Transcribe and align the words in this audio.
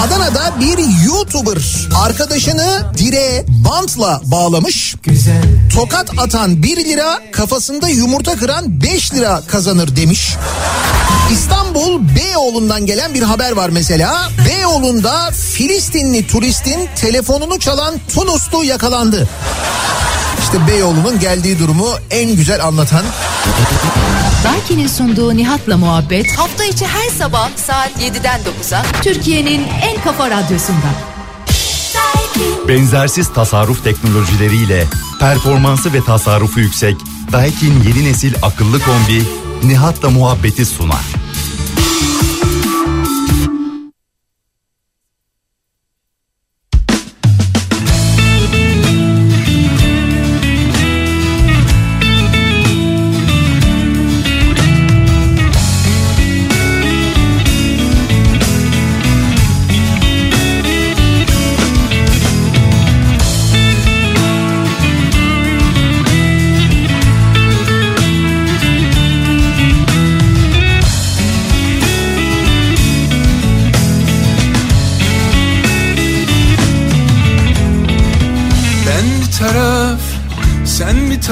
Adana'da 0.00 0.60
bir 0.60 1.04
YouTuber 1.06 1.88
arkadaşını 2.04 2.82
direğe 2.98 3.44
bantla 3.48 4.20
bağlamış. 4.24 4.96
Tokat 5.74 6.10
atan 6.18 6.62
1 6.62 6.84
lira 6.84 7.20
kafasında 7.32 7.88
yumurta 7.88 8.36
kıran 8.36 8.82
5 8.82 9.14
lira 9.14 9.42
kazanır 9.48 9.96
demiş. 9.96 10.36
İstanbul 11.32 12.00
Beyoğlu'ndan 12.16 12.86
gelen 12.86 13.14
bir 13.14 13.22
haber 13.22 13.52
var 13.52 13.68
mesela. 13.68 14.28
Beyoğlu'nda 14.48 15.30
Filistinli 15.30 16.26
turistin 16.26 16.88
telefonunu 16.96 17.58
çalan 17.58 17.94
Tunuslu 18.14 18.64
yakalandı. 18.64 19.28
İşte 20.42 20.66
Beyoğlu'nun 20.66 21.20
geldiği 21.20 21.58
durumu 21.58 21.88
en 22.10 22.36
güzel 22.36 22.64
anlatan 22.64 23.04
Daiki'nin 24.44 24.86
sunduğu 24.86 25.36
Nihat'la 25.36 25.76
muhabbet 25.76 26.38
Hafta 26.38 26.64
içi 26.64 26.86
her 26.86 27.10
sabah 27.10 27.50
saat 27.56 27.90
7'den 27.90 28.40
9'a 28.40 28.82
Türkiye'nin 29.02 29.62
en 29.82 30.02
kafa 30.04 30.30
radyosunda. 30.30 30.86
Benzersiz 32.68 33.32
tasarruf 33.32 33.84
teknolojileriyle 33.84 34.86
performansı 35.20 35.92
ve 35.92 36.04
tasarrufu 36.04 36.60
yüksek 36.60 36.96
Daikin 37.32 37.82
yeni 37.82 38.04
nesil 38.04 38.34
akıllı 38.42 38.80
kombi 38.80 39.22
Nihat'la 39.64 40.10
muhabbeti 40.10 40.66
sunar. 40.66 41.04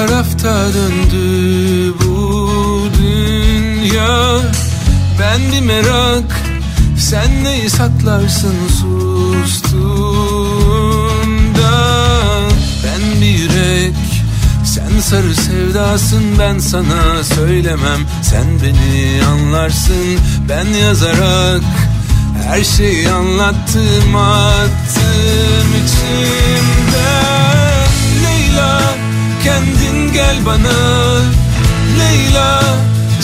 Tarafta 0.06 0.74
döndü 0.74 1.94
bu 2.04 2.88
dünya. 2.98 4.38
Ben 5.20 5.52
bir 5.52 5.60
merak, 5.60 6.40
sen 6.98 7.44
neyi 7.44 7.70
saklarsın 7.70 8.54
sustuğunda? 8.68 9.90
Ben 12.84 13.20
bir 13.20 13.26
yürek, 13.26 13.94
sen 14.64 15.00
sarı 15.00 15.34
sevdasın 15.34 16.38
ben 16.38 16.58
sana 16.58 17.24
söylemem. 17.24 18.00
Sen 18.22 18.46
beni 18.62 19.24
anlarsın 19.24 20.18
ben 20.48 20.66
yazarak 20.66 21.62
her 22.46 22.64
şeyi 22.64 23.10
anlattım 23.10 24.16
attım 24.16 25.70
Leyla 26.40 26.79
kendin 29.44 30.12
gel 30.12 30.46
bana. 30.46 30.76
Leyla 31.98 32.62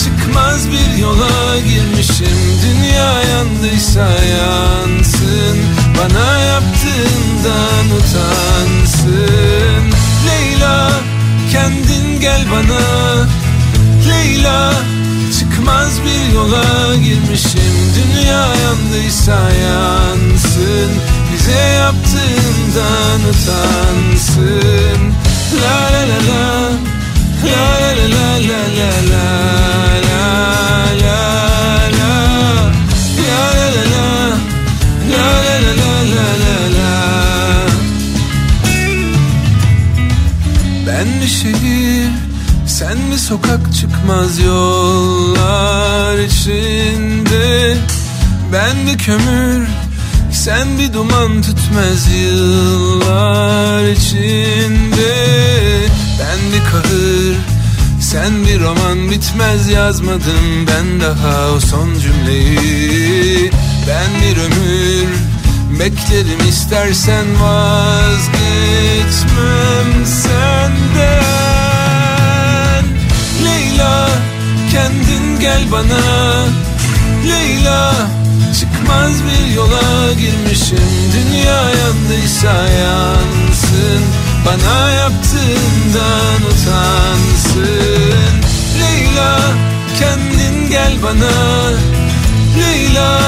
çıkmaz 0.03 0.67
bir 0.71 1.01
yola 1.01 1.59
girmişim. 1.59 2.37
Dünya 2.63 3.23
yandıysa 3.23 4.07
yansın. 4.09 5.57
Bana 5.97 6.39
yaptığından 6.39 7.85
utansın. 7.97 9.83
Leyla 10.27 10.91
kendin 11.51 12.21
gel 12.21 12.45
bana. 12.51 12.81
Leyla 14.09 14.73
çıkmaz 15.39 15.91
bir 16.05 16.35
yola 16.35 16.95
girmişim. 16.95 17.75
Dünya 17.95 18.47
yandıysa 18.55 19.39
yansın. 19.51 20.91
Bize 21.33 21.59
yaptığından 21.59 23.19
utansın 23.29 25.26
La 25.53 25.89
la 25.93 26.03
la 26.11 26.19
la 26.29 26.43
La 27.43 27.67
la 27.79 28.05
la 28.15 28.27
la 28.47 28.61
la 28.79 28.91
la 29.13 29.27
Ben 40.87 41.21
bir 41.21 41.27
şehir 41.27 42.09
sen 42.67 42.97
mi 42.97 43.17
sokak 43.19 43.73
çıkmaz 43.79 44.39
yollar 44.39 46.17
içinde 46.17 47.77
Ben 48.53 48.87
bir 48.87 48.97
kömür 48.97 49.67
sen 50.31 50.79
bir 50.79 50.93
duman 50.93 51.41
tütmez 51.67 52.07
yıllar 52.15 53.83
içinde. 53.83 55.15
Ben 56.19 56.39
bir 56.53 56.63
kahır 56.71 57.35
sen 58.01 58.45
bir 58.45 58.59
roman 58.61 59.11
bitmez 59.11 59.69
yazmadım 59.69 60.67
ben 60.67 61.01
daha 61.01 61.51
o 61.51 61.59
son 61.59 61.99
cümleyi. 61.99 63.51
Ben 63.87 64.21
bir 64.21 64.37
ömür 64.37 65.07
beklerim 65.79 66.49
istersen 66.49 67.25
vazgeçmem 67.41 68.35
senden. 70.05 71.25
Leyla 73.45 74.09
kendin 74.71 75.39
gel 75.39 75.71
bana. 75.71 76.45
Leyla 77.27 77.93
çıkmaz 78.87 79.23
bir 79.23 79.55
yola 79.55 80.13
girmişim. 80.13 80.77
Dünya 81.13 81.61
yandıysa 81.69 82.53
yansın. 82.67 84.03
Bana 84.45 84.91
yaptığından 84.91 86.41
utansın. 86.51 87.63
Leyla 88.79 89.39
kendin 89.99 90.69
gel 90.69 90.93
bana. 91.03 91.71
Leyla 92.59 93.21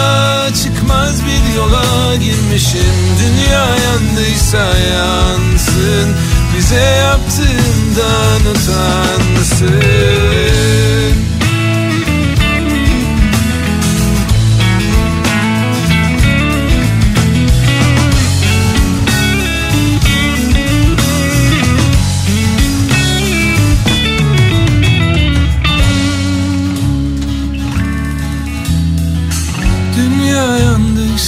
çıkmaz 0.63 1.21
bir 1.25 1.55
yola 1.57 2.15
girmişim. 2.15 2.95
Dünya 3.19 3.65
yandıysa 3.65 4.77
yansın. 4.77 6.15
Bize 6.57 6.75
yaptığından 6.75 8.41
utansın 8.51 9.69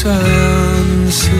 yansın 0.06 1.32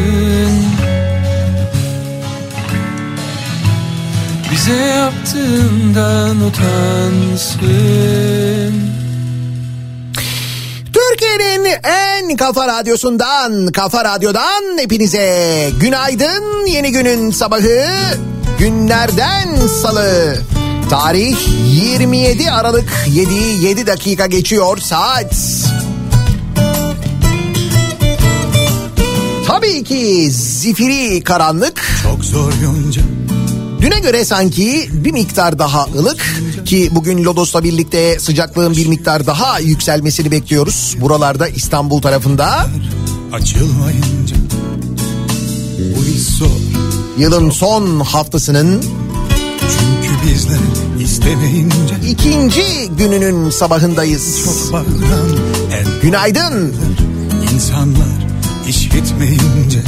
Bize 4.52 4.76
yaptığından 4.76 6.42
utansın 6.42 7.62
Türkiye'nin 10.94 11.66
en 11.84 12.36
kafa 12.38 12.68
radyosundan, 12.68 13.68
kafa 13.68 14.06
radyodan 14.06 14.78
hepinize 14.78 15.70
günaydın. 15.80 16.66
Yeni 16.66 16.92
günün 16.92 17.32
sabahı 17.32 17.86
günlerden 18.60 19.56
salı. 19.82 20.38
Tarih 20.90 21.38
27 21.68 22.52
Aralık 22.52 22.90
7 23.08 23.34
7 23.66 23.88
dakika 23.88 24.26
geçiyor 24.26 24.78
saat. 24.78 25.36
Tabii 29.52 29.84
ki 29.84 30.32
zifiri 30.32 31.24
karanlık. 31.24 31.82
Çok 32.04 32.26
zor 32.26 32.54
yonca 32.64 33.02
Düne 33.82 34.00
göre 34.00 34.26
sanki 34.26 34.90
bir 34.94 35.12
miktar 35.12 35.60
daha 35.60 35.86
ılık 35.96 36.36
ki 36.66 36.90
bugün 36.92 37.24
Lodos'la 37.24 37.64
birlikte 37.64 38.20
sıcaklığın 38.20 38.76
bir 38.76 38.88
miktar 38.88 39.26
daha 39.28 39.60
yükselmesini 39.60 40.32
bekliyoruz. 40.32 40.96
Buralarda 41.02 41.48
İstanbul 41.48 42.02
tarafında. 42.02 42.68
açılmayınca 43.34 44.36
Bu 45.80 46.02
zor 46.20 46.48
Yılın 47.18 47.50
son 47.50 48.00
haftasının 48.00 48.84
çünkü 49.60 50.32
bizler 50.34 50.60
istemeyince 51.04 51.96
ikinci 52.10 52.64
gününün 52.98 53.50
sabahındayız. 53.50 54.46
çok 54.46 54.74
bağıran 54.74 55.38
en 55.72 56.02
Günaydın. 56.02 56.76
insanlar 57.54 58.21
işitmeyince 58.68 59.80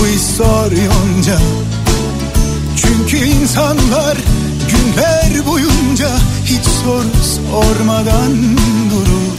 Bu 0.00 0.06
iş 0.06 0.22
zor 0.22 0.72
yonca. 0.72 1.38
Çünkü 2.76 3.16
insanlar 3.16 4.16
günler 4.68 5.46
boyunca 5.46 6.08
hiç 6.44 6.64
soru 6.84 7.24
sormadan 7.50 8.56
durur. 8.90 9.36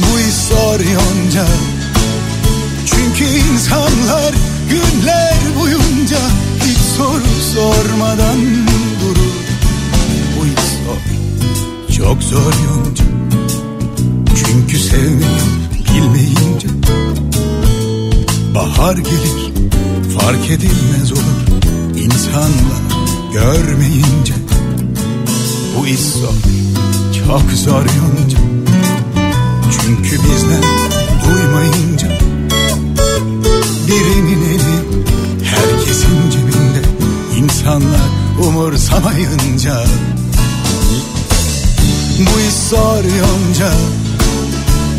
Bu 0.00 0.18
iş 0.18 0.34
zor 0.34 0.80
yonca. 0.80 1.46
Çünkü 2.86 3.24
insanlar 3.24 4.34
günler 4.70 5.36
boyunca 5.60 6.18
hiç 6.66 6.78
soru 6.96 7.22
sormadan 7.54 8.40
durur. 9.00 9.36
Bu 10.38 10.46
iş 10.46 10.66
zor, 10.86 11.02
çok 11.96 12.22
zor 12.22 12.52
yonca 12.68 13.05
Çünkü 14.56 14.78
sevmeyi 14.78 15.40
bilmeyince 15.88 16.68
Bahar 18.54 18.96
gelir 18.96 19.52
fark 20.18 20.50
edilmez 20.50 21.12
olur. 21.12 21.60
İnsanlar 21.96 22.82
görmeyince 23.32 24.34
Bu 25.78 25.86
iş 25.86 26.00
zor, 26.00 26.34
çok 27.18 27.52
zor 27.52 27.80
yonca. 27.80 28.38
Çünkü 29.70 30.10
bizler 30.10 30.62
duymayınca 31.24 32.08
Birinin 33.88 34.42
eli 34.44 35.04
herkesin 35.44 36.30
cebinde. 36.30 36.82
İnsanlar 37.38 38.08
umursamayınca 38.46 39.84
Bu 42.18 42.40
iş 42.40 42.54
zor 42.70 43.04
yonca 43.04 43.72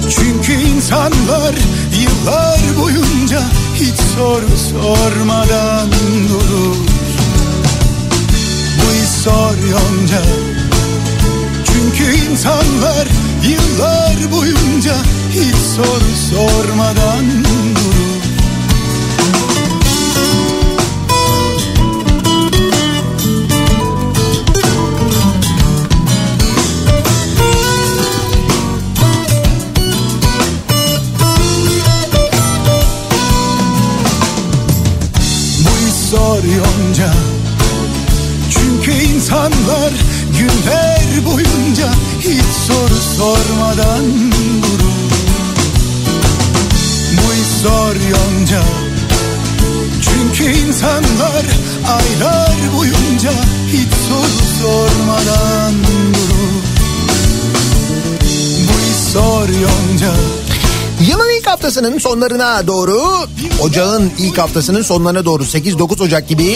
çünkü 0.09 0.53
insanlar 0.53 1.55
yıllar 2.01 2.59
boyunca 2.81 3.41
hiç 3.75 3.95
soru 4.15 4.57
sormadan 4.71 5.89
durur. 6.29 6.75
Bu 8.77 8.93
iş 9.03 9.09
zor 9.23 9.55
yonca. 9.71 10.21
Çünkü 11.65 12.17
insanlar 12.29 13.07
yıllar 13.43 14.31
boyunca 14.31 14.95
hiç 15.31 15.55
soru 15.75 16.11
sormadan 16.31 17.25
durur. 17.43 17.76
Yonca. 36.55 37.13
Çünkü 38.49 38.91
insanlar 38.91 39.93
günler 40.37 41.25
boyunca 41.25 41.89
hiç 42.19 42.55
soru 42.67 42.99
sormadan 43.17 44.31
durur. 44.61 44.97
Bu 47.13 47.33
iş 47.33 47.61
zor 47.61 47.95
yonca. 47.95 48.61
Çünkü 50.01 50.59
insanlar 50.59 51.45
aylar 51.87 52.75
boyunca 52.77 53.31
hiç 53.67 53.93
soru 54.09 54.46
haftasının 61.67 61.97
sonlarına 61.97 62.67
doğru, 62.67 63.01
ocağın 63.61 64.11
ilk 64.19 64.37
haftasının 64.37 64.81
sonlarına 64.81 65.25
doğru 65.25 65.43
8-9 65.43 66.03
Ocak 66.03 66.27
gibi 66.27 66.55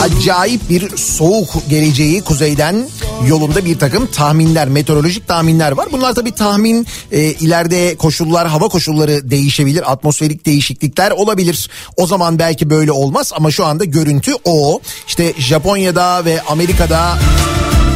acayip 0.00 0.70
bir 0.70 0.96
soğuk 0.96 1.48
geleceği 1.68 2.22
kuzeyden 2.22 2.88
yolunda 3.26 3.64
bir 3.64 3.78
takım 3.78 4.06
tahminler, 4.06 4.68
meteorolojik 4.68 5.28
tahminler 5.28 5.72
var. 5.72 5.88
Bunlar 5.92 6.14
tabii 6.14 6.32
tahmin 6.32 6.86
e, 7.12 7.20
ileride 7.20 7.96
koşullar, 7.96 8.48
hava 8.48 8.68
koşulları 8.68 9.30
değişebilir, 9.30 9.92
atmosferik 9.92 10.46
değişiklikler 10.46 11.10
olabilir. 11.10 11.70
O 11.96 12.06
zaman 12.06 12.38
belki 12.38 12.70
böyle 12.70 12.92
olmaz 12.92 13.32
ama 13.36 13.50
şu 13.50 13.64
anda 13.64 13.84
görüntü 13.84 14.32
o. 14.44 14.80
İşte 15.06 15.32
Japonya'da 15.38 16.24
ve 16.24 16.42
Amerika'da 16.42 17.18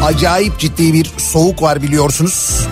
acayip 0.04 0.58
ciddi 0.58 0.92
bir 0.92 1.10
soğuk 1.18 1.62
var 1.62 1.82
biliyorsunuz 1.82 2.66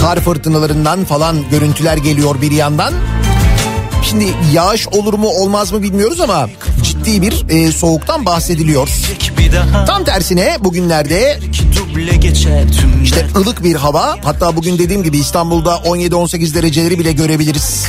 kar 0.00 0.20
fırtınalarından 0.20 1.04
falan 1.04 1.36
görüntüler 1.50 1.96
geliyor 1.96 2.40
bir 2.40 2.50
yandan. 2.50 2.94
Şimdi 4.02 4.34
yağış 4.52 4.88
olur 4.88 5.14
mu 5.14 5.28
olmaz 5.28 5.72
mı 5.72 5.82
bilmiyoruz 5.82 6.20
ama 6.20 6.48
ciddi 6.82 7.22
bir 7.22 7.44
e, 7.48 7.72
soğuktan 7.72 8.26
bahsediliyor. 8.26 8.88
Tam 9.86 10.04
tersine 10.04 10.56
bugünlerde 10.60 11.38
işte 13.04 13.26
ılık 13.36 13.64
bir 13.64 13.74
hava 13.76 14.16
hatta 14.24 14.56
bugün 14.56 14.78
dediğim 14.78 15.02
gibi 15.02 15.18
İstanbul'da 15.18 15.74
17-18 15.74 16.54
dereceleri 16.54 16.98
bile 16.98 17.12
görebiliriz. 17.12 17.88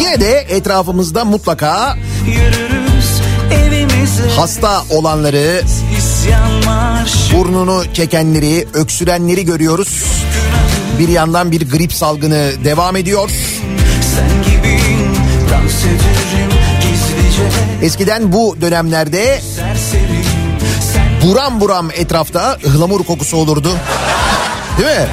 Yine 0.00 0.20
de 0.20 0.46
etrafımızda 0.48 1.24
mutlaka 1.24 1.96
hasta 4.36 4.82
olanları, 4.90 5.62
burnunu 7.32 7.84
çekenleri, 7.94 8.66
öksürenleri 8.74 9.44
görüyoruz. 9.44 10.04
Bir 10.98 11.08
yandan 11.08 11.52
bir 11.52 11.70
grip 11.70 11.92
salgını 11.92 12.52
devam 12.64 12.96
ediyor. 12.96 13.30
sen 14.14 14.42
gibiyim 14.42 15.14
dans 15.50 15.84
ederim 15.84 16.50
gizlice 16.80 17.42
Eskiden 17.82 18.32
bu 18.32 18.56
dönemlerde 18.60 19.40
buram 21.24 21.60
buram 21.60 21.90
etrafta 21.96 22.58
ıhlamur 22.66 23.04
kokusu 23.04 23.36
olurdu. 23.36 23.68
Değil 24.78 24.88
mi? 24.88 25.06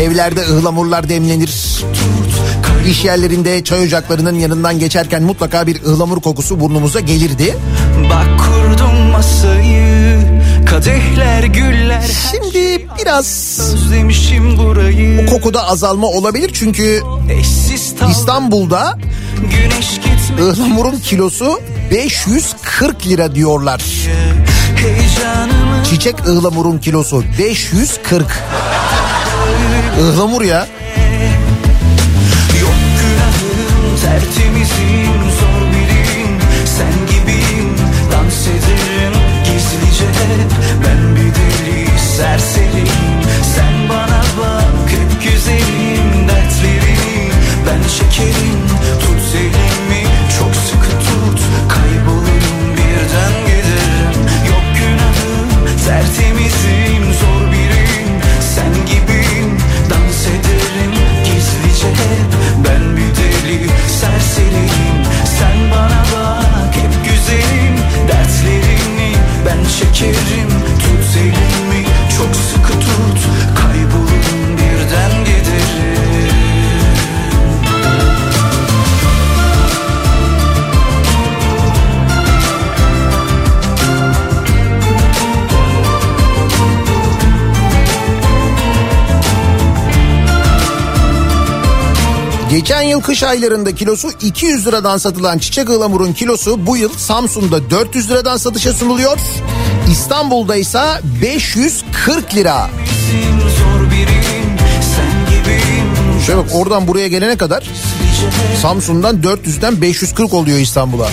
Evlerde 0.00 0.40
ıhlamurlar 0.40 1.08
demlenir. 1.08 1.50
İş 2.88 3.04
yerlerinde 3.04 3.64
çay 3.64 3.82
ocaklarının 3.82 4.34
yanından 4.34 4.78
geçerken 4.78 5.22
mutlaka 5.22 5.66
bir 5.66 5.82
ıhlamur 5.82 6.20
kokusu 6.20 6.60
burnumuza 6.60 7.00
gelirdi. 7.00 7.56
bak 8.10 8.26
kurdum 8.38 8.89
masayı 9.20 10.18
kadehler 10.66 11.44
güller 11.44 12.10
Şimdi 12.30 12.86
biraz 13.00 13.58
özlemişim 13.74 14.58
burayı 14.58 15.26
kokuda 15.26 15.68
azalma 15.68 16.06
olabilir 16.06 16.50
çünkü 16.54 17.02
İstanbul'da 18.10 18.98
ıhlamurun 20.40 20.98
kilosu 20.98 21.60
540 21.90 23.06
lira 23.06 23.34
diyorlar. 23.34 23.82
Çiçek 25.90 26.26
ıhlamurun 26.28 26.78
kilosu 26.78 27.24
540. 27.38 28.26
Ihlamur 30.00 30.42
ya. 30.42 30.66
Yok 32.60 32.74
günahım 33.00 33.96
tertemizim 34.02 34.89
gizlice 40.20 40.56
Ben 40.84 41.16
bir 41.16 41.34
deli 41.34 41.98
serseriyim 41.98 43.20
Sen 43.54 43.88
bana 43.88 44.22
bak 44.38 44.90
hep 44.90 45.22
güzelim 45.22 46.28
dertlerini 46.28 47.30
Ben 47.66 47.88
çekerim 47.88 48.59
Geçen 92.70 92.82
yıl 92.82 93.00
kış 93.00 93.22
aylarında 93.22 93.74
kilosu 93.74 94.10
200 94.20 94.66
liradan 94.66 94.98
satılan 94.98 95.38
çiçek 95.38 95.70
ıhlamurun 95.70 96.12
kilosu 96.12 96.66
bu 96.66 96.76
yıl 96.76 96.92
Samsun'da 96.96 97.70
400 97.70 98.10
liradan 98.10 98.36
satışa 98.36 98.72
sunuluyor. 98.72 99.18
İstanbul'da 99.90 100.56
ise 100.56 100.80
540 101.22 102.34
lira. 102.34 102.70
Şöyle 106.26 106.38
bak 106.38 106.50
oradan 106.54 106.88
buraya 106.88 107.08
gelene 107.08 107.36
kadar 107.36 107.64
Samsun'dan 108.62 109.16
400'den 109.16 109.82
540 109.82 110.34
oluyor 110.34 110.58
İstanbul'a. 110.58 111.08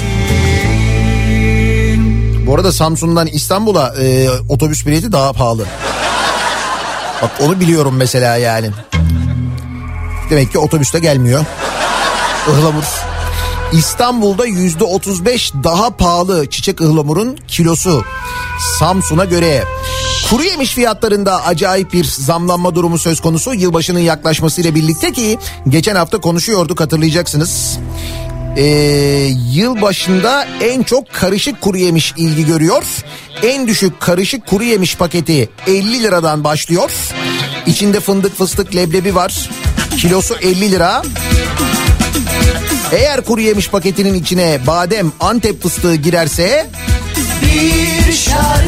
Bu 2.47 2.55
arada 2.55 2.71
Samsun'dan 2.71 3.27
İstanbul'a 3.27 3.95
e, 4.01 4.29
otobüs 4.49 4.85
bileti 4.85 5.11
daha 5.11 5.33
pahalı. 5.33 5.65
Bak 7.21 7.31
onu 7.41 7.59
biliyorum 7.59 7.95
mesela 7.97 8.35
yani. 8.35 8.69
Demek 10.29 10.51
ki 10.51 10.59
otobüste 10.59 10.99
gelmiyor. 10.99 11.45
Ihlamur. 12.47 12.83
İstanbul'da 13.71 14.45
yüzde 14.45 14.83
35 14.83 15.53
daha 15.63 15.89
pahalı 15.89 16.49
çiçek 16.49 16.81
ıhlamurun 16.81 17.37
kilosu. 17.47 18.03
Samsun'a 18.79 19.25
göre. 19.25 19.63
Kuru 20.29 20.43
yemiş 20.43 20.73
fiyatlarında 20.73 21.45
acayip 21.45 21.93
bir 21.93 22.03
zamlanma 22.03 22.75
durumu 22.75 22.97
söz 22.97 23.21
konusu. 23.21 23.53
Yılbaşının 23.53 23.99
yaklaşmasıyla 23.99 24.75
birlikte 24.75 25.11
ki 25.11 25.39
geçen 25.69 25.95
hafta 25.95 26.17
konuşuyorduk 26.17 26.79
hatırlayacaksınız. 26.79 27.79
Ee, 28.57 28.63
yıl 29.51 29.81
başında 29.81 30.47
en 30.61 30.83
çok 30.83 31.13
karışık 31.13 31.61
kuru 31.61 31.77
yemiş 31.77 32.13
ilgi 32.17 32.45
görüyor. 32.45 32.83
En 33.43 33.67
düşük 33.67 33.99
karışık 33.99 34.47
kuru 34.47 34.63
yemiş 34.63 34.95
paketi 34.95 35.49
50 35.67 36.03
liradan 36.03 36.43
başlıyor. 36.43 36.91
İçinde 37.67 37.99
fındık 37.99 38.37
fıstık 38.37 38.75
leblebi 38.75 39.15
var. 39.15 39.49
Kilosu 39.97 40.35
50 40.41 40.71
lira. 40.71 41.01
Eğer 42.91 43.21
kuru 43.21 43.41
yemiş 43.41 43.69
paketinin 43.69 44.13
içine 44.13 44.59
badem 44.67 45.11
antep 45.19 45.63
fıstığı 45.63 45.95
girerse 45.95 46.67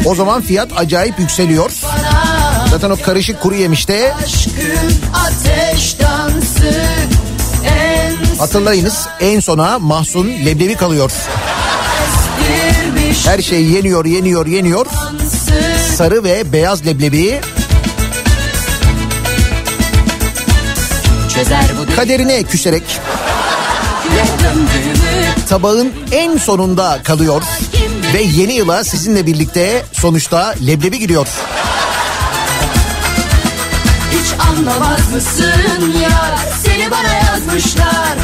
o 0.04 0.14
zaman 0.14 0.42
fiyat 0.42 0.68
acayip 0.76 1.18
yükseliyor. 1.18 1.70
Zaten 2.70 2.90
o 2.90 2.96
karışık 2.96 3.40
kuru 3.40 3.54
yemişte 3.54 4.14
hatırlayınız 8.38 9.08
en 9.20 9.40
sona 9.40 9.78
mahzun 9.78 10.28
leblebi 10.28 10.74
kalıyor. 10.76 11.12
Her 13.24 13.42
şey 13.42 13.62
yeniyor 13.64 14.04
yeniyor 14.04 14.46
yeniyor. 14.46 14.86
Sarı 15.96 16.24
ve 16.24 16.52
beyaz 16.52 16.86
leblebi 16.86 17.40
kaderine 21.96 22.42
küserek 22.42 22.82
tabağın 25.48 25.92
en 26.12 26.36
sonunda 26.36 26.98
kalıyor. 27.04 27.42
Ve 28.14 28.22
yeni 28.22 28.52
yıla 28.52 28.84
sizinle 28.84 29.26
birlikte 29.26 29.84
sonuçta 29.92 30.54
leblebi 30.66 30.98
giriyor. 30.98 31.26
Hiç 34.12 34.40
anlamaz 34.50 35.12
mısın 35.14 35.94
ya 36.02 36.38
Seni 36.64 36.90
bana 36.90 37.14
yazmışlar 37.14 38.16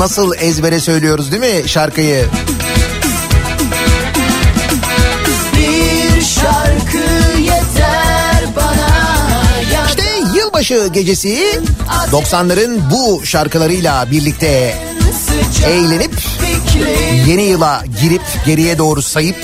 Nasıl 0.00 0.34
ezbere 0.40 0.80
söylüyoruz 0.80 1.32
değil 1.32 1.54
mi 1.62 1.68
şarkıyı? 1.68 2.26
Bir 5.56 6.22
şarkı 6.22 7.38
yeter 7.40 8.44
bana 8.56 9.42
ya 9.72 9.86
İşte 9.86 10.02
yılbaşı 10.38 10.88
gecesi 10.92 11.60
90'ların 12.12 12.90
bu 12.90 13.26
şarkılarıyla 13.26 14.10
birlikte 14.10 14.74
eğlenip 15.66 16.14
yeni 17.26 17.42
yıla 17.42 17.82
girip 18.00 18.22
geriye 18.46 18.78
doğru 18.78 19.02
sayıp 19.02 19.36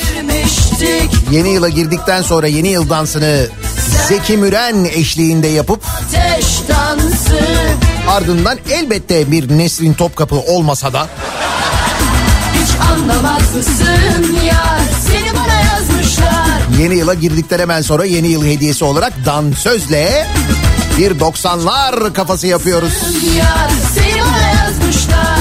yeni 1.30 1.48
yıla 1.48 1.68
girdikten 1.68 2.22
sonra 2.22 2.46
yeni 2.46 2.68
yıl 2.68 2.90
dansını 2.90 3.46
Zeki 4.08 4.36
Müren 4.36 4.84
eşliğinde 4.84 5.48
yapıp 5.48 5.82
ardından 8.08 8.58
elbette 8.70 9.30
bir 9.30 9.58
Nesrin 9.58 9.94
Topkapı 9.94 10.36
olmasa 10.36 10.92
da 10.92 11.08
ya 14.44 14.78
Seni 15.06 15.34
bana 15.34 15.60
yazmışlar 15.60 16.46
yeni 16.78 16.94
yıla 16.94 17.14
girdikten 17.14 17.58
hemen 17.58 17.82
sonra 17.82 18.04
yeni 18.04 18.28
yıl 18.28 18.44
hediyesi 18.44 18.84
olarak 18.84 19.12
dansözle 19.26 20.26
bir 20.98 21.18
90'lar 21.18 22.12
kafası 22.12 22.46
yapıyoruz. 22.46 22.92
Ya 23.38 23.68
seni 23.94 24.20
bana 24.20 24.62
yazmışlar 24.62 25.38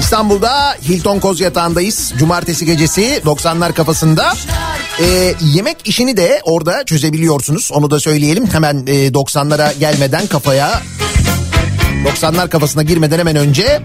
İstanbul'da 0.00 0.76
Hilton 0.88 1.18
Koz 1.18 1.40
Yatağı'ndayız. 1.40 2.12
Cumartesi 2.18 2.66
gecesi 2.66 3.22
90'lar 3.24 3.72
kafasında. 3.72 4.34
Ee, 5.00 5.34
yemek 5.54 5.76
işini 5.84 6.16
de 6.16 6.40
orada 6.44 6.84
çözebiliyorsunuz. 6.84 7.70
Onu 7.72 7.90
da 7.90 8.00
söyleyelim. 8.00 8.46
Hemen 8.46 8.86
e, 8.86 9.08
90'lara 9.08 9.78
gelmeden 9.78 10.26
kafaya 10.26 10.82
90'lar 12.04 12.48
kafasına 12.48 12.82
girmeden 12.82 13.18
hemen 13.18 13.36
önce 13.36 13.82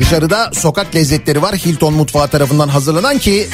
dışarıda 0.00 0.50
sokak 0.54 0.94
lezzetleri 0.94 1.42
var. 1.42 1.56
Hilton 1.56 1.94
mutfağı 1.94 2.28
tarafından 2.28 2.68
hazırlanan 2.68 3.18
ki 3.18 3.48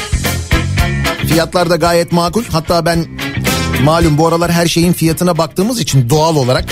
fiyatlar 1.28 1.70
da 1.70 1.76
gayet 1.76 2.12
makul. 2.12 2.44
Hatta 2.50 2.86
ben 2.86 3.06
malum 3.84 4.18
bu 4.18 4.26
aralar 4.26 4.52
her 4.52 4.66
şeyin 4.66 4.92
fiyatına 4.92 5.38
baktığımız 5.38 5.80
için 5.80 6.10
doğal 6.10 6.36
olarak 6.36 6.64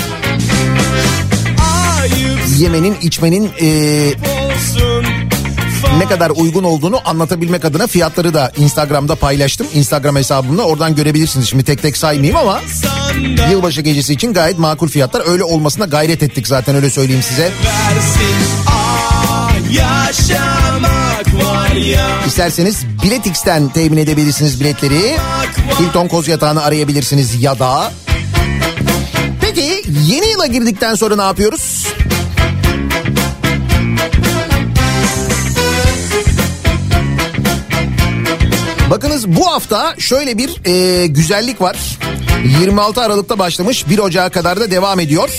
yemenin 2.59 2.97
içmenin 3.03 3.51
e, 3.61 3.69
ne 5.99 6.09
kadar 6.09 6.31
uygun 6.31 6.65
olduğunu 6.65 7.01
anlatabilmek 7.05 7.65
adına 7.65 7.87
fiyatları 7.87 8.35
da 8.35 8.53
Instagram'da 8.57 9.15
paylaştım. 9.15 9.67
Instagram 9.75 10.17
hesabımda 10.17 10.63
oradan 10.63 10.95
görebilirsiniz. 10.95 11.49
Şimdi 11.49 11.65
tek 11.65 11.83
tek 11.83 11.97
saymayayım 11.97 12.37
ama 12.37 12.61
yılbaşı 13.51 13.81
gecesi 13.81 14.13
için 14.13 14.33
gayet 14.33 14.59
makul 14.59 14.89
fiyatlar. 14.89 15.23
Öyle 15.27 15.45
olmasına 15.45 15.85
gayret 15.85 16.23
ettik 16.23 16.49
zaten 16.49 16.77
öyle 16.77 16.91
söyleyeyim 16.91 17.23
size. 17.23 17.51
Ah 18.67 19.51
İsterseniz 22.27 22.85
Biletix'ten 23.03 23.69
temin 23.69 23.97
edebilirsiniz 23.97 24.61
biletleri. 24.61 25.17
Hilton 25.81 26.09
Koz 26.09 26.29
Yatağı'nı 26.29 26.63
arayabilirsiniz 26.63 27.43
ya 27.43 27.59
da. 27.59 27.93
Peki 29.41 29.83
yeni 30.07 30.27
yıla 30.27 30.47
girdikten 30.47 30.95
sonra 30.95 31.17
ne 31.17 31.23
yapıyoruz? 31.23 31.87
Bakınız 38.91 39.29
bu 39.29 39.47
hafta 39.47 39.95
şöyle 39.99 40.39
bir 40.39 40.61
e, 40.67 41.07
güzellik 41.07 41.61
var. 41.61 41.77
26 42.61 43.03
Aralık'ta 43.03 43.39
başlamış 43.39 43.89
1 43.89 43.99
Ocağı 43.99 44.31
kadar 44.31 44.61
da 44.61 44.71
devam 44.71 45.01
ediyor. 45.01 45.31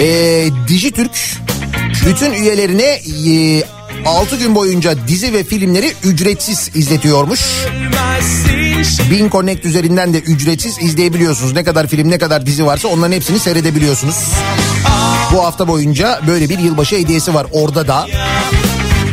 E, 0.00 0.48
Dijitürk 0.68 1.10
bütün 2.06 2.32
üyelerine 2.32 3.00
e, 3.30 3.62
6 4.06 4.36
gün 4.36 4.54
boyunca 4.54 5.08
dizi 5.08 5.32
ve 5.32 5.44
filmleri 5.44 5.92
ücretsiz 6.04 6.70
izletiyormuş. 6.74 7.40
Bin 9.10 9.30
Connect 9.30 9.64
üzerinden 9.64 10.14
de 10.14 10.18
ücretsiz 10.18 10.78
izleyebiliyorsunuz. 10.78 11.52
Ne 11.52 11.64
kadar 11.64 11.86
film 11.86 12.10
ne 12.10 12.18
kadar 12.18 12.46
dizi 12.46 12.66
varsa 12.66 12.88
onların 12.88 13.12
hepsini 13.12 13.38
seyredebiliyorsunuz. 13.38 14.16
Bu 15.32 15.44
hafta 15.44 15.68
boyunca 15.68 16.20
böyle 16.26 16.48
bir 16.48 16.58
yılbaşı 16.58 16.96
hediyesi 16.96 17.34
var 17.34 17.46
orada 17.52 17.88
da. 17.88 18.06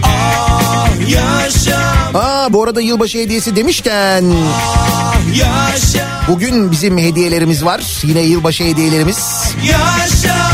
Ah 0.04 0.88
yaşam 1.08 1.91
Aa 2.14 2.54
bu 2.54 2.64
arada 2.64 2.82
yılbaşı 2.82 3.18
hediyesi 3.18 3.56
demişken 3.56 4.26
bugün 6.28 6.72
bizim 6.72 6.98
hediyelerimiz 6.98 7.66
var. 7.66 7.84
Yine 8.04 8.22
yılbaşı 8.22 8.64
hediyelerimiz. 8.64 9.18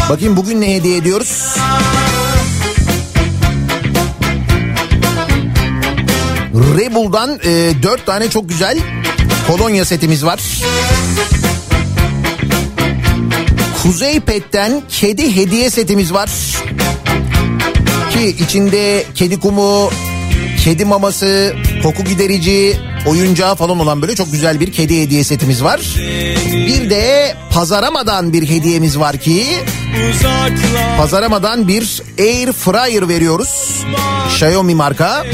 Bakayım 0.10 0.38
bugün 0.38 0.62
ne 0.62 0.76
hediye 0.76 0.98
ediyoruz? 0.98 1.56
Rebel'dan 6.78 7.40
e, 7.44 7.84
4 7.84 8.06
tane 8.06 8.30
çok 8.30 8.50
güzel 8.50 8.78
kolonya 9.48 9.86
setimiz 9.86 10.26
var. 10.26 10.40
Kuzey 13.84 14.20
Pet'ten 14.20 14.82
kedi 14.90 15.36
hediye 15.36 15.70
setimiz 15.70 16.14
var. 16.14 16.30
Ki 18.14 18.36
içinde 18.40 19.04
kedi 19.16 19.40
kumu, 19.40 19.90
kedi 20.68 20.86
maması, 20.86 21.56
koku 21.84 22.04
giderici, 22.04 22.78
oyuncağı 23.06 23.56
falan 23.56 23.80
olan 23.80 24.02
böyle 24.02 24.16
çok 24.16 24.32
güzel 24.32 24.60
bir 24.60 24.72
kedi 24.72 25.02
hediye 25.02 25.24
setimiz 25.24 25.64
var. 25.64 25.82
Bir 26.52 26.90
de 26.90 27.36
pazaramadan 27.54 28.34
bir 28.34 28.50
hediyemiz 28.50 29.00
var 29.00 29.18
ki 29.18 29.46
Pazaramadan 30.98 31.68
bir 31.68 32.02
air 32.20 32.52
fryer 32.52 33.10
veriyoruz. 33.10 33.84
Xiaomi 34.28 34.76
marka. 34.76 35.26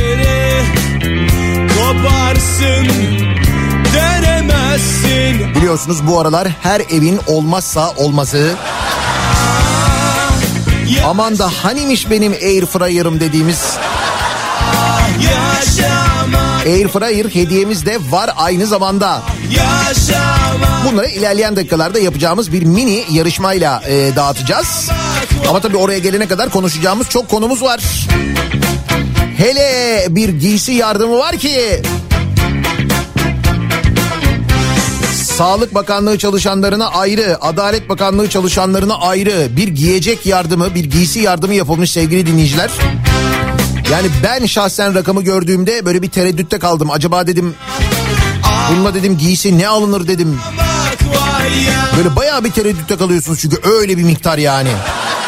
koparsın 1.78 2.88
denemezsin 3.94 5.56
Biliyorsunuz 5.56 6.08
bu 6.08 6.20
aralar 6.20 6.48
her 6.62 6.80
evin 6.80 7.20
olmazsa 7.28 7.92
olmazı. 7.92 8.56
Aman 11.06 11.38
da 11.38 11.50
hanimiş 11.64 12.10
benim 12.10 12.32
air 12.32 12.66
fryer'ım 12.66 13.20
dediğimiz 13.20 13.78
yaşama 15.24 16.54
air 16.66 16.88
fryer 16.88 17.26
hediyemiz 17.26 17.86
de 17.86 17.98
var 18.10 18.30
aynı 18.36 18.68
zamanda. 18.68 19.22
Bunları 20.92 21.08
ilerleyen 21.08 21.56
dakikalarda 21.56 22.00
yapacağımız 22.00 22.52
bir 22.52 22.64
mini 22.64 23.04
yarışmayla 23.12 23.84
e, 23.88 24.16
dağıtacağız. 24.16 24.90
Ama 25.50 25.60
tabii 25.60 25.78
oraya 25.78 26.00
gelene 26.00 26.28
kadar 26.28 26.50
konuşacağımız 26.50 27.10
çok 27.10 27.30
konumuz 27.30 27.62
var. 27.62 27.82
Hele 29.38 30.06
bir 30.10 30.30
giysi 30.30 30.72
yardımı 30.72 31.18
var 31.18 31.38
ki 31.38 31.82
Sağlık 35.38 35.76
Bakanlığı 35.76 36.18
çalışanlarına 36.18 36.88
ayrı, 36.88 37.38
Adalet 37.42 37.90
Bakanlığı 37.90 38.30
çalışanlarına 38.30 38.96
ayrı 38.96 39.48
bir 39.58 39.68
giyecek 39.68 40.26
yardımı, 40.26 40.76
bir 40.76 40.84
giysi 40.84 41.20
yardımı 41.20 41.54
yapılmış 41.54 41.92
sevgili 41.92 42.26
dinleyiciler. 42.26 42.72
Yani 43.94 44.08
ben 44.24 44.46
şahsen 44.46 44.96
rakamı 44.96 45.22
gördüğümde 45.22 45.86
böyle 45.86 46.02
bir 46.02 46.10
tereddütte 46.10 46.60
kaldım. 46.60 46.92
Acaba 46.92 47.28
dedim 47.28 47.56
bununla 48.72 48.94
dedim 48.94 49.18
giysi 49.18 49.58
ne 49.58 49.68
alınır 49.68 50.08
dedim. 50.08 50.40
Böyle 51.98 52.16
bayağı 52.16 52.44
bir 52.44 52.52
tereddütte 52.52 52.98
kalıyorsunuz 52.98 53.40
çünkü 53.40 53.58
öyle 53.64 53.98
bir 53.98 54.04
miktar 54.04 54.38
yani. 54.38 54.70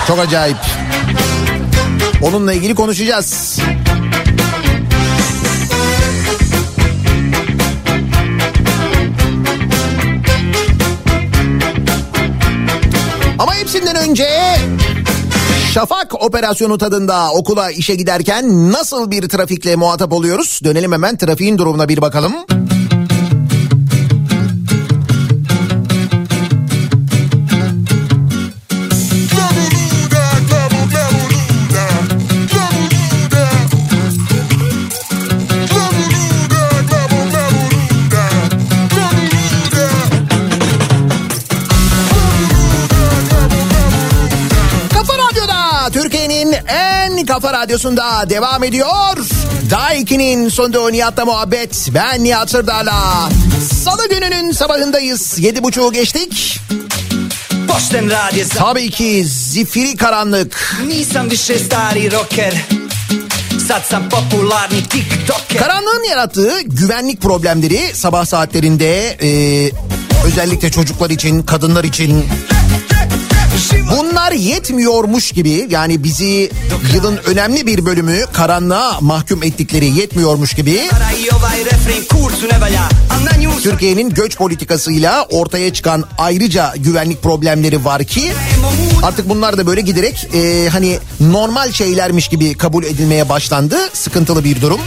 Çok 0.07 0.19
acayip. 0.19 0.57
Onunla 2.21 2.53
ilgili 2.53 2.75
konuşacağız. 2.75 3.59
Ama 13.39 13.55
hepsinden 13.55 13.95
önce 13.95 14.57
Şafak 15.75 16.23
operasyonu 16.23 16.77
tadında 16.77 17.31
okula 17.31 17.71
işe 17.71 17.95
giderken 17.95 18.71
nasıl 18.71 19.11
bir 19.11 19.29
trafikle 19.29 19.75
muhatap 19.75 20.13
oluyoruz? 20.13 20.59
Dönelim 20.63 20.91
hemen 20.91 21.17
trafiğin 21.17 21.57
durumuna 21.57 21.89
bir 21.89 22.01
bakalım. 22.01 22.33
Kafa 22.33 22.74
kafa 47.25 47.53
radyosunda 47.53 48.29
devam 48.29 48.63
ediyor. 48.63 49.17
Daiki'nin 49.69 50.49
sonunda 50.49 50.89
Nihat'la 50.89 51.25
muhabbet. 51.25 51.89
Ben 51.93 52.23
Nihat 52.23 52.49
Sırdar'la. 52.49 53.29
Salı 53.83 54.09
gününün 54.09 54.51
sabahındayız. 54.51 55.39
Yedi 55.39 55.63
buçuğu 55.63 55.91
geçtik. 55.91 56.59
Tabii 58.55 58.89
ki 58.89 59.25
zifiri 59.27 59.95
karanlık. 59.95 60.77
Nisam 60.87 61.31
više 61.31 61.59
stari 61.59 62.11
rocker 62.11 62.53
Karanlığın 65.59 66.09
yarattığı 66.09 66.61
güvenlik 66.61 67.21
problemleri 67.21 67.79
sabah 67.93 68.25
saatlerinde 68.25 69.17
e, 69.21 69.71
özellikle 70.25 70.71
çocuklar 70.71 71.09
için, 71.09 71.43
kadınlar 71.43 71.83
için 71.83 72.25
Bunlar 73.97 74.31
yetmiyormuş 74.31 75.31
gibi 75.31 75.67
yani 75.69 76.03
bizi 76.03 76.51
yılın 76.93 77.19
önemli 77.25 77.67
bir 77.67 77.85
bölümü 77.85 78.25
karanlığa 78.33 79.01
mahkum 79.01 79.43
ettikleri 79.43 79.85
yetmiyormuş 79.85 80.53
gibi 80.53 80.81
Türkiye'nin 83.63 84.09
göç 84.09 84.37
politikasıyla 84.37 85.25
ortaya 85.31 85.73
çıkan 85.73 86.03
ayrıca 86.17 86.73
güvenlik 86.77 87.23
problemleri 87.23 87.85
var 87.85 88.03
ki 88.03 88.31
artık 89.03 89.29
bunlar 89.29 89.57
da 89.57 89.67
böyle 89.67 89.81
giderek 89.81 90.27
e, 90.33 90.69
hani 90.69 90.99
normal 91.19 91.71
şeylermiş 91.71 92.27
gibi 92.27 92.53
kabul 92.53 92.83
edilmeye 92.83 93.29
başlandı. 93.29 93.77
Sıkıntılı 93.93 94.43
bir 94.43 94.61
durum. 94.61 94.79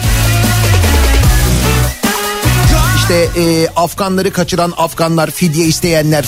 İşte 2.97 3.29
e, 3.41 3.69
Afganları 3.77 4.33
kaçıran 4.33 4.73
Afganlar, 4.77 5.31
fidye 5.31 5.67
isteyenler, 5.67 6.27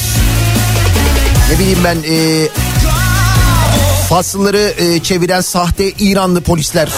ne 1.51 1.59
bileyim 1.59 1.79
ben 1.85 1.97
e, 2.09 2.49
Faslıları 4.09 4.75
e, 4.79 5.03
çeviren 5.03 5.41
sahte 5.41 5.91
İranlı 5.91 6.41
polisler. 6.41 6.89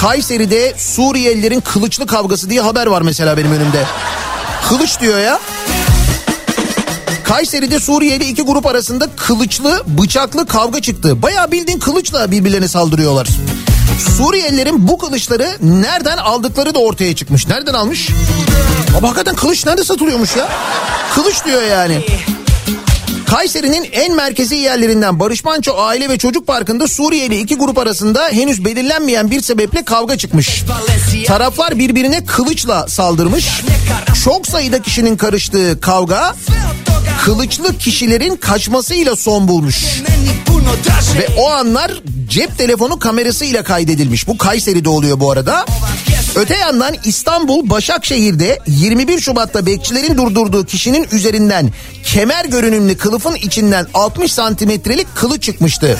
Kayseri'de 0.00 0.74
Suriyelilerin 0.78 1.60
kılıçlı 1.60 2.06
kavgası 2.06 2.50
diye 2.50 2.60
haber 2.60 2.86
var 2.86 3.02
mesela 3.02 3.36
benim 3.36 3.52
önümde. 3.52 3.84
Kılıç 4.68 5.00
diyor 5.00 5.18
ya. 5.18 5.40
Kayseri'de 7.24 7.80
Suriyeli 7.80 8.24
iki 8.24 8.42
grup 8.42 8.66
arasında 8.66 9.08
kılıçlı, 9.16 9.82
bıçaklı 9.86 10.46
kavga 10.46 10.82
çıktı. 10.82 11.22
Bayağı 11.22 11.52
bildiğin 11.52 11.78
kılıçla 11.78 12.30
birbirlerine 12.30 12.68
saldırıyorlar. 12.68 13.28
Suriyelilerin 13.98 14.88
bu 14.88 14.98
kılıçları 14.98 15.48
nereden 15.60 16.16
aldıkları 16.16 16.74
da 16.74 16.78
ortaya 16.78 17.16
çıkmış. 17.16 17.48
Nereden 17.48 17.74
almış? 17.74 18.08
Ama 18.98 19.08
hakikaten 19.08 19.34
kılıç 19.34 19.66
nerede 19.66 19.84
satılıyormuş 19.84 20.36
ya? 20.36 20.48
Kılıç 21.14 21.44
diyor 21.44 21.62
yani. 21.62 22.04
Kayseri'nin 23.26 23.88
en 23.92 24.16
merkezi 24.16 24.56
yerlerinden 24.56 25.20
Barış 25.20 25.44
Manço 25.44 25.76
Aile 25.76 26.08
ve 26.08 26.18
Çocuk 26.18 26.46
Parkı'nda 26.46 26.88
Suriyeli 26.88 27.40
iki 27.40 27.54
grup 27.54 27.78
arasında 27.78 28.28
henüz 28.28 28.64
belirlenmeyen 28.64 29.30
bir 29.30 29.40
sebeple 29.40 29.84
kavga 29.84 30.18
çıkmış. 30.18 30.62
Taraflar 31.26 31.78
birbirine 31.78 32.24
kılıçla 32.24 32.88
saldırmış. 32.88 33.62
Çok 34.24 34.46
sayıda 34.46 34.82
kişinin 34.82 35.16
karıştığı 35.16 35.80
kavga 35.80 36.34
kılıçlı 37.24 37.78
kişilerin 37.78 38.36
kaçmasıyla 38.36 39.16
son 39.16 39.48
bulmuş. 39.48 39.84
Ve 41.18 41.28
o 41.38 41.50
anlar 41.50 41.92
cep 42.32 42.58
telefonu 42.58 42.98
kamerasıyla 42.98 43.62
kaydedilmiş. 43.62 44.28
Bu 44.28 44.38
Kayseri'de 44.38 44.88
oluyor 44.88 45.20
bu 45.20 45.30
arada. 45.30 45.66
Öte 46.34 46.56
yandan 46.56 46.94
İstanbul 47.04 47.70
Başakşehir'de 47.70 48.58
21 48.66 49.20
Şubat'ta 49.20 49.66
bekçilerin 49.66 50.16
durdurduğu 50.16 50.66
kişinin 50.66 51.06
üzerinden 51.12 51.72
kemer 52.04 52.44
görünümlü 52.44 52.96
kılıfın 52.96 53.34
içinden 53.34 53.86
60 53.94 54.32
santimetrelik 54.32 55.06
kılıç 55.14 55.42
çıkmıştı. 55.42 55.98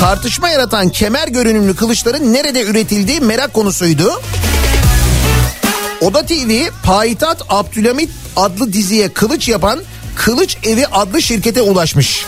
Tartışma 0.00 0.48
yaratan 0.48 0.88
kemer 0.88 1.28
görünümlü 1.28 1.76
kılıçların 1.76 2.34
nerede 2.34 2.62
üretildiği 2.62 3.20
merak 3.20 3.54
konusuydu. 3.54 4.22
Oda 6.00 6.26
TV 6.26 6.68
Payitaht 6.82 7.42
Abdülhamit 7.48 8.10
adlı 8.36 8.72
diziye 8.72 9.08
kılıç 9.08 9.48
yapan 9.48 9.80
Kılıç 10.16 10.56
Evi 10.62 10.86
adlı 10.86 11.22
şirkete 11.22 11.62
ulaşmış. 11.62 12.24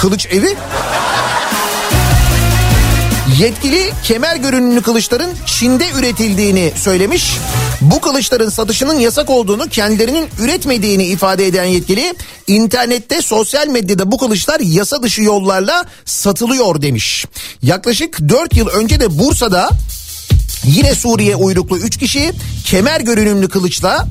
Kılıç 0.00 0.26
Evi 0.26 0.56
Yetkili 3.38 3.90
kemer 4.04 4.36
görünümlü 4.36 4.82
kılıçların 4.82 5.30
Çin'de 5.46 5.84
üretildiğini 5.98 6.72
söylemiş. 6.76 7.32
Bu 7.80 8.00
kılıçların 8.00 8.48
satışının 8.48 8.98
yasak 8.98 9.30
olduğunu 9.30 9.68
kendilerinin 9.68 10.28
üretmediğini 10.40 11.04
ifade 11.04 11.46
eden 11.46 11.64
yetkili 11.64 12.14
internette 12.46 13.22
sosyal 13.22 13.68
medyada 13.68 14.12
bu 14.12 14.18
kılıçlar 14.18 14.60
yasa 14.60 15.02
dışı 15.02 15.22
yollarla 15.22 15.84
satılıyor 16.04 16.82
demiş. 16.82 17.26
Yaklaşık 17.62 18.28
4 18.28 18.56
yıl 18.56 18.66
önce 18.66 19.00
de 19.00 19.18
Bursa'da 19.18 19.70
yine 20.64 20.94
Suriye 20.94 21.36
uyruklu 21.36 21.78
3 21.78 21.98
kişi 21.98 22.32
kemer 22.64 23.00
görünümlü 23.00 23.48
kılıçla 23.48 24.08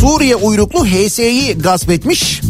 Suriye 0.00 0.36
uyruklu 0.36 0.86
HS'yi 0.86 1.58
gasp 1.58 1.90
etmiş. 1.90 2.40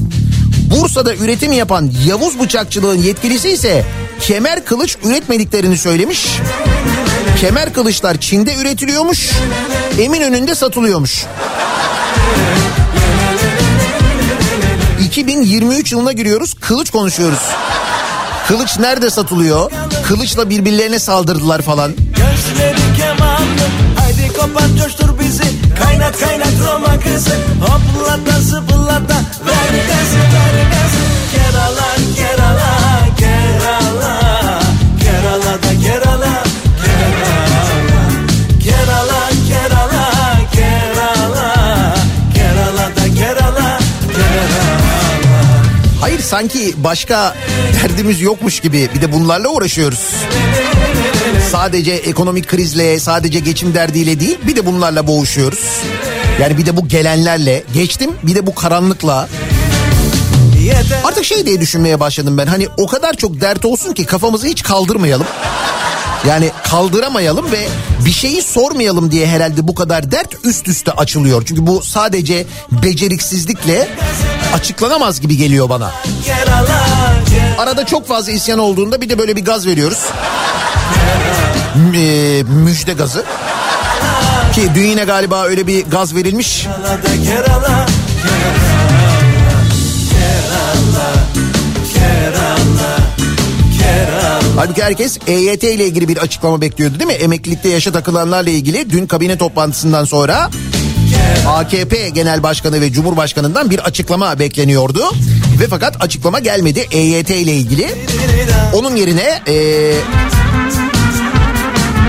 Bursa'da 0.73 1.15
üretim 1.15 1.53
yapan 1.53 1.91
Yavuz 2.07 2.41
Bıçakçılığın 2.41 2.99
yetkilisi 2.99 3.49
ise 3.49 3.85
kemer 4.21 4.65
kılıç 4.65 4.97
üretmediklerini 5.05 5.79
söylemiş. 5.79 6.27
Kemer 7.41 7.73
kılıçlar 7.73 8.17
Çin'de 8.21 8.55
üretiliyormuş. 8.55 9.31
Eminönü'nde 9.99 10.55
satılıyormuş. 10.55 11.25
2023 15.05 15.93
yılına 15.93 16.13
giriyoruz. 16.13 16.55
Kılıç 16.55 16.91
konuşuyoruz. 16.91 17.39
Kılıç 18.49 18.79
nerede 18.79 19.11
satılıyor? 19.11 19.71
Kılıçla 20.09 20.51
birbirlerine 20.51 20.99
saldırdılar 20.99 21.63
falan. 21.63 21.93
Gözleri 21.93 22.97
kemanlı 22.97 23.67
Haydi 24.01 24.29
kopan 24.29 24.77
coştur 24.83 25.19
bizi 25.21 25.45
Kaynat 25.85 26.21
kaynat 26.21 26.53
Roma 26.67 27.01
kızı 27.01 27.35
Hoplata 27.61 28.41
zıplata 28.41 29.17
Ver 29.47 29.73
sanki 46.33 46.75
başka 46.77 47.35
derdimiz 47.83 48.21
yokmuş 48.21 48.61
gibi 48.61 48.88
bir 48.95 49.01
de 49.01 49.12
bunlarla 49.12 49.49
uğraşıyoruz. 49.49 50.01
Sadece 51.51 51.92
ekonomik 51.92 52.49
krizle, 52.49 52.99
sadece 52.99 53.40
geçim 53.40 53.75
derdiyle 53.75 54.21
değil 54.21 54.38
bir 54.47 54.57
de 54.57 54.66
bunlarla 54.66 55.07
boğuşuyoruz. 55.07 55.83
Yani 56.40 56.59
bir 56.59 56.66
de 56.66 56.77
bu 56.77 56.88
gelenlerle 56.88 57.64
geçtim 57.75 58.11
bir 58.23 58.35
de 58.35 58.47
bu 58.47 58.55
karanlıkla. 58.55 59.29
Artık 61.05 61.25
şey 61.25 61.47
diye 61.47 61.61
düşünmeye 61.61 62.01
başladım 62.01 62.38
ben 62.38 62.47
hani 62.47 62.68
o 62.77 62.87
kadar 62.87 63.14
çok 63.14 63.40
dert 63.40 63.64
olsun 63.64 63.92
ki 63.92 64.05
kafamızı 64.05 64.47
hiç 64.47 64.62
kaldırmayalım. 64.62 65.27
Yani 66.29 66.51
kaldıramayalım 66.71 67.53
ve 67.53 67.69
bir 68.05 68.13
şeyi 68.13 68.43
sormayalım 68.43 69.11
diye 69.11 69.27
herhalde 69.27 69.69
bu 69.69 69.75
kadar 69.75 70.13
dert 70.13 70.35
üst 70.45 70.69
üste 70.69 70.93
açılıyor. 70.93 71.43
Çünkü 71.47 71.67
bu 71.67 71.83
sadece 71.83 72.47
beceriksizlikle 72.71 73.89
açıklanamaz 74.55 75.21
gibi 75.21 75.37
geliyor 75.37 75.69
bana. 75.69 75.93
Kerala 76.27 76.83
Arada 77.59 77.87
çok 77.87 78.09
fazla 78.09 78.33
isyan 78.33 78.59
olduğunda 78.59 79.01
bir 79.01 79.09
de 79.09 79.19
böyle 79.19 79.37
bir 79.37 79.45
gaz 79.45 79.67
veriyoruz. 79.67 79.99
E, 81.95 82.43
müjde 82.43 82.93
gazı. 82.93 83.25
Ki 84.55 84.71
dün 84.75 84.87
yine 84.87 85.05
galiba 85.05 85.45
öyle 85.45 85.67
bir 85.67 85.85
gaz 85.85 86.15
verilmiş. 86.15 86.63
Kerala 86.63 87.03
da 87.03 87.25
Kerala 87.25 87.87
Halbuki 94.57 94.83
herkes 94.83 95.19
EYT 95.27 95.65
ile 95.65 95.87
ilgili 95.87 96.09
bir 96.09 96.17
açıklama 96.17 96.61
bekliyordu 96.61 96.99
değil 96.99 97.07
mi? 97.09 97.12
Emeklilikte 97.12 97.69
yaşa 97.69 97.93
takılanlarla 97.93 98.51
ilgili 98.51 98.91
dün 98.91 99.07
kabine 99.07 99.38
toplantısından 99.38 100.05
sonra 100.05 100.51
AKP 101.49 102.09
Genel 102.09 102.43
Başkanı 102.43 102.81
ve 102.81 102.93
Cumhurbaşkanı'ndan 102.93 103.71
bir 103.71 103.79
açıklama 103.79 104.38
bekleniyordu. 104.38 105.05
Ve 105.61 105.69
fakat 105.69 106.03
açıklama 106.05 106.38
gelmedi 106.38 106.87
EYT 106.91 107.31
ile 107.31 107.53
ilgili. 107.57 107.88
Onun 108.75 108.97
yerine 108.97 109.43
eee 109.47 109.95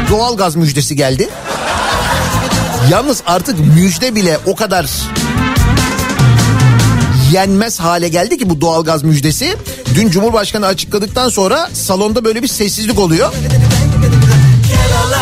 doğalgaz 0.09 0.55
müjdesi 0.55 0.95
geldi. 0.95 1.29
Yalnız 2.91 3.23
artık 3.25 3.59
müjde 3.75 4.15
bile 4.15 4.37
o 4.45 4.55
kadar 4.55 4.89
yenmez 7.31 7.79
hale 7.79 8.07
geldi 8.07 8.37
ki 8.37 8.49
bu 8.49 8.61
doğalgaz 8.61 9.03
müjdesi. 9.03 9.55
Dün 9.95 10.09
Cumhurbaşkanı 10.09 10.65
açıkladıktan 10.65 11.29
sonra 11.29 11.69
salonda 11.73 12.25
böyle 12.25 12.43
bir 12.43 12.47
sessizlik 12.47 12.99
oluyor. 12.99 13.33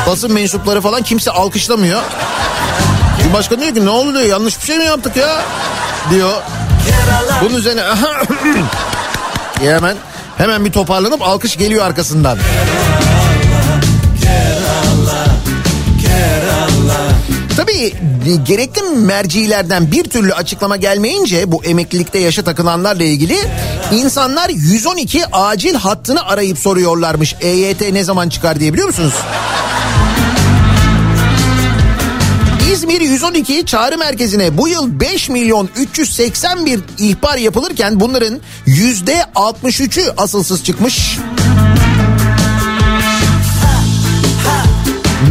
Basın 0.08 0.34
mensupları 0.34 0.82
falan 0.82 1.02
kimse 1.02 1.32
alkışlamıyor. 1.32 2.02
Cumhurbaşkanı 3.22 3.62
diyor 3.62 3.76
ki 3.76 3.86
ne 3.86 3.90
oldu 3.90 4.14
diyor 4.14 4.26
yanlış 4.26 4.62
bir 4.62 4.66
şey 4.66 4.78
mi 4.78 4.84
yaptık 4.84 5.18
ya 5.18 5.42
diyor. 6.12 6.34
Bunun 7.42 7.56
üzerine 7.56 7.84
hemen 9.60 9.98
hemen 10.38 10.66
bir 10.66 10.72
toparlanıp 10.72 11.22
alkış 11.22 11.58
geliyor 11.58 11.86
arkasından. 11.86 12.38
Tabii 17.62 17.94
gerekli 18.46 18.82
mercilerden 18.82 19.92
bir 19.92 20.04
türlü 20.04 20.34
açıklama 20.34 20.78
gelmeyince 20.78 21.52
bu 21.52 21.64
emeklilikte 21.64 22.20
yaşa 22.20 22.44
takılanlarla 22.44 23.04
ilgili 23.04 23.38
insanlar 23.92 24.50
112 24.50 25.26
acil 25.32 25.76
hattını 25.76 26.26
arayıp 26.26 26.60
soruyorlarmış 26.60 27.36
EYT 27.42 27.82
ne 27.94 28.04
zaman 28.04 28.30
çıkar 28.30 28.60
diye 28.60 28.74
biliyor 28.74 28.88
musunuz? 28.88 29.14
İzmir 32.74 33.02
112 33.02 33.66
çağrı 33.66 33.98
merkezine 33.98 34.58
bu 34.58 34.68
yıl 34.68 35.00
5 35.00 35.30
milyon 35.30 35.70
381 35.76 36.80
ihbar 36.98 37.38
yapılırken 37.38 38.00
bunların 38.00 38.40
yüzde 38.66 39.26
63'ü 39.36 40.14
asılsız 40.18 40.64
çıkmış. 40.64 41.18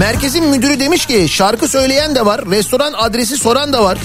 Merkezin 0.00 0.44
müdürü 0.44 0.80
demiş 0.80 1.06
ki 1.06 1.28
şarkı 1.28 1.68
söyleyen 1.68 2.14
de 2.14 2.26
var, 2.26 2.40
restoran 2.50 2.92
adresi 2.92 3.36
soran 3.36 3.72
da 3.72 3.84
var. 3.84 3.98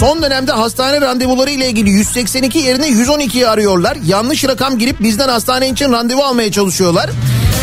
Son 0.00 0.22
dönemde 0.22 0.52
hastane 0.52 1.00
randevuları 1.00 1.50
ile 1.50 1.68
ilgili 1.68 1.90
182 1.90 2.58
yerine 2.58 2.88
112'yi 2.88 3.48
arıyorlar. 3.48 3.96
Yanlış 4.06 4.44
rakam 4.44 4.78
girip 4.78 5.00
bizden 5.00 5.28
hastane 5.28 5.68
için 5.68 5.92
randevu 5.92 6.22
almaya 6.22 6.52
çalışıyorlar. 6.52 7.10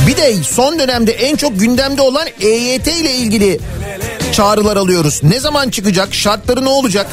Bir 0.07 0.17
de 0.17 0.43
son 0.43 0.79
dönemde 0.79 1.11
en 1.11 1.35
çok 1.35 1.59
gündemde 1.59 2.01
olan 2.01 2.27
EYT 2.41 2.87
ile 2.87 3.15
ilgili 3.15 3.59
çağrılar 4.31 4.77
alıyoruz. 4.77 5.19
Ne 5.23 5.39
zaman 5.39 5.69
çıkacak? 5.69 6.13
Şartları 6.13 6.65
ne 6.65 6.69
olacak? 6.69 7.07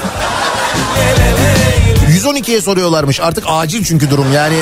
112'ye 2.08 2.60
soruyorlarmış. 2.60 3.20
Artık 3.20 3.44
acil 3.46 3.84
çünkü 3.84 4.10
durum 4.10 4.32
yani 4.32 4.56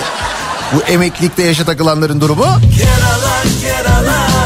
bu 0.72 0.82
emeklilikte 0.82 1.42
yaşa 1.42 1.64
takılanların 1.64 2.20
durumu. 2.20 2.44
Kerala 2.44 3.42
Kerala 3.62 4.45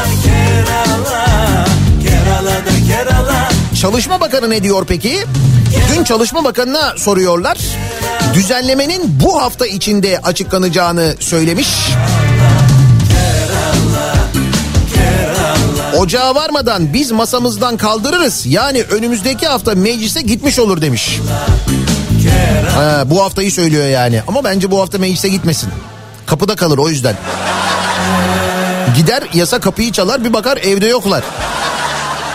Çalışma 3.81 4.21
Bakanı 4.21 4.49
ne 4.49 4.63
diyor 4.63 4.85
peki? 4.87 5.19
Dün 5.93 6.03
Çalışma 6.03 6.43
Bakanı'na 6.43 6.97
soruyorlar. 6.97 7.57
Düzenlemenin 8.33 9.01
bu 9.23 9.41
hafta 9.41 9.67
içinde 9.67 10.19
açıklanacağını 10.23 11.15
söylemiş. 11.19 11.69
Ocağa 15.97 16.35
varmadan 16.35 16.93
biz 16.93 17.11
masamızdan 17.11 17.77
kaldırırız. 17.77 18.45
Yani 18.45 18.83
önümüzdeki 18.83 19.47
hafta 19.47 19.75
meclise 19.75 20.21
gitmiş 20.21 20.59
olur 20.59 20.81
demiş. 20.81 21.19
Ha, 22.75 23.03
bu 23.05 23.23
haftayı 23.23 23.51
söylüyor 23.51 23.87
yani. 23.87 24.21
Ama 24.27 24.43
bence 24.43 24.71
bu 24.71 24.81
hafta 24.81 24.97
meclise 24.97 25.29
gitmesin. 25.29 25.69
Kapıda 26.25 26.55
kalır 26.55 26.77
o 26.77 26.89
yüzden. 26.89 27.15
Gider 28.95 29.23
yasa 29.33 29.59
kapıyı 29.59 29.91
çalar 29.91 30.23
bir 30.23 30.33
bakar 30.33 30.57
evde 30.57 30.87
yoklar. 30.87 31.23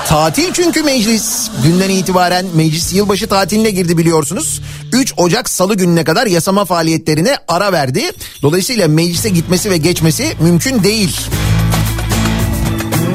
Tatil 0.08 0.52
çünkü 0.52 0.82
meclis. 0.82 1.50
Dünden 1.64 1.90
itibaren 1.90 2.46
meclis 2.54 2.94
yılbaşı 2.94 3.26
tatiline 3.26 3.70
girdi 3.70 3.98
biliyorsunuz. 3.98 4.60
3 4.92 5.14
Ocak 5.16 5.48
Salı 5.48 5.74
gününe 5.74 6.04
kadar 6.04 6.26
yasama 6.26 6.64
faaliyetlerine 6.64 7.36
ara 7.48 7.72
verdi. 7.72 8.10
Dolayısıyla 8.42 8.88
meclise 8.88 9.28
gitmesi 9.28 9.70
ve 9.70 9.76
geçmesi 9.76 10.36
mümkün 10.40 10.82
değil. 10.82 11.16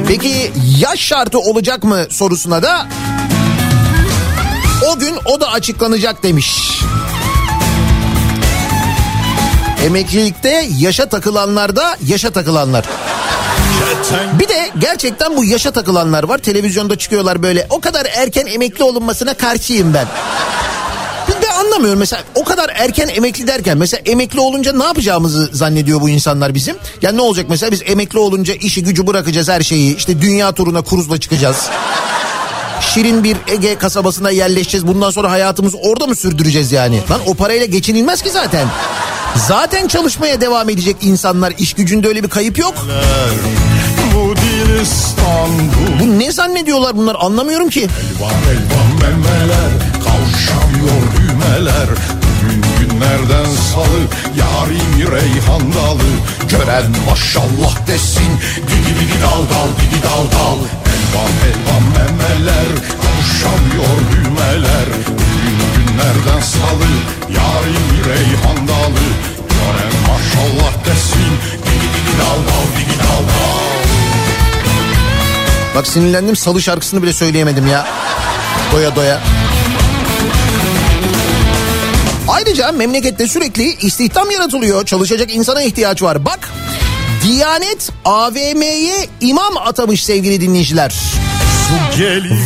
Peki 0.08 0.52
yaş 0.78 1.00
şartı 1.00 1.38
olacak 1.38 1.84
mı 1.84 2.06
sorusuna 2.10 2.62
da 2.62 2.86
o 4.90 4.98
gün 4.98 5.14
o 5.24 5.40
da 5.40 5.52
açıklanacak 5.52 6.22
demiş. 6.22 6.80
Emeklilikte 9.84 10.68
yaşa 10.78 11.08
takılanlarda 11.08 11.96
yaşa 12.06 12.30
takılanlar. 12.30 12.84
Bir 14.38 14.48
de 14.48 14.70
gerçekten 14.78 15.36
bu 15.36 15.44
yaşa 15.44 15.70
takılanlar 15.70 16.24
var. 16.24 16.38
Televizyonda 16.38 16.98
çıkıyorlar 16.98 17.42
böyle. 17.42 17.66
O 17.70 17.80
kadar 17.80 18.06
erken 18.16 18.46
emekli 18.46 18.84
olunmasına 18.84 19.34
karşıyım 19.34 19.94
ben. 19.94 20.06
Ben 21.28 21.64
anlamıyorum 21.64 21.98
mesela 21.98 22.22
o 22.34 22.44
kadar 22.44 22.70
erken 22.74 23.08
emekli 23.08 23.46
derken 23.46 23.78
mesela 23.78 24.02
emekli 24.06 24.40
olunca 24.40 24.72
ne 24.72 24.84
yapacağımızı 24.84 25.50
zannediyor 25.52 26.00
bu 26.00 26.08
insanlar 26.08 26.54
bizim. 26.54 26.76
Yani 27.02 27.16
ne 27.16 27.22
olacak 27.22 27.46
mesela 27.48 27.72
biz 27.72 27.82
emekli 27.86 28.18
olunca 28.18 28.54
işi 28.54 28.82
gücü 28.82 29.06
bırakacağız 29.06 29.48
her 29.48 29.60
şeyi 29.60 29.96
işte 29.96 30.22
dünya 30.22 30.52
turuna 30.52 30.82
kruzla 30.82 31.20
çıkacağız. 31.20 31.68
Şirin 32.80 33.24
bir 33.24 33.36
Ege 33.48 33.78
kasabasına 33.78 34.30
yerleşeceğiz. 34.30 34.86
Bundan 34.86 35.10
sonra 35.10 35.30
hayatımızı 35.30 35.76
orada 35.76 36.06
mı 36.06 36.16
sürdüreceğiz 36.16 36.72
yani? 36.72 37.00
Lan 37.10 37.20
o 37.26 37.34
parayla 37.34 37.66
geçinilmez 37.66 38.22
ki 38.22 38.30
zaten. 38.30 38.68
Zaten 39.48 39.88
çalışmaya 39.88 40.40
devam 40.40 40.68
edecek 40.70 40.96
insanlar. 41.00 41.52
iş 41.58 41.74
gücünde 41.74 42.08
öyle 42.08 42.22
bir 42.22 42.28
kayıp 42.28 42.58
yok. 42.58 42.86
İstanbul. 44.82 46.00
Bu 46.00 46.18
ne 46.18 46.32
zannediyorlar 46.32 46.96
bunlar? 46.96 47.16
Anlamıyorum 47.20 47.70
ki. 47.70 47.80
Elvan 47.80 48.42
elvan 48.52 48.90
memeler 49.00 49.72
Kavşamıyor 50.04 51.02
düğmeler. 51.16 51.88
Bugün 52.22 52.62
günlerden 52.78 53.44
salı 53.44 54.00
Yarim 54.40 55.12
reyhan 55.12 55.72
dalı. 55.72 56.08
Gören 56.50 56.90
maşallah 57.10 57.86
desin 57.86 58.32
Digi 58.56 58.92
digi 59.00 59.18
dal 59.22 59.42
dal 59.52 59.70
digi 59.80 60.02
dal 60.02 60.24
dal. 60.36 60.58
Elvan 60.92 61.34
elvan 61.48 61.84
memeler 61.96 62.68
Kavşamıyor 63.02 63.96
düğmeler. 64.12 64.88
Bugün 65.08 65.58
günlerden 65.74 66.40
salı 66.40 66.90
Yarim 67.36 67.90
reyhan 68.08 68.68
dalı. 68.68 69.04
Gören 69.52 69.94
maşallah 70.08 70.72
desin 70.86 71.32
Digi 71.64 71.88
digi 71.94 72.14
dal 72.18 72.38
dal 72.48 72.66
digi 72.78 72.98
dal 72.98 73.22
dal 73.28 73.41
Bak 75.74 75.86
sinirlendim 75.86 76.36
salı 76.36 76.62
şarkısını 76.62 77.02
bile 77.02 77.12
söyleyemedim 77.12 77.66
ya. 77.66 77.86
Doya 78.72 78.96
doya. 78.96 79.20
Ayrıca 82.28 82.72
memlekette 82.72 83.28
sürekli 83.28 83.76
istihdam 83.86 84.30
yaratılıyor. 84.30 84.86
Çalışacak 84.86 85.34
insana 85.34 85.62
ihtiyaç 85.62 86.02
var. 86.02 86.24
Bak 86.24 86.50
Diyanet 87.22 87.90
AVM'ye 88.04 89.06
imam 89.20 89.56
atamış 89.56 90.04
sevgili 90.04 90.40
dinleyiciler. 90.40 90.94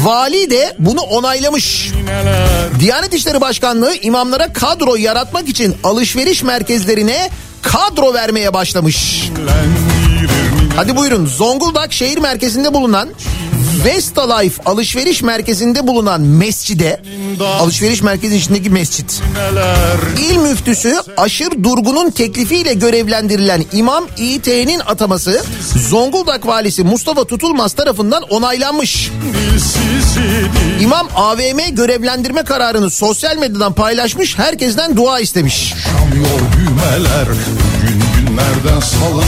Vali 0.03 0.51
de 0.51 0.77
bunu 0.79 1.01
onaylamış. 1.01 1.93
Diyanet 2.81 3.15
İşleri 3.15 3.41
Başkanlığı 3.41 3.95
imamlara 3.95 4.53
kadro 4.53 4.97
yaratmak 4.97 5.49
için 5.49 5.77
alışveriş 5.85 6.43
merkezlerine 6.43 7.31
kadro 7.63 8.15
vermeye 8.15 8.55
başlamış. 8.55 9.31
Hadi 10.77 10.97
buyurun 10.97 11.27
Zonguldak 11.27 11.93
şehir 11.93 12.19
merkezinde 12.19 12.75
bulunan 12.75 13.09
Vesta 13.85 14.37
Life 14.37 14.63
alışveriş 14.67 15.23
merkezinde 15.23 15.87
bulunan 15.87 16.21
mescide 16.21 17.03
alışveriş 17.61 18.03
merkezi 18.03 18.37
içindeki 18.37 18.71
mescit. 18.71 19.23
İl 20.31 20.37
müftüsü 20.37 20.97
Aşır 21.17 21.51
Durgun'un 21.65 22.11
teklifiyle 22.11 22.75
görevlendirilen 22.75 23.65
İmam 23.73 24.05
İT'nin 24.19 24.81
ataması 24.87 25.43
Zonguldak 25.89 26.47
valisi 26.47 26.85
Mustafa 26.85 27.25
Tutulmaz 27.25 27.73
tarafından 27.73 28.23
onaylanmış. 28.23 29.11
İmam 30.81 31.09
AVM 31.15 31.75
görevlendirme 31.75 32.43
kararını 32.43 32.91
sosyal 32.91 33.37
medyadan 33.37 33.73
paylaşmış, 33.73 34.39
herkesten 34.39 34.97
dua 34.97 35.21
istemiş. 35.21 35.75
Düğmeler 36.13 37.27
Bugün 38.27 38.37
günlerden 38.37 38.81
salı 38.81 39.23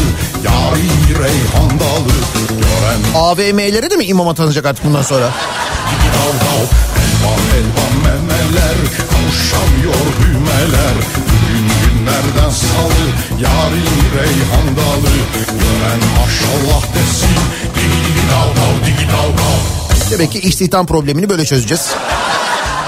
Yari 0.45 1.19
reyhan 1.23 1.71
dalı 1.81 2.15
Gören 2.49 3.01
AVM'lere 3.15 3.91
de 3.91 3.97
mi 3.97 4.05
imam 4.05 4.29
atanacak 4.29 4.67
artık 4.67 4.85
bundan 4.85 5.03
sonra? 5.03 5.25
dal 5.25 6.33
dal 6.41 6.65
Elvan 7.03 7.41
elvan 7.59 8.03
memeler 8.05 8.77
Kavuşamıyor 9.11 9.95
düğmeler 10.23 10.95
Bugün 11.17 11.69
günlerden 11.83 12.51
salı 12.51 13.05
Yari 13.41 13.83
reyhan 14.17 14.77
dalı 14.77 15.15
Gören 15.47 16.01
maşallah 16.19 16.83
desin 16.95 17.37
Digi 17.75 18.23
dal 18.31 18.49
dal 18.49 18.87
digi 18.87 19.09
dal 19.09 19.39
dal 19.39 20.11
Demek 20.11 20.33
ki 20.33 20.41
istihdam 20.41 20.87
problemini 20.87 21.29
böyle 21.31 21.45
çözeceğiz. 21.45 21.91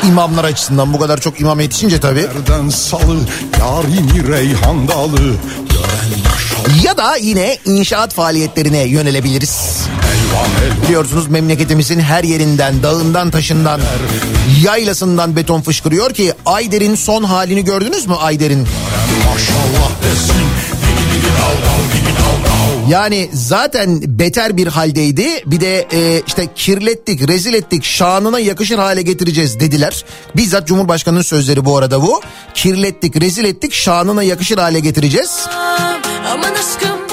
İmamlar 0.06 0.44
açısından 0.44 0.92
bu 0.92 0.98
kadar 0.98 1.20
çok 1.20 1.40
imam 1.40 1.60
yetişince 1.60 2.00
tabii. 2.00 2.20
Nereden 2.20 2.68
salı 2.68 3.16
Yarini 3.60 4.28
reyhan 4.28 4.88
dalı 4.88 5.34
Ya 6.84 6.96
da 6.96 7.16
yine 7.16 7.58
inşaat 7.64 8.14
faaliyetlerine 8.14 8.82
yönelebiliriz. 8.82 9.86
Biliyorsunuz 10.84 11.28
memleketimizin 11.28 12.00
her 12.00 12.24
yerinden, 12.24 12.82
dağından, 12.82 13.30
taşından, 13.30 13.80
yaylasından 14.62 15.36
beton 15.36 15.60
fışkırıyor 15.62 16.14
ki 16.14 16.32
Ayder'in 16.46 16.94
son 16.94 17.22
halini 17.24 17.64
gördünüz 17.64 18.06
mü 18.06 18.14
Ayder'in? 18.14 18.68
Maşallah 19.32 19.90
desin 20.02 20.34
Digi 20.82 21.14
digi 21.14 21.32
dal 21.32 21.56
dal 21.66 21.82
digi 21.94 22.16
dal 22.16 22.44
dal 22.44 22.49
Yani 22.90 23.30
zaten 23.32 24.00
beter 24.18 24.56
bir 24.56 24.66
haldeydi. 24.66 25.42
Bir 25.46 25.60
de 25.60 25.86
e, 25.92 26.22
işte 26.26 26.48
kirlettik, 26.54 27.28
rezil 27.28 27.54
ettik, 27.54 27.84
şanına 27.84 28.38
yakışır 28.40 28.78
hale 28.78 29.02
getireceğiz 29.02 29.60
dediler. 29.60 30.04
Bizzat 30.36 30.66
Cumhurbaşkanı'nın 30.66 31.22
sözleri 31.22 31.64
bu 31.64 31.78
arada 31.78 32.02
bu. 32.02 32.20
Kirlettik, 32.54 33.20
rezil 33.20 33.44
ettik, 33.44 33.72
şanına 33.72 34.22
yakışır 34.22 34.58
hale 34.58 34.80
getireceğiz. 34.80 35.46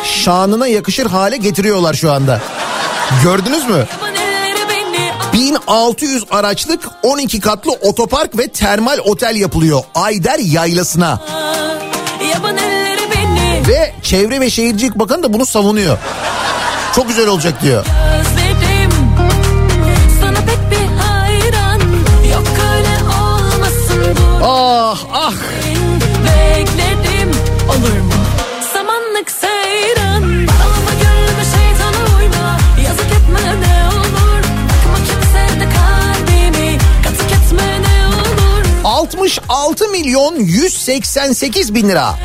Şanına 0.03 0.67
yakışır 0.67 1.05
hale 1.05 1.37
getiriyorlar 1.37 1.93
şu 1.93 2.11
anda. 2.11 2.41
Gördünüz 3.23 3.65
mü? 3.69 3.87
yaban 3.91 4.15
elleri 4.15 4.69
beni 4.69 5.11
1600 5.33 6.23
araçlık 6.31 6.89
12 7.03 7.39
katlı 7.39 7.71
otopark 7.71 8.37
ve 8.37 8.47
termal 8.47 8.97
otel 8.97 9.35
yapılıyor 9.35 9.83
Ayder 9.95 10.39
Yaylası'na. 10.39 11.21
Yaban 12.33 12.57
Ve 13.67 13.93
Çevre 14.02 14.41
ve 14.41 14.50
Şehircilik 14.50 14.96
Bakanı 14.96 15.24
da 15.24 15.34
bunu 15.34 15.46
savunuyor. 15.46 15.98
Çok 16.96 17.08
güzel 17.08 17.28
olacak 17.28 17.62
diyor. 17.62 17.86
Ah 24.43 24.98
ah. 25.13 25.34
Bekledim 26.24 27.32
Olur 27.70 28.02
mu? 28.02 28.13
Samanlık 28.74 29.32
seyran. 29.32 30.22
Alma 30.24 30.91
gönlüme 31.02 31.43
şeytana 31.43 32.17
uyma. 32.20 32.58
Yazık 32.86 33.06
etme 33.06 33.39
ne 33.62 33.89
olur. 33.96 34.43
Bakma 34.70 34.98
kimse 35.08 35.60
de 35.60 35.67
kalbimi. 35.70 36.78
Katık 37.04 37.32
etme 37.32 37.82
ne 37.82 38.08
olur. 38.08 38.65
66 38.84 39.88
milyon 39.88 40.36
188 40.36 41.76
bin 41.76 41.89
lira. 41.89 42.15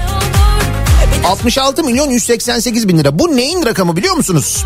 Ne 1.23 1.29
olur 1.29 1.35
66 1.37 1.85
milyon 1.85 2.11
188 2.11 2.89
bin 2.89 2.99
lira. 2.99 3.19
Bu 3.19 3.37
neyin 3.37 3.67
rakamı 3.67 3.97
biliyor 3.97 4.15
musunuz? 4.15 4.65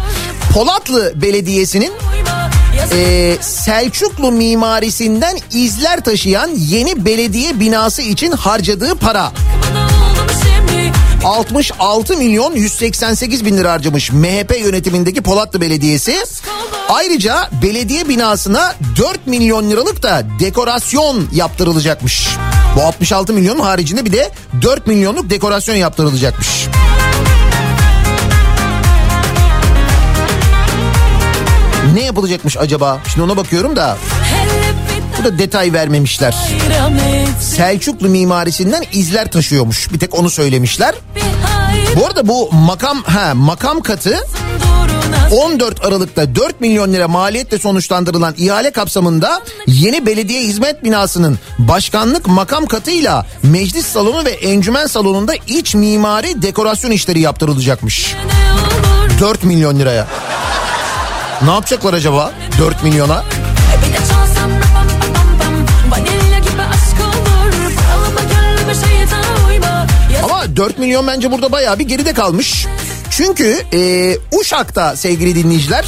Polatlı 0.55 1.13
Belediyesi'nin 1.23 1.93
e, 2.93 3.37
Selçuklu 3.41 4.33
mimarisinden 4.33 5.39
izler 5.53 6.01
taşıyan 6.01 6.51
yeni 6.57 7.05
belediye 7.05 7.61
binası 7.61 8.03
için 8.03 8.33
harcadığı 8.33 8.95
para. 8.95 9.33
bana 9.75 9.85
oldu 9.87 10.33
şimdi 10.43 10.93
66 11.25 12.17
milyon 12.17 12.55
188 12.55 13.45
bin 13.45 13.57
lira 13.57 13.73
harcamış 13.73 14.13
MHP 14.13 14.61
yönetimindeki 14.61 15.23
Polatlı 15.23 15.61
Belediyesi. 15.61 16.17
Ayrıca 16.89 17.51
belediye 17.63 18.09
binasına 18.09 18.75
4 18.97 19.27
milyon 19.27 19.71
liralık 19.71 20.03
da 20.03 20.23
dekorasyon 20.41 21.29
yaptırılacakmış. 21.33 22.29
Bu 22.77 22.83
66 22.83 23.33
milyonun 23.33 23.61
haricinde 23.61 24.05
bir 24.05 24.13
de 24.13 24.31
4 24.63 24.87
milyonluk 24.87 25.31
dekorasyon 25.31 25.77
yaptırılacakmış. 25.77 26.67
Ne 31.95 32.03
yapılacakmış 32.03 32.57
acaba? 32.57 32.99
Şimdi 33.13 33.25
ona 33.25 33.37
bakıyorum 33.37 33.77
da 33.77 33.97
bu 35.21 35.25
da 35.25 35.39
detay 35.39 35.73
vermemişler. 35.73 36.35
Selçuklu 37.41 38.09
mimarisinden 38.09 38.85
izler 38.93 39.31
taşıyormuş. 39.31 39.93
Bir 39.93 39.99
tek 39.99 40.15
onu 40.15 40.31
söylemişler. 40.31 40.95
Bu 41.97 42.07
arada 42.07 42.29
bu 42.29 42.51
makam 42.53 43.03
ha 43.03 43.35
makam 43.35 43.81
katı 43.81 44.19
14 45.31 45.85
Aralık'ta 45.85 46.35
4 46.35 46.61
milyon 46.61 46.93
lira 46.93 47.09
maliyetle 47.09 47.59
sonuçlandırılan 47.59 48.35
ihale 48.39 48.71
kapsamında 48.71 49.43
yeni 49.67 50.07
belediye 50.07 50.41
hizmet 50.43 50.85
binasının 50.85 51.39
başkanlık 51.59 52.27
makam 52.27 52.67
katıyla 52.67 53.27
meclis 53.43 53.87
salonu 53.87 54.25
ve 54.25 54.31
encümen 54.31 54.87
salonunda 54.87 55.35
iç 55.47 55.75
mimari 55.75 56.43
dekorasyon 56.43 56.91
işleri 56.91 57.21
yaptırılacakmış. 57.21 58.15
ne 58.15 58.53
olur 58.53 59.21
4 59.21 59.45
milyon 59.45 59.79
liraya. 59.79 60.07
Ne 61.43 61.51
yapacaklar 61.51 61.95
acaba 61.95 62.33
4 62.59 62.83
milyona? 62.83 63.25
Ama 70.25 70.57
4 70.57 70.79
milyon 70.79 71.07
bence 71.07 71.33
burada 71.33 71.53
bayağı 71.53 71.79
bir 71.79 71.85
geride 71.89 72.13
kalmış. 72.13 72.67
Çünkü 73.17 73.63
e, 73.73 74.13
Uşak'ta 74.39 74.97
sevgili 74.97 75.35
dinleyiciler 75.35 75.87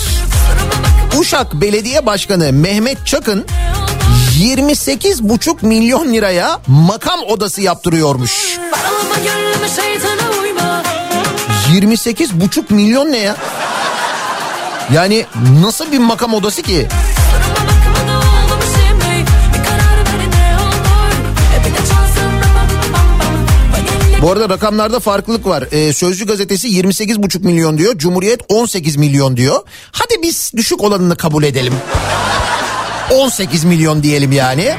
Uşak 1.19 1.55
Belediye 1.55 2.07
Başkanı 2.07 2.53
Mehmet 2.53 3.07
Çakın 3.07 3.47
28,5 4.38 5.67
milyon 5.67 6.12
liraya 6.12 6.61
makam 6.67 7.21
odası 7.23 7.61
yaptırıyormuş. 7.62 8.59
Bağlama 8.73 9.14
gönlüme 9.14 9.69
şeytana 9.69 10.41
uyma 10.43 10.83
28,5 11.73 12.75
milyon 12.75 13.12
ne 13.12 13.19
ya? 13.19 13.37
Yani 14.93 15.27
nasıl 15.62 15.93
bir 15.93 15.99
makam 15.99 16.35
odası 16.35 16.62
ki? 16.62 16.88
Bu 24.22 24.31
arada 24.33 24.48
rakamlarda 24.48 25.00
farklılık 25.00 25.46
var. 25.46 25.64
Ee, 25.72 25.92
Sözcü 25.92 26.26
gazetesi 26.26 26.68
28,5 26.68 27.38
milyon 27.44 27.78
diyor. 27.78 27.98
Cumhuriyet 27.98 28.40
18 28.48 28.96
milyon 28.96 29.37
diyor. 29.37 29.61
Hadi 29.92 30.22
biz 30.22 30.52
düşük 30.57 30.81
olanını 30.83 31.16
kabul 31.16 31.44
edelim. 31.44 31.74
18 33.14 33.64
milyon 33.64 34.02
diyelim 34.02 34.33
yani. 34.33 34.74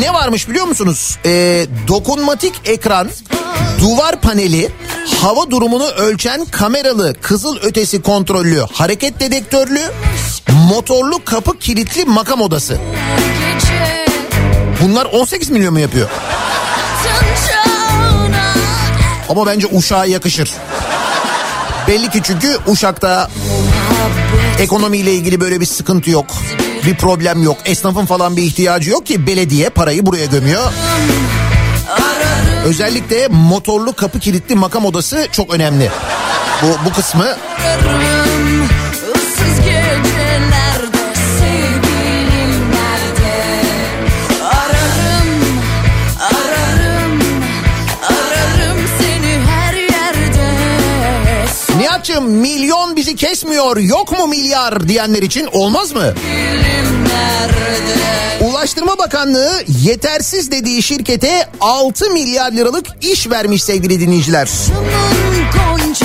Ne 0.00 0.12
varmış 0.14 0.48
biliyor 0.48 0.66
musunuz? 0.66 1.18
Ee, 1.26 1.66
dokunmatik 1.88 2.52
ekran, 2.64 3.08
duvar 3.80 4.20
paneli, 4.20 4.68
hava 5.20 5.50
durumunu 5.50 5.86
ölçen 5.86 6.44
kameralı, 6.44 7.14
kızıl 7.22 7.56
ötesi 7.62 8.02
kontrollü, 8.02 8.60
hareket 8.72 9.20
dedektörlü, 9.20 9.80
motorlu 10.68 11.24
kapı 11.24 11.58
kilitli 11.58 12.04
makam 12.04 12.40
odası. 12.40 12.78
Bunlar 14.82 15.04
18 15.04 15.50
milyon 15.50 15.72
mu 15.72 15.80
yapıyor? 15.80 16.08
Ama 19.28 19.46
bence 19.46 19.66
Uşak'a 19.66 20.04
yakışır. 20.04 20.50
Belli 21.88 22.10
ki 22.10 22.20
çünkü 22.24 22.58
Uşak'ta 22.66 23.30
ekonomiyle 24.58 25.12
ilgili 25.12 25.40
böyle 25.40 25.60
bir 25.60 25.66
sıkıntı 25.66 26.10
yok. 26.10 26.26
Bir 26.86 26.94
problem 26.94 27.42
yok. 27.42 27.56
Esnafın 27.64 28.06
falan 28.06 28.36
bir 28.36 28.42
ihtiyacı 28.42 28.90
yok 28.90 29.06
ki 29.06 29.26
belediye 29.26 29.68
parayı 29.68 30.06
buraya 30.06 30.26
gömüyor. 30.26 30.72
Özellikle 32.64 33.28
motorlu 33.28 33.92
kapı 33.92 34.18
kilitli 34.18 34.54
makam 34.54 34.84
odası 34.84 35.28
çok 35.32 35.54
önemli. 35.54 35.90
Bu, 36.62 36.66
bu 36.86 36.92
kısmı 36.92 37.26
Nihat'cığım 52.12 52.30
milyon 52.30 52.96
bizi 52.96 53.16
kesmiyor 53.16 53.76
yok 53.76 54.12
mu 54.12 54.26
milyar 54.26 54.88
diyenler 54.88 55.22
için 55.22 55.48
olmaz 55.52 55.92
mı? 55.92 56.14
Ulaştırma 58.40 58.98
Bakanlığı 58.98 59.62
yetersiz 59.68 60.50
dediği 60.50 60.82
şirkete 60.82 61.48
6 61.60 62.10
milyar 62.10 62.52
liralık 62.52 62.86
iş 63.00 63.30
vermiş 63.30 63.64
sevgili 63.64 64.00
dinleyiciler. 64.00 64.48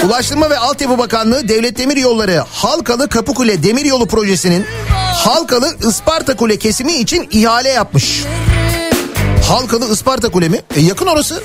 Ulaştırma 0.05 0.49
ve 0.49 0.57
Altyapı 0.57 0.97
Bakanlığı 0.97 1.47
Devlet 1.47 1.77
Demir 1.77 1.97
Yolları 1.97 2.43
Halkalı 2.51 3.09
Kapıkule 3.09 3.63
Demiryolu 3.63 4.07
Projesi'nin 4.07 4.65
Halkalı 5.13 5.75
Isparta 5.89 6.35
Kule 6.35 6.57
kesimi 6.57 6.93
için 6.93 7.27
ihale 7.31 7.69
yapmış. 7.69 8.23
Halkalı 9.47 9.93
Isparta 9.93 10.29
Kule 10.29 10.49
mi? 10.49 10.61
E 10.75 10.79
yakın 10.79 11.07
orası. 11.07 11.43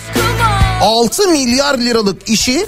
6 0.83 1.29
milyar 1.29 1.79
liralık 1.79 2.29
işi 2.29 2.67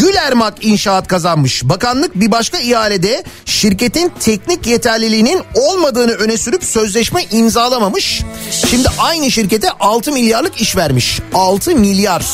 Gülermak 0.00 0.64
İnşaat 0.64 1.08
kazanmış. 1.08 1.64
Bakanlık 1.64 2.14
bir 2.14 2.30
başka 2.30 2.58
ihalede 2.58 3.24
şirketin 3.44 4.12
teknik 4.20 4.66
yeterliliğinin 4.66 5.42
olmadığını 5.54 6.12
öne 6.12 6.36
sürüp 6.36 6.64
sözleşme 6.64 7.24
imzalamamış. 7.30 8.22
Şimdi 8.70 8.88
aynı 8.98 9.30
şirkete 9.30 9.70
6 9.70 10.12
milyarlık 10.12 10.60
iş 10.60 10.76
vermiş. 10.76 11.20
6 11.34 11.76
milyar. 11.76 12.24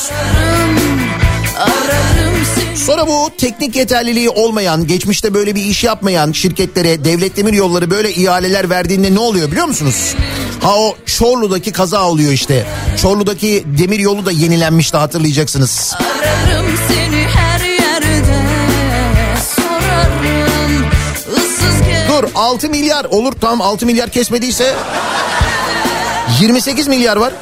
ararım 1.59 2.13
seni 2.15 2.32
Sonra 2.77 3.07
bu 3.07 3.31
teknik 3.39 3.77
yeterliliği 3.77 4.31
olmayan, 4.31 4.87
geçmişte 4.87 5.35
böyle 5.35 5.55
bir 5.55 5.65
iş 5.65 5.85
yapmayan 5.85 6.33
şirketlere 6.33 7.05
devlet 7.05 7.37
demir 7.37 7.53
yolları 7.53 7.91
böyle 7.91 8.13
ihaleler 8.13 8.71
verdiğinde 8.71 9.15
ne 9.15 9.19
oluyor 9.19 9.51
biliyor 9.51 9.67
musunuz? 9.67 10.15
Ha 10.63 10.77
o 10.77 10.97
Çorlu'daki 11.07 11.73
kaza 11.73 12.09
oluyor 12.09 12.33
işte. 12.33 12.67
Çorlu'daki 13.03 13.65
demir 13.79 13.99
yolu 13.99 14.27
da 14.27 14.33
yenilenmişti 14.33 14.97
hatırlayacaksınız. 14.97 15.95
Ararım 15.95 16.67
seni 16.89 17.23
her 17.23 17.61
yerde 17.61 18.23
sorarım 19.57 20.85
Dur 22.09 22.29
6 22.35 22.69
milyar 22.69 23.05
olur 23.05 23.33
tamam 23.41 23.61
6 23.61 23.87
milyar 23.87 24.11
kesmediyse 24.11 24.75
28 26.41 26.89
milyar 26.89 27.17
var. 27.17 27.33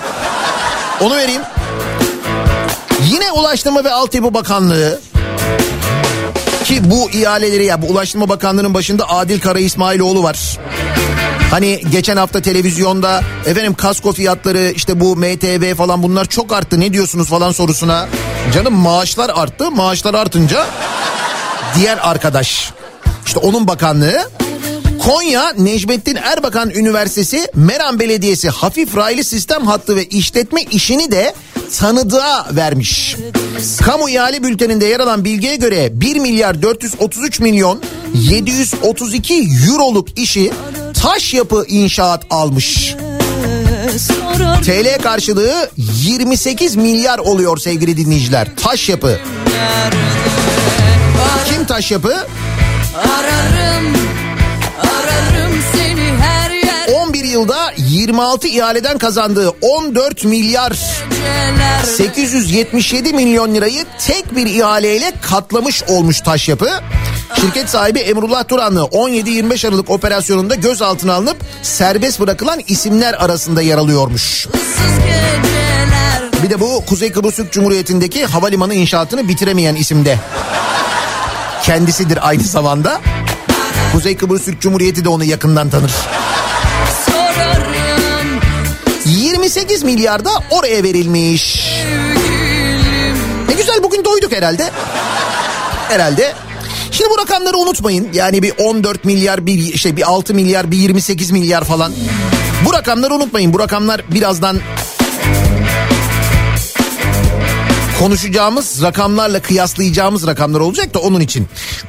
Onu 1.01 1.17
vereyim. 1.17 1.43
Yine 3.11 3.33
Ulaştırma 3.33 3.85
ve 3.85 3.93
Altyapı 3.93 4.35
Bakanlığı 4.35 5.01
ki 6.71 6.91
bu 6.91 7.11
ihaleleri 7.11 7.65
ya 7.65 7.83
bu 7.83 7.87
Ulaştırma 7.87 8.29
Bakanlığı'nın 8.29 8.75
başında 8.75 9.09
Adil 9.11 9.41
Kara 9.41 9.59
İsmailoğlu 9.59 10.23
var. 10.23 10.59
Hani 11.51 11.81
geçen 11.91 12.17
hafta 12.17 12.41
televizyonda 12.43 13.23
efendim 13.47 13.75
kasko 13.75 14.13
fiyatları 14.13 14.73
işte 14.77 15.01
bu 15.01 15.17
MTV 15.17 15.75
falan 15.75 16.03
bunlar 16.03 16.25
çok 16.25 16.53
arttı 16.53 16.81
ne 16.81 16.93
diyorsunuz 16.93 17.29
falan 17.29 17.53
sorusuna. 17.53 18.09
Canım 18.55 18.75
maaşlar 18.75 19.31
arttı 19.35 19.71
maaşlar 19.71 20.15
artınca 20.15 20.67
diğer 21.77 21.99
arkadaş 22.03 22.73
işte 23.27 23.39
onun 23.39 23.69
bakanlığı 23.69 24.31
Konya 25.11 25.53
Necmettin 25.59 26.17
Erbakan 26.17 26.71
Üniversitesi 26.71 27.49
Meram 27.55 27.99
Belediyesi 28.01 28.49
hafif 28.49 28.97
raylı 28.97 29.25
sistem 29.25 29.67
hattı 29.67 29.97
ve 29.97 30.05
işletme 30.05 30.63
işini 30.63 31.11
de 31.11 31.35
tanıdığa 31.79 32.47
vermiş. 32.53 33.17
Kamu 33.83 34.11
ihale 34.11 34.43
bülteninde 34.43 34.87
yer 34.87 35.01
alan 35.01 35.25
bilgiye 35.25 35.57
göre 35.57 36.01
1 36.01 36.17
milyar 36.17 36.63
433 36.63 37.41
milyon 37.41 37.83
732 38.15 39.49
euroluk 39.69 40.19
işi 40.19 40.53
taş 41.03 41.35
yapı 41.35 41.65
inşaat 41.69 42.25
almış. 42.31 42.97
TL 44.65 45.03
karşılığı 45.03 45.71
28 45.77 46.77
milyar 46.77 47.19
oluyor 47.19 47.59
sevgili 47.59 47.97
dinleyiciler. 47.97 48.49
Taş 48.57 48.89
yapı. 48.89 49.19
Kim 51.49 51.65
taş 51.65 51.91
yapı? 51.91 52.27
Yılda 57.41 57.73
26 57.77 58.49
ihaleden 58.49 58.99
kazandığı 58.99 59.49
14 59.61 60.25
milyar 60.25 60.79
877 61.85 63.13
milyon 63.13 63.55
lirayı 63.55 63.85
tek 64.07 64.37
bir 64.37 64.47
ihaleyle 64.47 65.13
katlamış 65.23 65.83
olmuş 65.83 66.21
taş 66.21 66.49
yapı. 66.49 66.71
Şirket 67.41 67.69
sahibi 67.69 67.99
Emrullah 67.99 68.49
Turanlı 68.49 68.81
17-25 68.81 69.69
Aralık 69.69 69.91
operasyonunda 69.91 70.55
gözaltına 70.55 71.15
alınıp 71.15 71.37
serbest 71.63 72.21
bırakılan 72.21 72.61
isimler 72.67 73.15
arasında 73.15 73.63
yer 73.63 73.79
alıyormuş. 73.79 74.47
Bir 76.43 76.51
de 76.51 76.61
bu 76.61 76.85
Kuzey 76.87 77.13
Kıbrıs 77.13 77.37
Türk 77.37 77.53
Cumhuriyeti'ndeki 77.53 78.27
havalimanı 78.27 78.75
inşaatını 78.75 79.29
bitiremeyen 79.29 79.75
isimde. 79.75 80.19
Kendisidir 81.63 82.29
aynı 82.29 82.43
zamanda. 82.43 83.01
Kuzey 83.93 84.17
Kıbrıs 84.17 84.45
Türk 84.45 84.61
Cumhuriyeti 84.61 85.05
de 85.05 85.09
onu 85.09 85.25
yakından 85.25 85.71
tanır. 85.71 85.93
28 89.43 89.83
milyar 89.83 90.25
da 90.25 90.31
oraya 90.51 90.83
verilmiş. 90.83 91.73
Ne 93.49 93.55
güzel 93.55 93.83
bugün 93.83 94.05
doyduk 94.05 94.33
herhalde. 94.33 94.71
Herhalde. 95.89 96.33
Şimdi 96.91 97.11
bu 97.11 97.19
rakamları 97.19 97.57
unutmayın. 97.57 98.09
Yani 98.13 98.43
bir 98.43 98.53
14 98.59 99.05
milyar, 99.05 99.47
bir 99.47 99.79
şey 99.79 99.97
bir 99.97 100.11
6 100.11 100.35
milyar, 100.35 100.71
bir 100.71 100.77
28 100.77 101.31
milyar 101.31 101.65
falan. 101.65 101.93
Bu 102.67 102.73
rakamları 102.73 103.15
unutmayın. 103.15 103.53
Bu 103.53 103.59
rakamlar 103.59 104.03
birazdan 104.15 104.61
konuşacağımız 107.99 108.83
rakamlarla 108.83 109.43
kıyaslayacağımız 109.43 110.27
rakamlar 110.27 110.61
olacak 110.61 110.95
da 110.95 110.99
onun 110.99 111.21
için. 111.21 111.49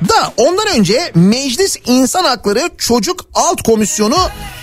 Da 0.09 0.33
ondan 0.37 0.67
önce 0.77 1.11
Meclis 1.15 1.77
İnsan 1.85 2.23
Hakları 2.23 2.69
Çocuk 2.77 3.25
Alt 3.33 3.61
Komisyonu 3.61 4.17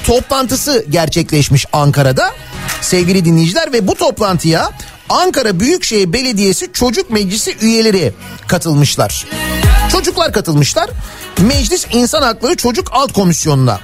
toplantısı 0.06 0.86
gerçekleşmiş 0.90 1.66
Ankara'da. 1.72 2.30
Sevgili 2.80 3.24
dinleyiciler 3.24 3.72
ve 3.72 3.88
bu 3.88 3.94
toplantıya 3.94 4.70
Ankara 5.08 5.60
Büyükşehir 5.60 6.12
Belediyesi 6.12 6.72
Çocuk 6.72 7.10
Meclisi 7.10 7.56
üyeleri 7.60 8.12
katılmışlar. 8.46 9.26
Çocuklar 9.92 10.32
katılmışlar. 10.32 10.90
Meclis 11.38 11.86
İnsan 11.92 12.22
Hakları 12.22 12.56
Çocuk 12.56 12.88
Alt 12.92 13.12
Komisyonu'na. 13.12 13.80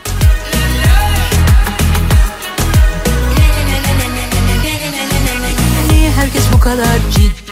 Herkes 6.17 6.43
bu 6.53 6.61
kadar 6.61 6.99
ciddi 7.15 7.44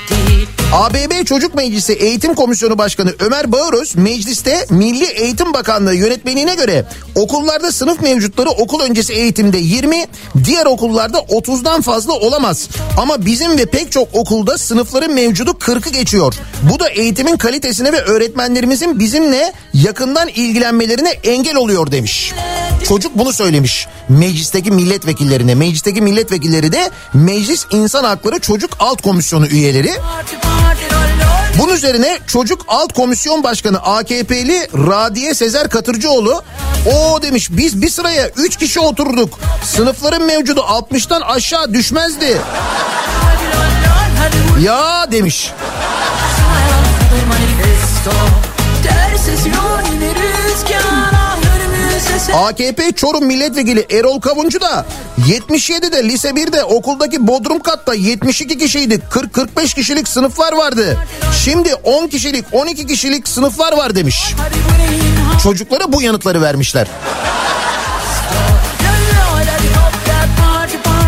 ABB 0.72 1.24
Çocuk 1.24 1.54
Meclisi 1.54 1.92
Eğitim 1.92 2.34
Komisyonu 2.34 2.78
Başkanı 2.78 3.14
Ömer 3.20 3.52
Bağıröz 3.52 3.96
mecliste 3.96 4.66
Milli 4.70 5.04
Eğitim 5.04 5.54
Bakanlığı 5.54 5.94
yönetmeliğine 5.94 6.54
göre 6.54 6.84
okullarda 7.14 7.72
sınıf 7.72 8.02
mevcutları 8.02 8.50
okul 8.50 8.80
öncesi 8.80 9.12
eğitimde 9.12 9.58
20, 9.58 10.06
diğer 10.44 10.66
okullarda 10.66 11.18
30'dan 11.18 11.80
fazla 11.80 12.12
olamaz. 12.12 12.68
Ama 12.98 13.26
bizim 13.26 13.58
ve 13.58 13.66
pek 13.66 13.92
çok 13.92 14.08
okulda 14.12 14.58
sınıfların 14.58 15.12
mevcudu 15.12 15.50
40'ı 15.50 15.92
geçiyor. 15.92 16.34
Bu 16.72 16.80
da 16.80 16.88
eğitimin 16.88 17.36
kalitesine 17.36 17.92
ve 17.92 18.00
öğretmenlerimizin 18.00 18.98
bizimle 18.98 19.52
yakından 19.74 20.28
ilgilenmelerine 20.28 21.10
engel 21.10 21.56
oluyor 21.56 21.92
demiş. 21.92 22.32
Çocuk 22.88 23.18
bunu 23.18 23.32
söylemiş 23.32 23.88
meclisteki 24.08 24.70
milletvekillerine. 24.70 25.54
Meclisteki 25.54 26.02
milletvekilleri 26.02 26.72
de 26.72 26.90
Meclis 27.14 27.66
İnsan 27.70 28.04
Hakları 28.04 28.38
Çocuk 28.38 28.70
Alt 28.78 29.02
Komisyonu 29.02 29.46
üyeleri. 29.46 29.92
Bunun 31.58 31.74
üzerine 31.74 32.18
Çocuk 32.26 32.64
Alt 32.68 32.92
Komisyon 32.92 33.44
Başkanı 33.44 33.78
AKP'li 33.78 34.68
Radiye 34.74 35.34
Sezer 35.34 35.68
Katırcıoğlu 35.68 36.42
o 36.86 37.22
demiş 37.22 37.48
biz 37.50 37.82
bir 37.82 37.90
sıraya 37.90 38.28
3 38.28 38.56
kişi 38.56 38.80
oturduk. 38.80 39.38
Sınıfların 39.64 40.22
mevcudu 40.22 40.60
60'tan 40.60 41.22
aşağı 41.22 41.74
düşmezdi. 41.74 42.38
Ya 44.60 45.06
demiş. 45.12 45.50
AKP 52.34 52.92
Çorum 52.92 53.24
Milletvekili 53.24 53.86
Erol 53.90 54.20
Kavuncu 54.20 54.60
da 54.60 54.86
77'de 55.28 56.04
lise 56.04 56.28
1'de 56.28 56.64
okuldaki 56.64 57.26
bodrum 57.26 57.58
katta 57.58 57.94
72 57.94 58.58
kişiydik. 58.58 59.02
40-45 59.02 59.74
kişilik 59.74 60.08
sınıflar 60.08 60.52
vardı. 60.52 60.98
Şimdi 61.44 61.74
10 61.74 62.08
kişilik 62.08 62.44
12 62.52 62.86
kişilik 62.86 63.28
sınıflar 63.28 63.76
var 63.76 63.94
demiş. 63.94 64.34
Çocuklara 65.42 65.92
bu 65.92 66.02
yanıtları 66.02 66.42
vermişler. 66.42 66.86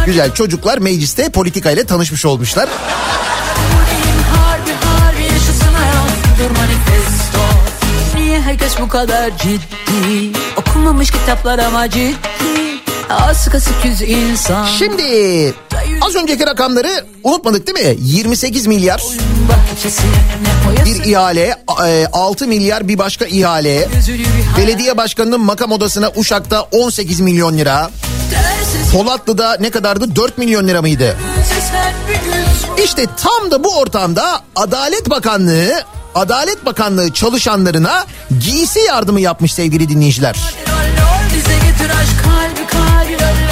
Güzel 0.07 0.35
çocuklar 0.35 0.79
mecliste 0.79 1.29
politikayla 1.29 1.85
tanışmış 1.85 2.25
olmuşlar. 2.25 2.69
Niye 8.17 8.41
herkes 8.41 8.81
bu 8.81 8.89
kadar 8.89 9.31
ciddi 9.39 10.44
Okumamış 10.85 11.11
kitaplar 11.11 11.59
ama 11.59 11.91
ciddi 11.91 12.15
Az 13.11 13.49
yüz 13.85 14.03
insan 14.03 14.67
Şimdi 14.67 15.03
az 16.01 16.15
önceki 16.15 16.47
rakamları 16.47 17.05
unutmadık 17.23 17.67
değil 17.67 17.87
mi? 17.89 17.97
28 18.01 18.67
milyar 18.67 19.03
bir 20.85 21.05
ihale, 21.05 21.57
e, 21.87 22.07
6 22.13 22.47
milyar 22.47 22.89
bir 22.89 22.99
başka 22.99 23.25
ihale. 23.25 23.89
Belediye 24.57 24.97
başkanının 24.97 25.41
makam 25.41 25.73
odasına 25.73 26.11
Uşak'ta 26.17 26.63
18 26.63 27.21
milyon 27.21 27.59
lira. 27.59 27.91
Polatlı'da 28.93 29.57
ne 29.61 29.71
kadardı? 29.71 30.17
4 30.17 30.39
milyon 30.39 30.69
lira 30.69 30.81
mıydı? 30.81 31.17
İşte 32.85 33.07
tam 33.17 33.51
da 33.51 33.65
bu 33.65 33.79
ortamda 33.79 34.41
Adalet 34.57 35.11
Bakanlığı 35.11 35.85
Adalet 36.15 36.67
Bakanlığı 36.67 37.13
çalışanlarına 37.13 38.05
giysi 38.41 38.79
yardımı 38.81 39.21
yapmış 39.21 39.55
sevgili 39.55 39.89
dinleyiciler. 39.89 40.37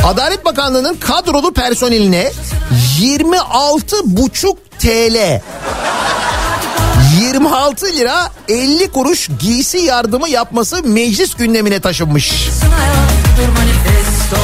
Adalet 0.05 0.45
Bakanlığı'nın 0.45 0.95
kadrolu 0.95 1.53
personeline 1.53 2.33
26 2.99 3.97
buçuk 4.05 4.59
TL 4.79 5.41
26 7.21 7.87
lira 7.87 8.31
50 8.49 8.89
kuruş 8.91 9.29
giysi 9.41 9.79
yardımı 9.79 10.29
yapması 10.29 10.83
meclis 10.83 11.35
gündemine 11.35 11.81
taşınmış. 11.81 12.33
Dur 13.39 13.49
manifesto 13.49 14.37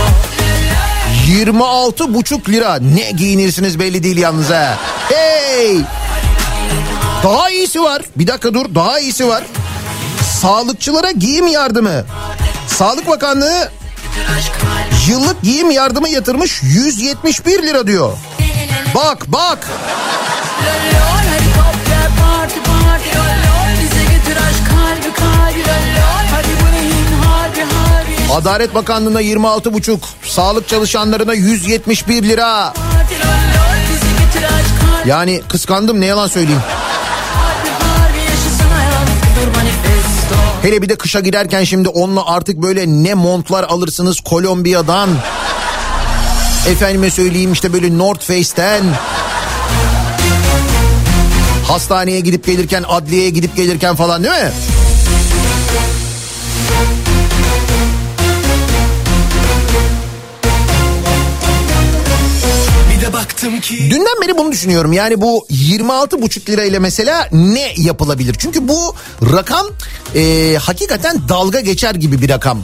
26 1.28 2.14
buçuk 2.14 2.48
lira 2.48 2.76
ne 2.76 3.10
giyinirsiniz 3.10 3.78
belli 3.78 4.02
değil 4.02 4.16
yalnız 4.16 4.50
ha. 4.50 4.78
Hey! 5.08 5.76
Daha 7.24 7.50
iyisi 7.50 7.82
var. 7.82 8.02
Bir 8.16 8.26
dakika 8.26 8.54
dur 8.54 8.74
daha 8.74 9.00
iyisi 9.00 9.28
var. 9.28 9.44
Sağlıkçılara 10.40 11.10
giyim 11.10 11.46
yardımı. 11.46 12.04
Sağlık 12.66 13.08
Bakanlığı 13.08 13.70
yıllık 15.08 15.42
giyim 15.42 15.70
yardımı 15.70 16.08
yatırmış 16.08 16.60
171 16.62 17.62
lira 17.62 17.86
diyor. 17.86 18.12
Bak 18.94 19.24
bak. 19.26 19.68
Adalet 28.32 28.74
Bakanlığı'na 28.74 29.20
26 29.20 29.72
buçuk, 29.72 30.00
sağlık 30.22 30.68
çalışanlarına 30.68 31.34
171 31.34 32.22
lira. 32.22 32.72
Yani 35.06 35.42
kıskandım 35.48 36.00
ne 36.00 36.06
yalan 36.06 36.26
söyleyeyim. 36.26 36.62
Hele 40.62 40.82
bir 40.82 40.88
de 40.88 40.96
kışa 40.96 41.20
giderken 41.20 41.64
şimdi 41.64 41.88
onunla 41.88 42.26
artık 42.26 42.62
böyle 42.62 42.86
ne 42.86 43.14
montlar 43.14 43.64
alırsınız 43.64 44.20
Kolombiya'dan. 44.20 45.10
Efendime 46.68 47.10
söyleyeyim 47.10 47.52
işte 47.52 47.72
böyle 47.72 47.98
North 47.98 48.24
Face'ten. 48.24 48.84
Hastaneye 51.68 52.20
gidip 52.20 52.46
gelirken, 52.46 52.84
adliyeye 52.88 53.30
gidip 53.30 53.56
gelirken 53.56 53.96
falan 53.96 54.24
değil 54.24 54.34
mi? 54.34 54.50
Dünden 63.90 64.22
beri 64.22 64.38
bunu 64.38 64.52
düşünüyorum. 64.52 64.92
Yani 64.92 65.20
bu 65.20 65.46
26,5 65.50 66.50
lira 66.50 66.64
ile 66.64 66.78
mesela 66.78 67.28
ne 67.32 67.72
yapılabilir? 67.76 68.36
Çünkü 68.38 68.68
bu 68.68 68.94
rakam 69.32 69.66
e, 70.14 70.56
hakikaten 70.60 71.28
dalga 71.28 71.60
geçer 71.60 71.94
gibi 71.94 72.22
bir 72.22 72.28
rakam. 72.28 72.62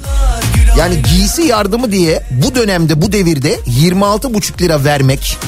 Yani 0.79 1.03
giysi 1.11 1.43
yardımı 1.43 1.93
diye 1.93 2.23
bu 2.31 2.55
dönemde 2.55 3.03
bu 3.03 3.13
devirde 3.13 3.55
26,5 3.55 4.61
lira 4.63 4.85
vermek. 4.85 5.39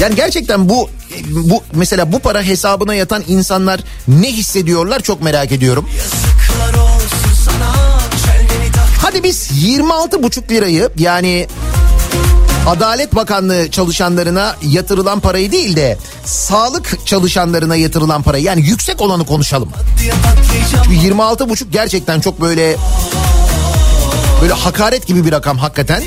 Yani 0.00 0.14
gerçekten 0.14 0.68
bu 0.68 0.90
bu 1.30 1.62
mesela 1.72 2.12
bu 2.12 2.18
para 2.18 2.42
hesabına 2.42 2.94
yatan 2.94 3.24
insanlar 3.28 3.80
ne 4.08 4.32
hissediyorlar 4.32 5.00
çok 5.00 5.22
merak 5.22 5.52
ediyorum. 5.52 5.88
Hadi 9.02 9.22
biz 9.22 9.50
26,5 9.64 10.50
lirayı 10.50 10.88
yani 10.98 11.46
Adalet 12.68 13.14
Bakanlığı 13.14 13.70
çalışanlarına 13.70 14.56
yatırılan 14.62 15.20
parayı 15.20 15.52
değil 15.52 15.76
de 15.76 15.98
sağlık 16.24 17.06
çalışanlarına 17.06 17.76
yatırılan 17.76 18.22
parayı 18.22 18.44
yani 18.44 18.66
yüksek 18.66 19.00
olanı 19.00 19.26
konuşalım. 19.26 19.68
Çünkü 20.84 21.08
26,5 21.08 21.70
gerçekten 21.70 22.20
çok 22.20 22.40
böyle 22.40 22.76
böyle 24.42 24.52
hakaret 24.52 25.06
gibi 25.06 25.24
bir 25.24 25.32
rakam 25.32 25.58
hakikaten. 25.58 26.02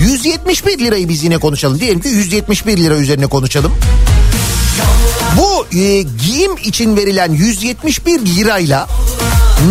171 0.00 0.78
lirayı 0.78 1.08
biz 1.08 1.24
yine 1.24 1.38
konuşalım. 1.38 1.80
Diyelim 1.80 2.00
ki 2.00 2.08
171 2.08 2.78
lira 2.78 2.94
üzerine 2.94 3.26
konuşalım. 3.26 3.72
Bu 5.36 5.76
e, 5.78 6.02
giyim 6.02 6.56
için 6.64 6.96
verilen 6.96 7.32
171 7.32 8.26
lirayla 8.26 8.88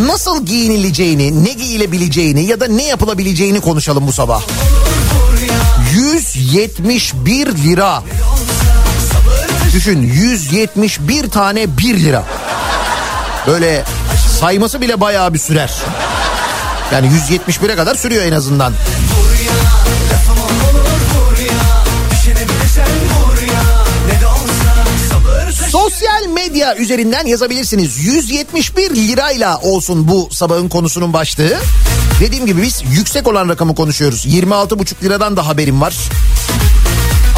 nasıl 0.05 0.45
giyinileceğini, 0.45 1.43
ne 1.43 1.53
giyilebileceğini 1.53 2.45
ya 2.45 2.59
da 2.59 2.67
ne 2.67 2.83
yapılabileceğini 2.83 3.61
konuşalım 3.61 4.07
bu 4.07 4.11
sabah. 4.11 4.41
171 6.21 7.47
lira. 7.47 8.03
Düşün 9.73 10.01
171 10.01 11.29
tane 11.29 11.77
1 11.77 11.99
lira. 11.99 12.23
Böyle 13.47 13.83
sayması 14.39 14.81
bile 14.81 15.01
bayağı 15.01 15.33
bir 15.33 15.39
sürer. 15.39 15.73
Yani 16.93 17.07
171'e 17.29 17.75
kadar 17.75 17.95
sürüyor 17.95 18.23
en 18.23 18.31
azından. 18.31 18.73
Sosyal 25.69 26.27
medya 26.33 26.75
üzerinden 26.75 27.25
yazabilirsiniz. 27.25 27.99
171 27.99 28.95
lirayla 28.95 29.57
olsun 29.57 30.07
bu 30.07 30.29
sabahın 30.31 30.69
konusunun 30.69 31.13
başlığı. 31.13 31.57
Dediğim 32.21 32.45
gibi 32.45 32.61
biz 32.61 32.83
yüksek 32.91 33.27
olan 33.27 33.49
rakamı 33.49 33.75
konuşuyoruz. 33.75 34.25
26,5 34.25 35.03
liradan 35.03 35.37
da 35.37 35.47
haberim 35.47 35.81
var. 35.81 35.95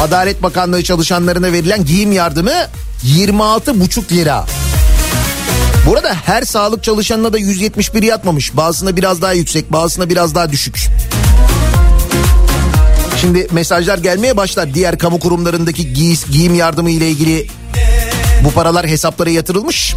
Adalet 0.00 0.42
Bakanlığı 0.42 0.84
çalışanlarına 0.84 1.52
verilen 1.52 1.84
giyim 1.84 2.12
yardımı 2.12 2.52
26,5 3.04 4.12
lira. 4.12 4.46
Bu 5.86 5.94
arada 5.94 6.14
her 6.24 6.42
sağlık 6.42 6.84
çalışanına 6.84 7.32
da 7.32 7.38
171 7.38 8.02
yatmamış. 8.02 8.56
Bazısına 8.56 8.96
biraz 8.96 9.22
daha 9.22 9.32
yüksek, 9.32 9.72
bazısına 9.72 10.08
biraz 10.08 10.34
daha 10.34 10.52
düşük. 10.52 10.88
Şimdi 13.20 13.48
mesajlar 13.52 13.98
gelmeye 13.98 14.36
başlar. 14.36 14.74
Diğer 14.74 14.98
kamu 14.98 15.20
kurumlarındaki 15.20 15.92
giyiz, 15.94 16.24
giyim 16.30 16.54
yardımı 16.54 16.90
ile 16.90 17.10
ilgili 17.10 17.46
bu 18.44 18.50
paralar 18.50 18.86
hesaplara 18.86 19.30
yatırılmış. 19.30 19.94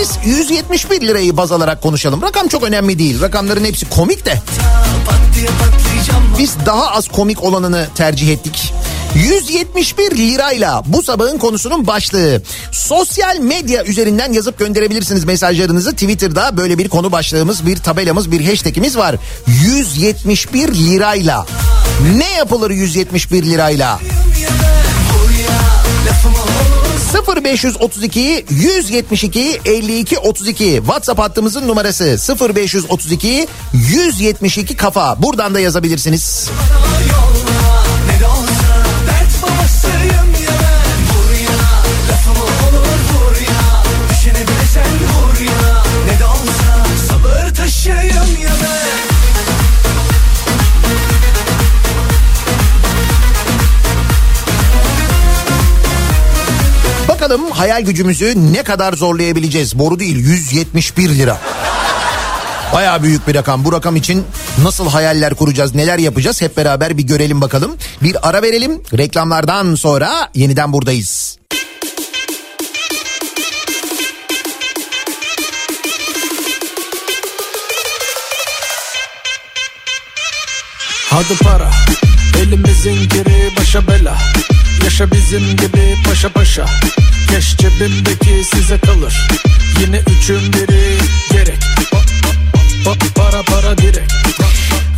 Biz 0.00 0.18
171 0.24 1.00
lirayı 1.00 1.36
baz 1.36 1.52
alarak 1.52 1.82
konuşalım. 1.82 2.22
Rakam 2.22 2.48
çok 2.48 2.62
önemli 2.62 2.98
değil. 2.98 3.20
Rakamların 3.20 3.64
hepsi 3.64 3.88
komik 3.88 4.26
de. 4.26 4.42
Biz 6.38 6.56
daha 6.66 6.90
az 6.90 7.08
komik 7.08 7.44
olanını 7.44 7.88
tercih 7.94 8.32
ettik. 8.32 8.72
171 9.14 10.16
lirayla 10.18 10.82
bu 10.86 11.02
sabahın 11.02 11.38
konusunun 11.38 11.86
başlığı. 11.86 12.42
Sosyal 12.72 13.38
medya 13.38 13.84
üzerinden 13.84 14.32
yazıp 14.32 14.58
gönderebilirsiniz 14.58 15.24
mesajlarınızı. 15.24 15.92
Twitter'da 15.92 16.56
böyle 16.56 16.78
bir 16.78 16.88
konu 16.88 17.12
başlığımız, 17.12 17.66
bir 17.66 17.76
tabelamız, 17.76 18.32
bir 18.32 18.44
hashtagimiz 18.44 18.96
var. 18.96 19.16
171 19.64 20.74
lirayla. 20.74 21.46
Ne 22.16 22.30
yapılır 22.30 22.70
171 22.70 23.42
lirayla? 23.42 24.00
0532 27.14 28.44
172 28.50 29.60
52 29.64 30.18
32 30.18 30.64
WhatsApp 30.76 31.20
hattımızın 31.20 31.68
numarası 31.68 32.16
0532 32.54 33.48
172 33.72 34.76
kafa. 34.76 35.22
Buradan 35.22 35.54
da 35.54 35.60
yazabilirsiniz. 35.60 36.50
Ne 37.39 37.39
hayal 57.60 57.82
gücümüzü 57.82 58.52
ne 58.52 58.62
kadar 58.62 58.92
zorlayabileceğiz? 58.92 59.78
Boru 59.78 59.98
değil 60.00 60.16
171 60.16 61.08
lira. 61.08 61.38
Baya 62.72 63.02
büyük 63.02 63.28
bir 63.28 63.34
rakam. 63.34 63.64
Bu 63.64 63.72
rakam 63.72 63.96
için 63.96 64.24
nasıl 64.62 64.88
hayaller 64.88 65.34
kuracağız, 65.34 65.74
neler 65.74 65.98
yapacağız 65.98 66.42
hep 66.42 66.56
beraber 66.56 66.98
bir 66.98 67.02
görelim 67.02 67.40
bakalım. 67.40 67.76
Bir 68.02 68.28
ara 68.28 68.42
verelim. 68.42 68.82
Reklamlardan 68.98 69.74
sonra 69.74 70.30
yeniden 70.34 70.72
buradayız. 70.72 71.38
Hadi 81.10 81.38
para 81.42 81.70
Elimizin 82.38 83.08
geri 83.08 83.56
başa 83.56 83.86
bela 83.86 84.18
Yaşa 84.84 85.10
bizim 85.12 85.56
gibi 85.56 85.96
paşa 86.08 86.28
paşa 86.32 86.66
Keş 87.30 87.56
cebimdeki 87.56 88.44
size 88.54 88.78
kalır 88.78 89.28
Yine 89.80 89.98
üçün 90.00 90.52
biri 90.52 90.98
gerek 91.32 91.58
Pa- 91.92 91.96
pa- 92.84 92.94
pa- 92.98 93.14
Para 93.14 93.42
para 93.42 93.78
direkt 93.78 94.12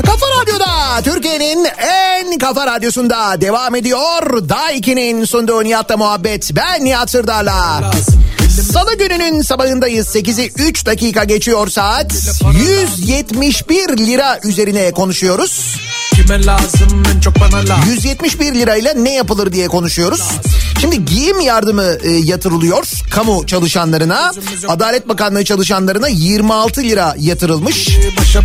Kafa 0.07 0.27
Radyo'da 0.41 1.03
Türkiye'nin 1.05 1.67
en 1.79 2.39
kafa 2.39 2.67
radyosunda 2.67 3.41
devam 3.41 3.75
ediyor. 3.75 4.49
Daiki'nin 4.49 5.25
sunduğu 5.25 5.65
Nihat'la 5.65 5.97
muhabbet. 5.97 6.51
Ben 6.57 6.85
Nihat 6.85 7.11
Sırdar'la. 7.11 7.91
Salı 8.73 8.99
gününün 8.99 9.43
sabahındayız. 9.43 10.17
8'i 10.17 10.53
3 10.57 10.87
dakika 10.87 11.25
geçiyor 11.25 11.69
saat. 11.69 12.13
171 12.59 13.97
lira 13.99 14.39
üzerine 14.45 14.93
konuşuyoruz. 14.93 15.77
Kime 16.15 16.47
lazım 16.47 17.03
en 17.17 17.21
çok 17.21 17.41
bana 17.41 17.57
lazım 17.57 17.85
171 17.87 18.55
lirayla 18.55 18.95
ne 18.95 19.15
yapılır 19.15 19.53
diye 19.53 19.69
konuşuyoruz. 19.69 20.23
Şimdi 20.81 21.05
giyim 21.05 21.41
yardımı 21.41 21.97
e, 22.03 22.11
yatırılıyor 22.11 22.87
kamu 23.11 23.47
çalışanlarına. 23.47 24.33
Adalet 24.69 25.09
Bakanlığı 25.09 25.45
çalışanlarına 25.45 26.09
26 26.09 26.83
lira 26.83 27.15
yatırılmış. 27.19 27.89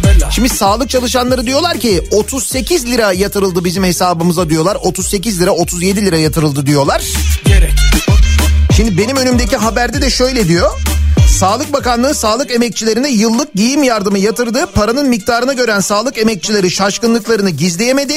Bela 0.03 0.31
Şimdi 0.31 0.49
sağlık 0.49 0.89
çalışanları 0.89 1.45
diyorlar 1.45 1.79
ki 1.79 2.07
38 2.11 2.85
lira 2.85 3.13
yatırıldı 3.13 3.65
bizim 3.65 3.83
hesabımıza 3.83 4.49
diyorlar. 4.49 4.77
38 4.81 5.41
lira 5.41 5.51
37 5.51 6.05
lira 6.05 6.17
yatırıldı 6.17 6.65
diyorlar. 6.65 7.01
Şimdi 8.75 8.97
benim 8.97 9.17
önümdeki 9.17 9.57
haberde 9.57 10.01
de 10.01 10.09
şöyle 10.09 10.47
diyor. 10.47 10.71
Sağlık 11.27 11.73
Bakanlığı 11.73 12.13
sağlık 12.13 12.51
emekçilerine 12.51 13.09
yıllık 13.09 13.53
giyim 13.53 13.83
yardımı 13.83 14.19
yatırdı. 14.19 14.65
Paranın 14.73 15.09
miktarını 15.09 15.53
gören 15.53 15.79
sağlık 15.79 16.17
emekçileri 16.17 16.71
şaşkınlıklarını 16.71 17.49
gizleyemedi. 17.49 18.13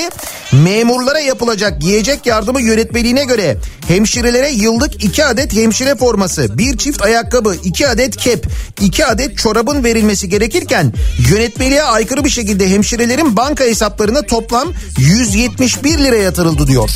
Memurlara 0.52 1.20
yapılacak 1.20 1.84
yiyecek 1.84 2.26
yardımı 2.26 2.60
yönetmeliğine 2.60 3.24
göre 3.24 3.56
hemşirelere 3.88 4.50
yıllık 4.50 5.04
2 5.04 5.24
adet 5.24 5.52
hemşire 5.52 5.94
forması, 5.94 6.58
bir 6.58 6.76
çift 6.76 7.02
ayakkabı, 7.02 7.56
2 7.64 7.88
adet 7.88 8.16
kep, 8.16 8.46
2 8.80 9.06
adet 9.06 9.38
çorabın 9.38 9.84
verilmesi 9.84 10.28
gerekirken 10.28 10.92
yönetmeliğe 11.30 11.82
aykırı 11.82 12.24
bir 12.24 12.30
şekilde 12.30 12.70
hemşirelerin 12.70 13.36
banka 13.36 13.64
hesaplarına 13.64 14.22
toplam 14.22 14.72
171 14.98 15.98
lira 15.98 16.16
yatırıldı 16.16 16.66
diyor. 16.66 16.90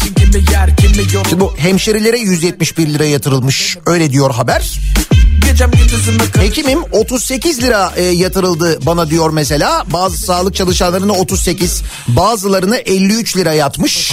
Şimdi 1.28 1.40
bu 1.40 1.56
hemşirelere 1.56 2.18
171 2.18 2.88
lira 2.88 3.04
yatırılmış 3.04 3.78
öyle 3.86 4.10
diyor 4.10 4.30
haber. 4.30 4.80
Gecem 5.50 5.70
karış 5.70 6.03
Hekimim 6.40 6.78
38 6.92 7.62
lira 7.62 7.92
e, 7.96 8.02
yatırıldı 8.02 8.86
bana 8.86 9.10
diyor 9.10 9.30
mesela. 9.30 9.84
Bazı 9.92 10.18
sağlık 10.18 10.54
çalışanlarına 10.54 11.12
38, 11.12 11.82
bazılarına 12.08 12.76
53 12.76 13.36
lira 13.36 13.52
yatmış. 13.52 14.12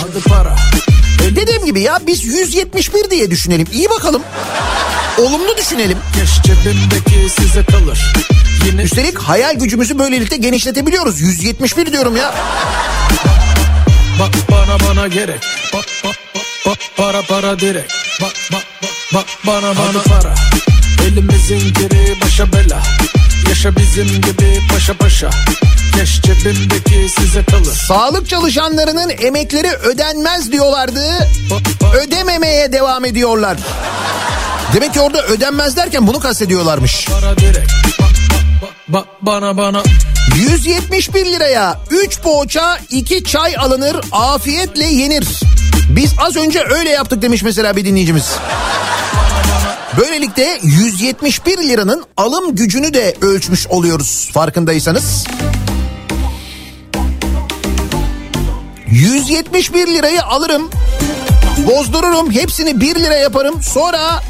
E, 1.27 1.35
dediğim 1.35 1.65
gibi 1.65 1.81
ya 1.81 1.99
biz 2.07 2.23
171 2.25 3.09
diye 3.09 3.31
düşünelim. 3.31 3.67
İyi 3.73 3.89
bakalım. 3.89 4.21
Olumlu 5.19 5.57
düşünelim. 5.57 5.97
Size 7.39 7.63
kalır 7.65 8.13
Yine 8.65 8.81
Üstelik 8.81 9.19
hayal 9.19 9.55
gücümüzü 9.55 9.99
böylelikle 9.99 10.37
genişletebiliyoruz. 10.37 11.21
171 11.21 11.91
diyorum 11.91 12.17
ya. 12.17 12.35
Bak 14.19 14.33
bana 14.51 14.89
bana 14.89 15.07
gerek 15.07 15.39
Bak 15.73 15.85
bak 16.03 16.15
bak 16.65 16.77
para 16.97 17.21
para 17.21 17.59
direkt 17.59 17.93
bak 18.21 18.33
bak 18.51 18.63
bak 19.13 19.25
bana 19.47 19.77
bana 19.77 20.01
para 20.03 20.35
Elimizin 21.07 21.73
geri 21.73 22.21
başa 22.21 22.53
bela 22.53 22.83
Yaşa 23.49 23.75
bizim 23.75 24.07
gibi 24.07 24.59
paşa 24.73 24.93
paşa 24.93 25.29
Keş 25.97 26.21
cebimdeki 26.21 27.09
size 27.19 27.43
kalır 27.43 27.73
Sağlık 27.87 28.29
çalışanlarının 28.29 29.09
emekleri 29.09 29.67
ödenmez 29.67 30.51
diyorlardı. 30.51 31.29
Ödememeye 32.03 32.71
devam 32.71 33.05
ediyorlar. 33.05 33.57
Demek 34.73 34.93
ki 34.93 35.01
orada 35.01 35.23
ödenmez 35.23 35.77
derken 35.77 36.07
bunu 36.07 36.19
kastediyorlarmış. 36.19 37.07
para 37.07 37.37
direkt 37.37 37.71
bana 39.21 39.57
bana 39.57 39.83
171 40.35 41.25
liraya 41.25 41.79
3 41.89 42.19
poğaça 42.21 42.77
2 42.89 43.23
çay 43.23 43.55
alınır 43.57 43.97
afiyetle 44.11 44.85
yenir. 44.85 45.27
Biz 45.89 46.13
az 46.17 46.35
önce 46.35 46.63
öyle 46.69 46.89
yaptık 46.89 47.21
demiş 47.21 47.43
mesela 47.43 47.75
bir 47.75 47.85
dinleyicimiz. 47.85 48.31
Böylelikle 49.97 50.59
171 50.63 51.57
liranın 51.57 52.05
alım 52.17 52.55
gücünü 52.55 52.93
de 52.93 53.15
ölçmüş 53.21 53.67
oluyoruz 53.67 54.29
farkındaysanız. 54.33 55.25
171 58.87 59.87
lirayı 59.87 60.23
alırım. 60.23 60.69
Bozdururum 61.57 62.31
hepsini 62.31 62.81
1 62.81 62.95
lira 62.95 63.15
yaparım 63.15 63.63
sonra 63.63 64.23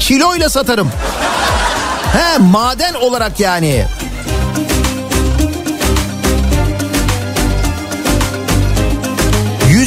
kiloyla 0.00 0.48
satarım. 0.48 0.90
He 2.12 2.38
maden 2.38 2.94
olarak 2.94 3.40
yani. 3.40 3.86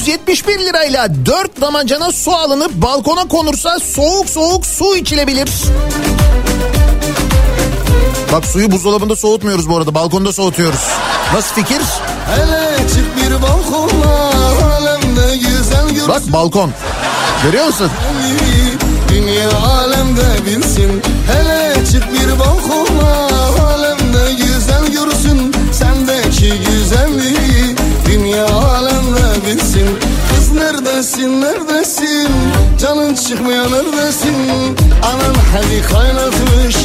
...171 0.10 0.66
lirayla 0.66 1.26
4 1.26 1.62
damacana 1.62 2.12
su 2.12 2.32
alınıp 2.32 2.74
balkona 2.74 3.28
konursa 3.28 3.80
soğuk 3.80 4.30
soğuk 4.30 4.66
su 4.66 4.95
içilebilir. 4.95 5.49
Bak 8.32 8.45
suyu 8.45 8.72
buzdolabında 8.72 9.16
soğutmuyoruz 9.16 9.70
bu 9.70 9.78
arada 9.78 9.95
balkonda 9.95 10.34
soğutuyoruz. 10.34 10.80
Nasıl 11.34 11.55
fikir? 11.55 11.82
Hele 12.36 12.88
çık 12.88 13.18
bir 13.18 13.41
balkona 13.41 14.32
alemde 14.76 15.38
güzel 15.38 15.89
gör 15.89 16.07
Bak 16.07 16.22
balkon. 16.34 16.72
Görüyor 17.43 17.66
musun? 17.66 17.91
Dünya 19.10 19.49
alemde 19.57 20.45
bilsin 20.45 21.01
Hele 21.28 21.86
çık 21.86 22.03
bir 22.14 22.39
balkona 22.39 23.28
alemde 23.68 24.34
güzel 24.34 24.86
görsün 24.88 25.55
Sendeki 25.72 26.53
güzelliği 26.60 27.76
dünya 28.05 28.68
neredesin? 29.50 30.00
Kız 30.30 30.52
neredesin, 30.52 31.41
neredesin? 31.41 32.30
Canın 32.80 33.16
çıkmıyor 33.16 33.72
neredesin? 33.72 34.36
Anam 35.04 35.36
hadi 35.54 35.82
kaynatmış, 35.82 36.76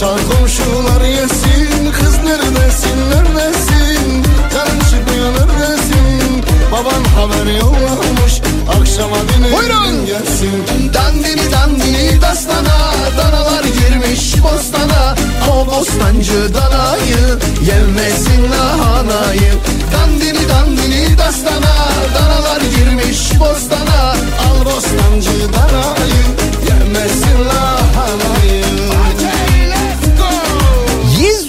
çar 0.00 0.20
komşular 0.30 1.04
yesin. 1.04 1.92
Kız 1.92 2.16
neredesin, 2.24 2.96
neredesin? 3.10 4.24
Canın 4.54 4.80
çıkmıyor 4.90 5.32
neredesin? 5.32 6.44
Baban 6.72 7.04
haber 7.04 7.52
yollamış, 7.60 8.40
Akşama 8.68 9.16
dinleyin 9.28 10.06
gelsin. 10.06 10.64
Dandini 10.94 11.52
dandini 11.52 12.20
dastana 12.22 12.92
Danalar 13.18 13.64
girmiş 13.64 14.34
bostana. 14.42 15.14
O 15.52 15.66
bostancı 15.66 16.54
danayı 16.54 17.38
Yemesin 17.66 18.50
lahanayı. 18.52 19.52
Dandini 19.92 20.48
dandini 20.48 21.18
dastana 21.18 21.74
Danalar 22.14 22.60
girmiş 22.60 23.40
bostana. 23.40 24.10
Al 24.48 24.64
bostancı 24.64 25.52
danayı 25.52 26.24
Yemesin 26.68 27.44
lahanayı. 27.48 28.64
Acele, 29.06 29.78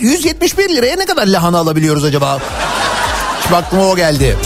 171 0.01 0.69
liraya 0.75 0.95
ne 0.95 1.05
kadar 1.05 1.27
lahana 1.27 1.57
alabiliyoruz 1.57 2.03
acaba? 2.05 2.39
Şimdi 3.43 3.55
aklıma 3.55 3.87
o 3.87 3.95
geldi. 3.95 4.37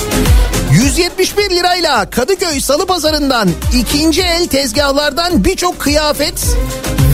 171 0.72 1.50
lirayla 1.50 2.10
Kadıköy 2.10 2.60
Salı 2.62 2.86
Pazarı'ndan 2.86 3.50
ikinci 3.74 4.22
el 4.22 4.48
tezgahlardan 4.48 5.46
birçok 5.46 5.80
kıyafet 5.80 6.46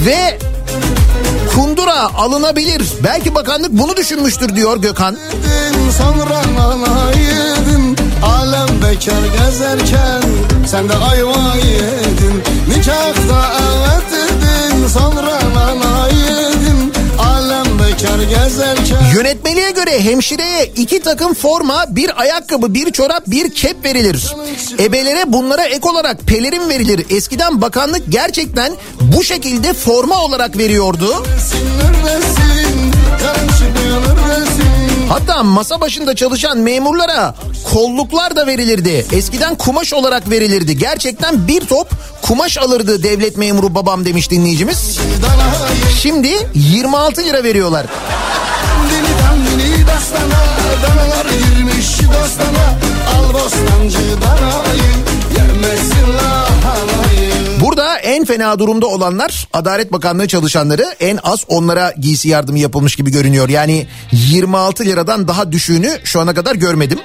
ve 0.05 0.38
kundura 1.55 2.13
alınabilir. 2.15 2.84
Belki 3.03 3.36
bakanlık 3.36 3.71
bunu 3.71 3.97
düşünmüştür 3.97 4.55
diyor 4.55 4.77
Gökhan. 4.77 5.17
sonra 5.97 6.41
nana 6.55 7.11
yedin 7.11 7.97
Alem 8.25 8.81
bekar 8.81 9.45
gezerken 9.45 10.21
sen 10.67 10.89
de 10.89 10.93
ayva 10.95 11.55
yedin 11.55 12.43
Nikahta 12.67 13.53
evet 13.59 14.03
dedin 14.11 14.88
sonra 14.88 15.39
nana 15.55 16.07
yedin 16.07 16.42
Bekar 17.93 18.19
gezerken 18.19 18.97
Yönetmeliğe 19.15 19.71
göre 19.71 20.03
hemşireye 20.03 20.65
iki 20.65 20.99
takım 20.99 21.33
forma, 21.33 21.85
bir 21.89 22.21
ayakkabı, 22.21 22.73
bir 22.73 22.91
çorap, 22.91 23.23
bir 23.27 23.53
kep 23.53 23.85
verilir. 23.85 24.35
Ebelere 24.79 25.33
bunlara 25.33 25.63
ek 25.63 25.89
olarak 25.89 26.19
pelerin 26.19 26.69
verilir. 26.69 27.05
Eskiden 27.09 27.61
bakanlık 27.61 28.01
gerçekten 28.09 28.73
bu 29.01 29.23
şekilde 29.23 29.73
forma 29.73 30.23
olarak 30.23 30.57
veriyordu. 30.57 31.23
Neredesin? 32.03 32.93
Hatta 35.14 35.43
masa 35.43 35.82
başında 35.82 36.16
çalışan 36.16 36.57
memurlara 36.57 37.36
kolluklar 37.74 38.36
da 38.36 38.47
verilirdi. 38.47 39.05
Eskiden 39.11 39.55
kumaş 39.55 39.93
olarak 39.93 40.30
verilirdi. 40.30 40.78
Gerçekten 40.78 41.47
bir 41.47 41.61
top 41.61 41.91
kumaş 42.22 42.57
alırdı 42.57 43.03
devlet 43.03 43.38
memuru 43.38 43.76
babam 43.76 44.05
demiş 44.05 44.32
dinleyicimiz. 44.32 44.99
Şimdi 46.01 46.49
26 46.53 47.24
lira 47.24 47.43
veriyorlar. 47.43 47.86
Dastana 49.88 50.43
Danalar 50.84 51.26
lahanayı 54.32 55.22
Burada 57.74 57.97
en 57.97 58.26
fena 58.26 58.59
durumda 58.59 58.88
olanlar 58.88 59.47
Adalet 59.53 59.91
Bakanlığı 59.91 60.28
çalışanları 60.28 60.95
en 60.99 61.19
az 61.24 61.43
onlara 61.47 61.93
giysi 61.99 62.30
yardımı 62.30 62.59
yapılmış 62.59 62.95
gibi 62.95 63.11
görünüyor. 63.11 63.49
Yani 63.49 63.88
26 64.11 64.86
liradan 64.86 65.28
daha 65.28 65.51
düşüğünü 65.51 65.99
şu 66.03 66.21
ana 66.21 66.34
kadar 66.34 66.55
görmedim. 66.55 66.99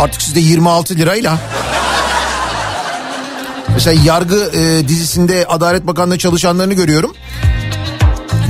Artık 0.00 0.22
sizde 0.22 0.40
26 0.40 0.94
lirayla 0.94 1.38
Mesela 3.74 4.02
yargı 4.04 4.50
e, 4.54 4.88
dizisinde 4.88 5.46
Adalet 5.48 5.86
Bakanlığı 5.86 6.18
çalışanlarını 6.18 6.74
görüyorum. 6.74 7.14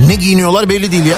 Ne 0.07 0.15
giyiniyorlar 0.15 0.69
belli 0.69 0.91
değil 0.91 1.05
ya. 1.05 1.17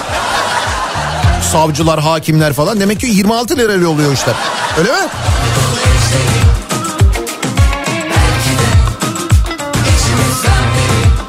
Savcılar, 1.52 2.00
hakimler 2.00 2.52
falan. 2.52 2.80
Demek 2.80 3.00
ki 3.00 3.06
26 3.06 3.56
lirayla 3.56 3.88
oluyor 3.88 4.12
işler. 4.12 4.34
Öyle 4.78 4.92
mi? 4.92 5.08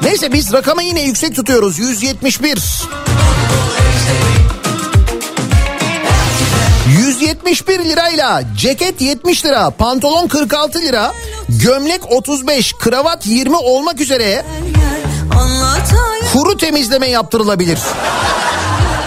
Neyse 0.09 0.33
biz 0.33 0.53
rakamı 0.53 0.83
yine 0.83 1.01
yüksek 1.01 1.35
tutuyoruz. 1.35 1.79
171. 1.79 2.63
171 6.97 7.79
lirayla 7.79 8.43
ceket 8.57 9.01
70 9.01 9.45
lira, 9.45 9.69
pantolon 9.69 10.27
46 10.27 10.81
lira, 10.81 11.13
gömlek 11.49 12.11
35, 12.11 12.73
kravat 12.73 13.25
20 13.25 13.57
olmak 13.57 14.01
üzere 14.01 14.45
kuru 16.33 16.57
temizleme 16.57 17.07
yaptırılabilir. 17.07 17.79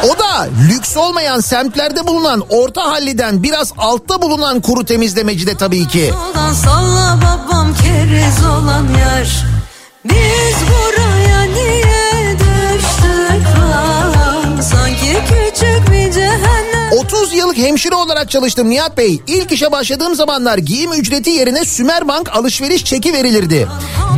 O 0.05 0.19
da 0.19 0.49
lüks 0.69 0.97
olmayan 0.97 1.41
semtlerde 1.41 2.07
bulunan 2.07 2.43
orta 2.51 2.83
halliden 2.83 3.43
biraz 3.43 3.73
altta 3.79 4.23
bulunan 4.23 4.61
kuru 4.61 4.85
temizlemeci 4.85 5.47
de 5.47 5.57
tabii 5.57 5.89
ki. 5.89 6.13
Soldan 6.15 6.53
salla 6.53 7.19
babam 7.23 7.75
keriz 7.75 8.45
olan 8.45 8.89
yer 8.99 9.62
Biz 10.05 10.57
buraya 10.69 11.43
niye 11.43 12.37
düştük 12.39 13.59
lan 13.59 14.61
Sanki 14.61 15.17
küçük 15.29 15.91
bir 15.91 16.13
cehennem 16.13 16.93
30 16.99 17.33
yıllık 17.35 17.57
hemşire 17.57 17.95
olarak 17.95 18.31
çalıştım 18.31 18.71
Nihat 18.71 18.97
Bey. 18.97 19.21
İlk 19.27 19.53
işe 19.53 19.73
başladığım 19.73 20.15
zamanlar 20.15 20.59
giyim 20.59 20.93
ücreti 20.93 21.31
yerine 21.31 21.65
Sümerbank 21.65 22.37
alışveriş 22.37 22.85
çeki 22.85 23.13
verilirdi. 23.13 23.69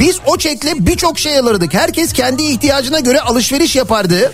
Biz 0.01 0.17
o 0.27 0.37
çekle 0.37 0.87
birçok 0.87 1.19
şey 1.19 1.39
alırdık. 1.39 1.75
Herkes 1.75 2.13
kendi 2.13 2.43
ihtiyacına 2.43 3.01
göre 3.01 3.21
alışveriş 3.21 3.77
yapardı. 3.77 4.33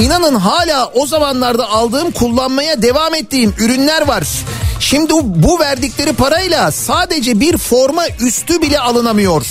İnanın 0.00 0.34
hala 0.34 0.86
o 0.86 1.06
zamanlarda 1.06 1.68
aldığım 1.68 2.10
kullanmaya 2.10 2.82
devam 2.82 3.14
ettiğim 3.14 3.54
ürünler 3.58 4.08
var. 4.08 4.24
Şimdi 4.80 5.12
bu 5.24 5.60
verdikleri 5.60 6.12
parayla 6.12 6.70
sadece 6.72 7.40
bir 7.40 7.58
forma 7.58 8.02
üstü 8.20 8.62
bile 8.62 8.80
alınamıyor. 8.80 9.46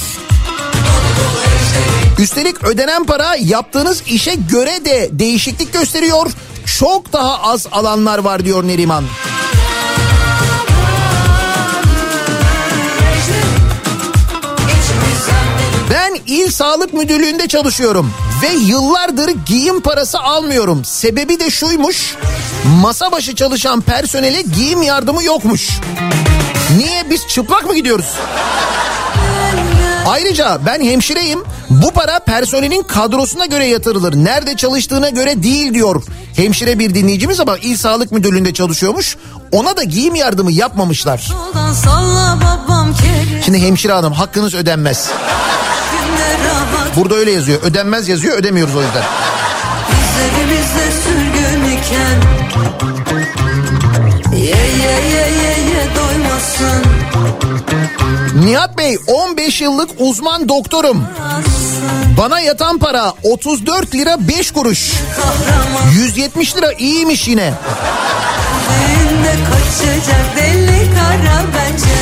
Üstelik 2.19 2.63
ödenen 2.63 3.05
para 3.05 3.35
yaptığınız 3.39 4.03
işe 4.07 4.35
göre 4.35 4.85
de 4.85 5.09
değişiklik 5.11 5.73
gösteriyor. 5.73 6.31
Çok 6.79 7.13
daha 7.13 7.41
az 7.41 7.67
alanlar 7.71 8.19
var 8.19 8.45
diyor 8.45 8.67
Neriman. 8.67 9.03
Ben 15.91 16.17
İl 16.27 16.51
Sağlık 16.51 16.93
Müdürlüğü'nde 16.93 17.47
çalışıyorum 17.47 18.13
ve 18.43 18.47
yıllardır 18.47 19.29
giyim 19.45 19.81
parası 19.81 20.19
almıyorum. 20.19 20.85
Sebebi 20.85 21.39
de 21.39 21.49
şuymuş. 21.49 22.15
Masa 22.81 23.11
başı 23.11 23.35
çalışan 23.35 23.81
personele 23.81 24.41
giyim 24.41 24.81
yardımı 24.81 25.23
yokmuş. 25.23 25.69
Niye 26.77 27.09
biz 27.09 27.27
çıplak 27.27 27.65
mı 27.65 27.75
gidiyoruz? 27.75 28.13
Ayrıca 30.07 30.59
ben 30.65 30.81
hemşireyim. 30.81 31.43
Bu 31.69 31.91
para 31.91 32.19
personelin 32.19 32.83
kadrosuna 32.83 33.45
göre 33.45 33.65
yatırılır. 33.65 34.15
Nerede 34.15 34.55
çalıştığına 34.55 35.09
göre 35.09 35.43
değil 35.43 35.73
diyor. 35.73 36.03
Hemşire 36.35 36.79
bir 36.79 36.93
dinleyicimiz 36.93 37.39
ama 37.39 37.57
İl 37.57 37.77
Sağlık 37.77 38.11
Müdürlüğü'nde 38.11 38.53
çalışıyormuş. 38.53 39.17
Ona 39.51 39.77
da 39.77 39.83
giyim 39.83 40.15
yardımı 40.15 40.51
yapmamışlar. 40.51 41.31
Şimdi 43.45 43.61
hemşire 43.61 43.93
hanım 43.93 44.13
hakkınız 44.13 44.55
ödenmez. 44.55 45.09
Burada 46.95 47.15
öyle 47.15 47.31
yazıyor. 47.31 47.61
Ödenmez 47.63 48.07
yazıyor 48.07 48.37
ödemiyoruz 48.37 48.75
o 48.75 48.81
yüzden. 48.81 49.03
Üzerimizde 49.91 50.91
sürgün 51.03 51.65
iken 51.65 52.21
Ye 54.37 54.45
ye 54.45 54.91
ye 55.13 55.27
ye 55.27 55.57
ye 55.69 55.87
doymasın 55.95 56.96
Nihat 58.45 58.77
Bey 58.77 58.97
15 59.07 59.61
yıllık 59.61 59.89
uzman 59.97 60.49
doktorum. 60.49 61.03
Bana 62.17 62.39
yatan 62.39 62.79
para 62.79 63.13
34 63.23 63.95
lira 63.95 64.27
5 64.27 64.51
kuruş. 64.51 64.93
170 65.93 66.57
lira 66.57 66.71
iyiymiş 66.73 67.27
yine. 67.27 67.53
Kaçacak 69.49 70.37
deli 70.37 70.89
kara 70.95 71.43
bence 71.55 71.96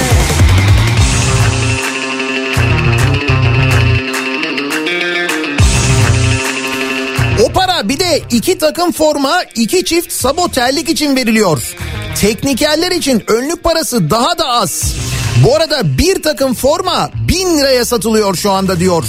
para 7.56 7.90
bir 7.90 8.00
de 8.00 8.22
iki 8.32 8.58
takım 8.58 8.92
forma, 8.92 9.44
iki 9.56 9.86
çift 9.86 10.12
sabo 10.12 10.48
terlik 10.48 10.90
için 10.90 11.16
veriliyor. 11.16 11.76
Teknikerler 12.22 12.92
için 12.92 13.24
önlük 13.28 13.64
parası 13.64 14.10
daha 14.10 14.38
da 14.38 14.48
az. 14.48 14.96
Bu 15.46 15.56
arada 15.56 15.98
bir 15.98 16.24
takım 16.24 16.54
forma 16.54 17.10
bin 17.28 17.58
liraya 17.58 17.86
satılıyor 17.86 18.36
şu 18.36 18.52
anda 18.52 18.80
diyor. 18.80 19.04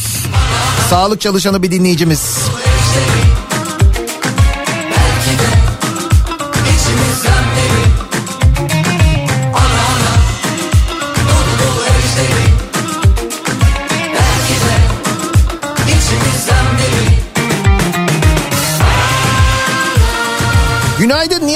Sağlık 0.90 1.20
çalışanı 1.20 1.62
bir 1.62 1.70
dinleyicimiz. 1.70 2.38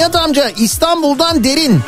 Nihat 0.01 0.15
amca 0.15 0.49
İstanbul'dan 0.49 1.43
derin. 1.43 1.79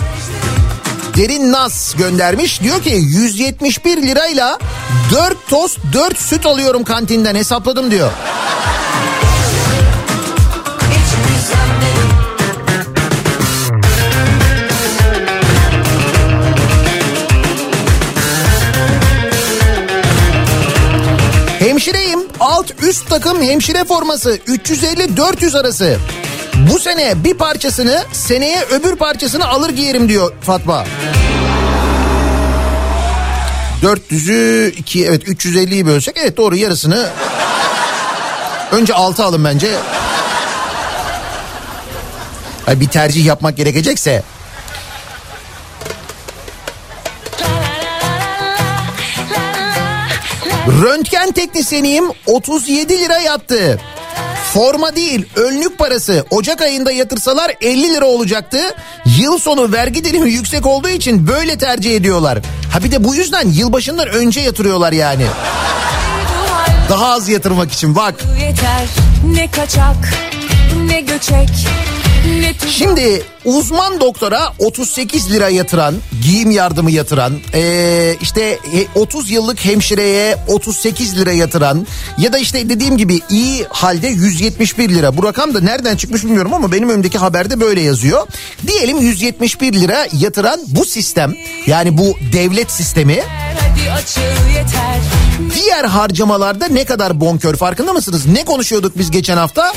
Derin 1.17 1.51
Naz 1.51 1.95
göndermiş. 1.97 2.61
Diyor 2.61 2.83
ki 2.83 2.89
171 2.89 4.01
lirayla 4.01 4.59
4 5.11 5.47
tost 5.49 5.79
4 5.93 6.19
süt 6.19 6.45
alıyorum 6.45 6.83
kantinden 6.83 7.35
hesapladım 7.35 7.91
diyor. 7.91 8.11
Hemşireyim. 21.59 22.19
Alt 22.39 22.83
üst 22.83 23.09
takım 23.09 23.41
hemşire 23.41 23.83
forması 23.83 24.35
350-400 24.35 25.59
arası. 25.59 25.97
Bu 26.71 26.79
sene 26.79 27.23
bir 27.23 27.33
parçasını 27.33 28.03
seneye 28.11 28.61
öbür 28.63 28.95
parçasını 28.95 29.47
alır 29.47 29.69
giyerim 29.69 30.09
diyor 30.09 30.33
Fatma. 30.41 30.85
400'ü 33.81 34.71
2 34.71 35.05
evet 35.05 35.23
350'yi 35.23 35.85
bölsek 35.85 36.17
evet 36.17 36.37
doğru 36.37 36.55
yarısını 36.55 37.09
önce 38.71 38.93
6 38.93 39.23
alın 39.23 39.45
bence. 39.45 39.75
Ay 42.67 42.79
bir 42.79 42.87
tercih 42.87 43.25
yapmak 43.25 43.57
gerekecekse 43.57 44.23
Röntgen 50.67 51.31
teknisyeniyim 51.31 52.05
37 52.25 52.99
lira 52.99 53.17
yattı. 53.17 53.79
Forma 54.53 54.95
değil 54.95 55.25
önlük 55.35 55.77
parası 55.77 56.25
Ocak 56.29 56.61
ayında 56.61 56.91
yatırsalar 56.91 57.51
50 57.61 57.93
lira 57.93 58.05
olacaktı. 58.05 58.57
Yıl 59.19 59.39
sonu 59.39 59.71
vergi 59.71 60.05
dilimi 60.05 60.31
yüksek 60.31 60.65
olduğu 60.65 60.89
için 60.89 61.27
böyle 61.27 61.57
tercih 61.57 61.95
ediyorlar. 61.95 62.39
Ha 62.73 62.83
bir 62.83 62.91
de 62.91 63.03
bu 63.03 63.15
yüzden 63.15 63.47
yılbaşından 63.47 64.07
önce 64.07 64.41
yatırıyorlar 64.41 64.91
yani. 64.91 65.25
Daha 66.89 67.05
az 67.13 67.29
yatırmak 67.29 67.71
için 67.71 67.95
bak. 67.95 68.15
Yeter 68.41 68.87
ne 69.35 69.51
kaçak 69.51 70.13
ne 70.87 71.01
göçek. 71.01 71.49
Şimdi 72.69 73.23
uzman 73.45 73.99
doktora 73.99 74.53
38 74.59 75.31
lira 75.31 75.49
yatıran, 75.49 75.95
giyim 76.21 76.51
yardımı 76.51 76.91
yatıran, 76.91 77.33
ee, 77.53 78.15
işte 78.21 78.41
e, 78.95 78.99
30 78.99 79.31
yıllık 79.31 79.65
hemşireye 79.65 80.37
38 80.47 81.17
lira 81.17 81.31
yatıran 81.31 81.87
ya 82.17 82.33
da 82.33 82.37
işte 82.37 82.69
dediğim 82.69 82.97
gibi 82.97 83.19
iyi 83.29 83.65
halde 83.69 84.07
171 84.07 84.89
lira. 84.89 85.17
Bu 85.17 85.23
rakam 85.23 85.53
da 85.53 85.61
nereden 85.61 85.95
çıkmış 85.95 86.23
bilmiyorum 86.23 86.53
ama 86.53 86.71
benim 86.71 86.89
önümdeki 86.89 87.17
haberde 87.17 87.59
böyle 87.59 87.81
yazıyor. 87.81 88.27
Diyelim 88.67 88.97
171 89.01 89.73
lira 89.73 90.07
yatıran 90.19 90.59
bu 90.67 90.85
sistem 90.85 91.33
yani 91.67 91.97
bu 91.97 92.15
devlet 92.33 92.71
sistemi 92.71 93.23
Hadi 93.59 93.91
açıl 93.91 94.49
yeter 94.55 95.22
diğer 95.55 95.85
harcamalarda 95.85 96.67
ne 96.67 96.85
kadar 96.85 97.19
bonkör 97.19 97.55
farkında 97.55 97.93
mısınız? 97.93 98.25
Ne 98.25 98.45
konuşuyorduk 98.45 98.97
biz 98.97 99.11
geçen 99.11 99.37
hafta? 99.37 99.73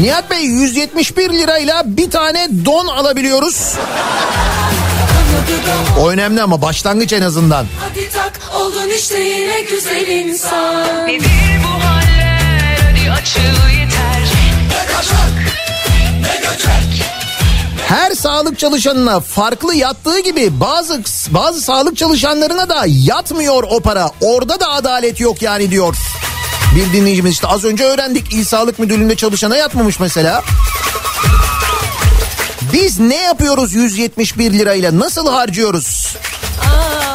Nihat 0.00 0.30
Bey 0.30 0.44
171 0.44 1.30
lirayla 1.30 1.82
bir 1.86 2.10
tane 2.10 2.48
don 2.64 2.86
alabiliyoruz. 2.86 3.74
O 6.00 6.10
önemli 6.10 6.42
ama 6.42 6.62
başlangıç 6.62 7.12
en 7.12 7.22
azından. 7.22 7.66
Hadi 7.80 8.10
tak 8.10 8.40
oldun 8.60 8.88
işte 8.98 9.20
yine 9.20 9.60
güzel 9.60 10.06
insan 10.06 11.06
Nedir 11.06 11.30
bu 11.64 11.84
haller 11.84 12.78
hadi 12.78 13.10
açıl 13.12 13.40
yeter 13.80 14.22
Ne 14.68 14.94
kaçak 14.94 15.54
ne 16.20 16.36
göçek 16.48 17.06
Her 17.88 18.12
sağlık 18.12 18.58
çalışanına 18.58 19.20
farklı 19.20 19.74
yattığı 19.74 20.20
gibi 20.20 20.60
bazı 20.60 21.02
bazı 21.28 21.60
sağlık 21.60 21.96
çalışanlarına 21.96 22.68
da 22.68 22.84
yatmıyor 22.86 23.64
o 23.70 23.80
para. 23.80 24.10
Orada 24.20 24.60
da 24.60 24.70
adalet 24.70 25.20
yok 25.20 25.42
yani 25.42 25.70
diyor. 25.70 25.96
Bir 26.76 26.92
dinleyicimiz 26.92 27.32
işte 27.32 27.46
az 27.46 27.64
önce 27.64 27.84
öğrendik 27.84 28.32
İl 28.32 28.44
Sağlık 28.44 28.78
Müdürlüğü'nde 28.78 29.16
çalışana 29.16 29.56
yatmamış 29.56 30.00
mesela. 30.00 30.42
Biz 32.72 33.00
ne 33.00 33.16
yapıyoruz 33.16 33.74
171 33.74 34.52
lirayla 34.52 34.98
nasıl 34.98 35.28
harcıyoruz? 35.28 36.16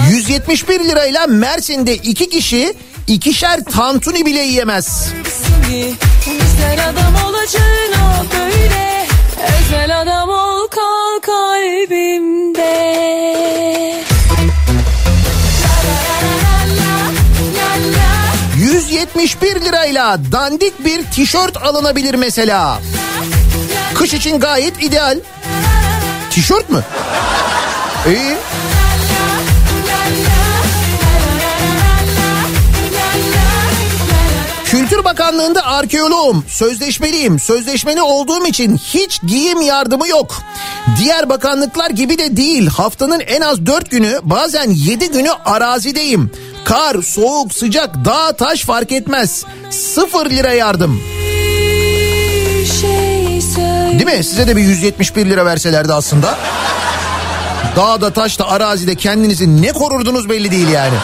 171 0.10 0.80
lirayla 0.80 1.28
Mersin'de 1.28 1.96
iki 1.96 2.30
kişi 2.30 2.74
ikişer 3.08 3.64
tantuni 3.64 4.26
bile 4.26 4.40
yiyemez. 4.40 5.08
seni 5.42 5.94
Güzel 6.26 6.90
adam 6.90 7.16
olacağına 7.26 8.26
böyle 8.34 9.08
Özel 9.60 10.02
adam 10.02 10.30
ol 10.30 10.68
kal 10.68 11.20
kalbimde 11.22 12.72
171 18.90 19.62
lirayla 19.62 20.18
dandik 20.32 20.86
bir 20.86 21.04
tişört 21.04 21.58
alınabilir 21.58 22.16
mesela. 22.16 22.80
Kış 23.94 24.14
için 24.14 24.40
gayet 24.40 24.84
ideal. 24.84 25.20
Tişört 26.32 26.70
mü? 26.70 26.84
İyi. 28.08 28.38
Kültür 34.66 35.04
Bakanlığı'nda 35.04 35.66
arkeoloğum, 35.66 36.46
sözleşmeliyim. 36.48 37.40
Sözleşmeli 37.40 38.02
olduğum 38.02 38.46
için 38.46 38.78
hiç 38.78 39.22
giyim 39.22 39.62
yardımı 39.62 40.08
yok. 40.08 40.42
Diğer 41.00 41.30
bakanlıklar 41.30 41.90
gibi 41.90 42.18
de 42.18 42.38
değil. 42.38 42.68
Haftanın 42.68 43.20
en 43.20 43.42
az 43.42 43.66
4 43.66 43.92
günü, 43.92 44.20
bazen 44.24 44.70
7 44.70 45.12
günü 45.12 45.32
arazideyim. 45.32 46.32
Kar, 46.66 47.02
soğuk, 47.02 47.54
sıcak, 47.54 48.06
dağ, 48.06 48.32
taş 48.32 48.66
fark 48.66 48.92
etmez. 48.92 49.46
Sıfır 49.70 50.30
lira 50.30 50.54
yardım. 50.54 51.02
Değil 53.92 54.18
mi? 54.18 54.24
Size 54.24 54.48
de 54.48 54.56
bir 54.56 54.62
171 54.62 55.26
lira 55.26 55.46
verselerdi 55.46 55.94
aslında. 55.94 56.38
Dağda, 57.76 58.10
taşta, 58.10 58.48
arazide 58.48 58.96
kendinizi 58.96 59.62
ne 59.62 59.72
korurdunuz 59.72 60.30
belli 60.30 60.52
değil 60.52 60.68
yani. 60.70 60.96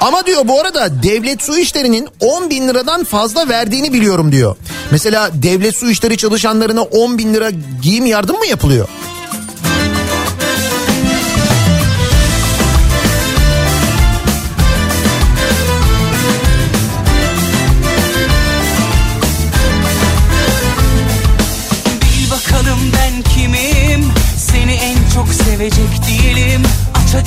Ama 0.00 0.26
diyor 0.26 0.48
bu 0.48 0.60
arada 0.60 1.02
devlet 1.02 1.42
su 1.42 1.58
işlerinin 1.58 2.08
10 2.20 2.50
bin 2.50 2.68
liradan 2.68 3.04
fazla 3.04 3.48
verdiğini 3.48 3.92
biliyorum 3.92 4.32
diyor. 4.32 4.56
Mesela 4.90 5.30
devlet 5.32 5.76
su 5.76 5.90
işleri 5.90 6.16
çalışanlarına 6.16 6.82
10 6.82 7.18
bin 7.18 7.34
lira 7.34 7.50
giyim 7.82 8.06
yardım 8.06 8.38
mı 8.38 8.46
yapılıyor? 8.46 8.88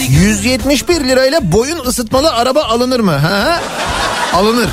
171 0.08 1.04
lirayla 1.04 1.52
boyun 1.52 1.80
ısıtmalı 1.80 2.32
araba 2.34 2.64
alınır 2.64 3.00
mı? 3.00 3.12
Ha? 3.12 3.62
Alınır. 4.34 4.70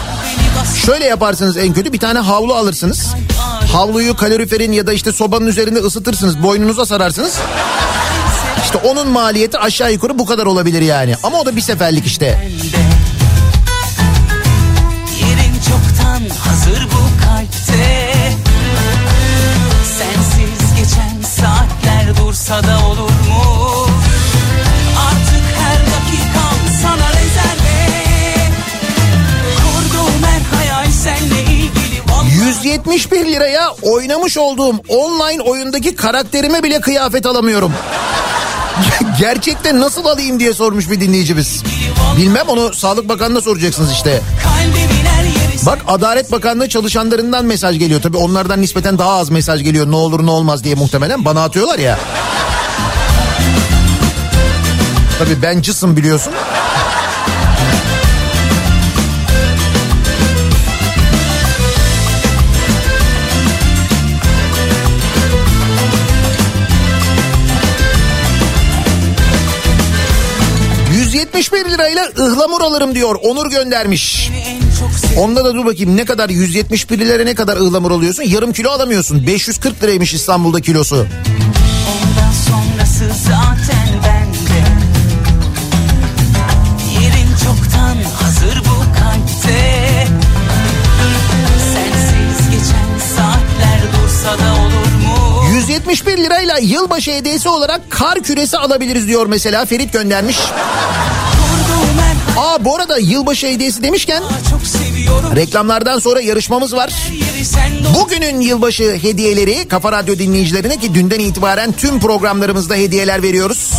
Şöyle 0.87 1.05
yaparsınız 1.05 1.57
en 1.57 1.75
kötü 1.75 1.93
bir 1.93 1.99
tane 1.99 2.19
havlu 2.19 2.55
alırsınız. 2.55 3.15
Havluyu 3.73 4.17
kaloriferin 4.17 4.73
ya 4.73 4.87
da 4.87 4.93
işte 4.93 5.13
sobanın 5.13 5.47
üzerinde 5.47 5.79
ısıtırsınız 5.79 6.43
boynunuza 6.43 6.87
sararsınız. 6.87 7.39
İşte 8.65 8.79
onun 8.79 9.09
maliyeti 9.09 9.59
aşağı 9.59 9.93
yukarı 9.93 10.19
bu 10.19 10.27
kadar 10.27 10.47
olabilir 10.47 10.83
yani. 10.83 11.15
Ama 11.23 11.41
o 11.41 11.47
da 11.47 11.57
bir 11.57 11.61
seferlik 11.61 12.07
işte. 12.07 12.27
Yerin 15.21 15.55
çoktan 15.55 16.37
hazır 16.49 16.85
bu 16.85 17.25
kalpte 17.25 18.13
Sensiz 19.99 20.75
geçen 20.79 21.23
saatler 21.23 22.17
dursa 22.17 22.63
da 22.63 22.87
olur 22.87 23.14
171 32.63 33.33
liraya 33.33 33.71
oynamış 33.83 34.39
olduğum 34.39 34.77
online 34.89 35.43
oyundaki 35.43 35.97
karakterime 35.97 36.63
bile 36.63 36.81
kıyafet 36.81 37.27
alamıyorum. 37.27 37.73
Gerçekten 39.19 39.81
nasıl 39.81 40.05
alayım 40.05 40.41
diye 40.41 40.53
sormuş 40.55 40.91
bir 40.91 41.01
dinleyicimiz. 41.01 41.63
Bilmem 42.17 42.49
onu 42.49 42.75
Sağlık 42.75 43.09
Bakanı'na 43.09 43.41
soracaksınız 43.41 43.93
işte. 43.93 44.23
Bak 45.67 45.79
Adalet 45.89 46.33
Bakanlığı 46.33 46.69
çalışanlarından 46.69 47.45
mesaj 47.45 47.79
geliyor. 47.79 48.03
Tabii 48.03 48.17
onlardan 48.17 48.61
nispeten 48.61 48.99
daha 48.99 49.11
az 49.11 49.31
mesaj 49.31 49.63
geliyor. 49.63 49.91
Ne 49.91 49.97
olur 49.97 50.27
ne 50.27 50.31
olmaz 50.31 50.65
diye 50.65 50.75
muhtemelen 50.75 51.25
bana 51.25 51.45
atıyorlar 51.45 51.79
ya. 51.79 51.99
Tabii 55.19 55.43
ben 55.43 55.63
cısım 55.63 55.97
biliyorsun. 55.97 56.33
...171 71.35 71.71
lirayla 71.71 72.05
ıhlamur 72.19 72.61
alırım 72.61 72.95
diyor. 72.95 73.17
Onur 73.23 73.51
göndermiş. 73.51 74.31
Onda 75.19 75.45
da 75.45 75.55
dur 75.55 75.67
bakayım 75.67 75.97
ne 75.97 76.05
kadar 76.05 76.29
171 76.29 76.99
liraya 76.99 77.25
ne 77.25 77.35
kadar 77.35 77.57
ıhlamur 77.57 77.91
alıyorsun? 77.91 78.23
Yarım 78.23 78.53
kilo 78.53 78.71
alamıyorsun. 78.71 79.27
540 79.27 79.83
liraymış 79.83 80.15
İstanbul'da 80.15 80.61
kilosu. 80.61 80.97
Ondan 80.97 82.33
sonrası 82.33 83.05
zaten 83.25 83.89
bende 84.07 84.14
71 95.89 96.19
lirayla 96.19 96.59
yılbaşı 96.59 97.11
hediyesi 97.11 97.49
olarak 97.49 97.81
kar 97.91 98.23
küresi 98.23 98.59
alabiliriz 98.59 99.09
diyor 99.09 99.27
mesela 99.27 99.65
Ferit 99.65 99.93
göndermiş. 99.93 100.39
Aa 102.39 102.65
bu 102.65 102.77
arada 102.77 102.99
yılbaşı 102.99 103.47
hediyesi 103.47 103.83
demişken 103.83 104.23
reklamlardan 105.37 105.99
sonra 105.99 106.21
yarışmamız 106.21 106.77
var. 106.77 106.93
Bugünün 108.01 108.41
yılbaşı 108.41 108.99
hediyeleri 109.03 109.69
Kafa 109.69 109.93
Radyo 109.93 110.19
dinleyicilerine 110.19 110.77
ki 110.77 110.95
dünden 110.95 111.21
itibaren 111.21 111.73
tüm 111.73 112.01
programlarımızda 112.01 112.75
hediyeler 112.75 113.23
veriyoruz. 113.23 113.73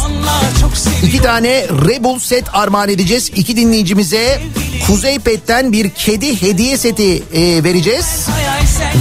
İki 1.03 1.21
tane 1.21 1.49
Rebel 1.87 2.19
set 2.19 2.43
armağan 2.53 2.89
edeceğiz. 2.89 3.31
İki 3.35 3.57
dinleyicimize 3.57 4.41
Kuzey 4.87 5.19
Pet'ten 5.19 5.71
bir 5.71 5.89
kedi 5.89 6.41
hediye 6.41 6.77
seti 6.77 7.23
e, 7.33 7.63
vereceğiz. 7.63 8.27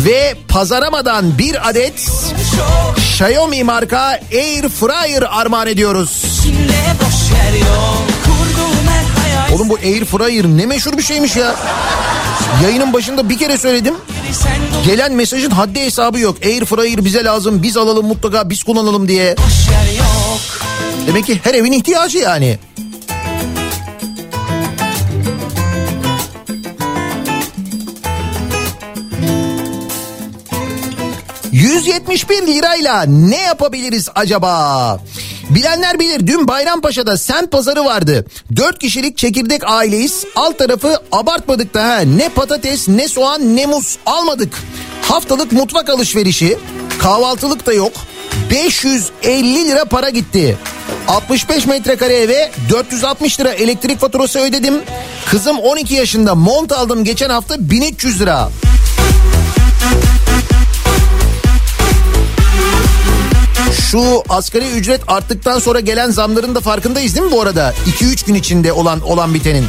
Ve 0.04 0.34
pazaramadan 0.48 1.38
bir 1.38 1.68
adet 1.68 2.08
Xiaomi 2.96 3.64
marka 3.64 4.20
Air 4.32 4.68
Fryer 4.68 5.22
armağan 5.30 5.66
ediyoruz. 5.66 6.22
Boş 7.00 7.30
yer 7.30 7.60
yok 7.60 8.23
Oğlum 9.54 9.68
bu 9.68 9.74
Air 9.76 10.04
Fryer 10.04 10.44
ne 10.44 10.66
meşhur 10.66 10.98
bir 10.98 11.02
şeymiş 11.02 11.36
ya. 11.36 11.54
Yayının 12.62 12.92
başında 12.92 13.28
bir 13.28 13.38
kere 13.38 13.58
söyledim. 13.58 13.94
Gelen 14.86 15.12
mesajın 15.12 15.50
haddi 15.50 15.80
hesabı 15.80 16.20
yok. 16.20 16.36
Air 16.44 16.64
Fryer 16.64 17.04
bize 17.04 17.24
lazım 17.24 17.62
biz 17.62 17.76
alalım 17.76 18.06
mutlaka 18.06 18.50
biz 18.50 18.62
kullanalım 18.62 19.08
diye. 19.08 19.36
Demek 21.06 21.26
ki 21.26 21.40
her 21.44 21.54
evin 21.54 21.72
ihtiyacı 21.72 22.18
yani. 22.18 22.58
...171 31.52 32.46
lirayla 32.46 33.02
ne 33.02 33.40
yapabiliriz 33.40 34.08
acaba? 34.14 35.00
Bilenler 35.54 35.98
bilir 35.98 36.26
dün 36.26 36.48
Bayrampaşa'da 36.48 37.16
semt 37.16 37.50
pazarı 37.50 37.84
vardı. 37.84 38.26
Dört 38.56 38.78
kişilik 38.78 39.16
çekirdek 39.16 39.62
aileyiz. 39.64 40.24
Alt 40.36 40.58
tarafı 40.58 40.98
abartmadık 41.12 41.74
da 41.74 41.84
ha. 41.84 41.98
Ne 42.00 42.28
patates 42.28 42.88
ne 42.88 43.08
soğan 43.08 43.56
ne 43.56 43.66
muz 43.66 43.98
almadık. 44.06 44.62
Haftalık 45.02 45.52
mutfak 45.52 45.90
alışverişi. 45.90 46.58
Kahvaltılık 46.98 47.66
da 47.66 47.72
yok. 47.72 47.92
550 48.50 49.68
lira 49.68 49.84
para 49.84 50.10
gitti. 50.10 50.58
65 51.08 51.66
metrekare 51.66 52.16
eve 52.16 52.50
460 52.70 53.40
lira 53.40 53.50
elektrik 53.50 54.00
faturası 54.00 54.38
ödedim. 54.38 54.74
Kızım 55.26 55.58
12 55.58 55.94
yaşında 55.94 56.34
mont 56.34 56.72
aldım 56.72 57.04
geçen 57.04 57.30
hafta 57.30 57.70
1300 57.70 58.20
lira. 58.20 58.48
Şu 63.94 64.22
asgari 64.28 64.70
ücret 64.70 65.00
arttıktan 65.06 65.58
sonra 65.58 65.80
gelen 65.80 66.10
zamların 66.10 66.54
da 66.54 66.60
farkındayız 66.60 67.14
değil 67.14 67.26
mi 67.26 67.32
bu 67.32 67.42
arada? 67.42 67.74
2-3 68.00 68.26
gün 68.26 68.34
içinde 68.34 68.72
olan 68.72 69.00
olan 69.00 69.34
bitenin. 69.34 69.64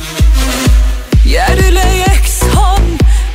Yerle 1.25 2.03
yeksan 2.07 2.79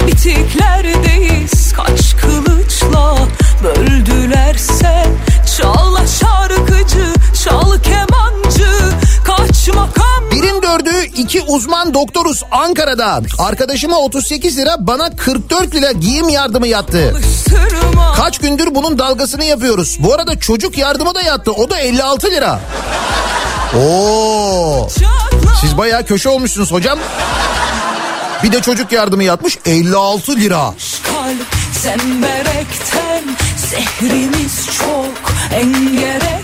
bitiklerdeyiz 0.06 1.72
Kaç 1.72 2.16
kılıçla 2.16 3.16
böldülerse 3.64 5.06
Çal 5.56 6.06
şarkıcı, 6.06 6.69
iki 11.20 11.42
uzman 11.42 11.94
doktoruz 11.94 12.42
Ankara'da. 12.50 13.20
Arkadaşıma 13.38 13.96
38 13.98 14.58
lira 14.58 14.76
bana 14.78 15.16
44 15.16 15.74
lira 15.74 15.92
giyim 15.92 16.28
yardımı 16.28 16.66
yattı. 16.66 17.20
Kaç 18.16 18.38
gündür 18.38 18.74
bunun 18.74 18.98
dalgasını 18.98 19.44
yapıyoruz. 19.44 19.96
Bu 20.00 20.14
arada 20.14 20.40
çocuk 20.40 20.78
yardımı 20.78 21.14
da 21.14 21.22
yattı. 21.22 21.52
O 21.52 21.70
da 21.70 21.78
56 21.78 22.30
lira. 22.30 22.60
Oo. 23.76 24.88
Siz 25.60 25.78
bayağı 25.78 26.04
köşe 26.04 26.28
olmuşsunuz 26.28 26.72
hocam. 26.72 26.98
Bir 28.42 28.52
de 28.52 28.62
çocuk 28.62 28.92
yardımı 28.92 29.24
yatmış 29.24 29.58
56 29.66 30.36
lira. 30.36 30.74
kalp 31.02 31.46
Zemberekten 31.82 33.24
Zehrimiz 33.56 34.66
çok 34.78 35.32
engerekten 35.52 36.39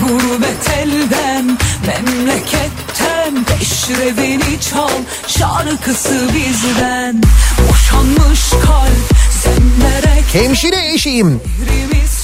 Gurbet 0.00 0.70
elden 0.78 1.58
Memleketten 1.86 3.44
Peşrevini 3.44 4.60
çal 4.70 4.88
Şarkısı 5.26 6.28
bizden 6.34 7.22
Boşanmış 7.68 8.50
kalp 8.50 9.18
Zemberek 9.42 10.24
Hemşire 10.32 10.92
eşiyim. 10.94 11.40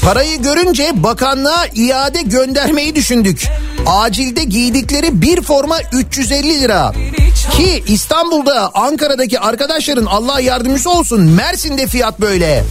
Parayı 0.04 0.42
görünce 0.42 0.90
bakanlığa 0.94 1.66
iade 1.74 2.22
göndermeyi 2.22 2.94
düşündük. 2.94 3.48
Acilde 3.86 4.44
giydikleri 4.44 5.22
bir 5.22 5.42
forma 5.42 5.78
350 5.92 6.60
lira. 6.60 6.92
Ki 7.56 7.84
İstanbul'da 7.88 8.70
Ankara'daki 8.74 9.40
arkadaşların 9.40 10.06
Allah 10.06 10.40
yardımcısı 10.40 10.90
olsun 10.90 11.20
Mersin'de 11.20 11.86
fiyat 11.86 12.20
böyle. 12.20 12.64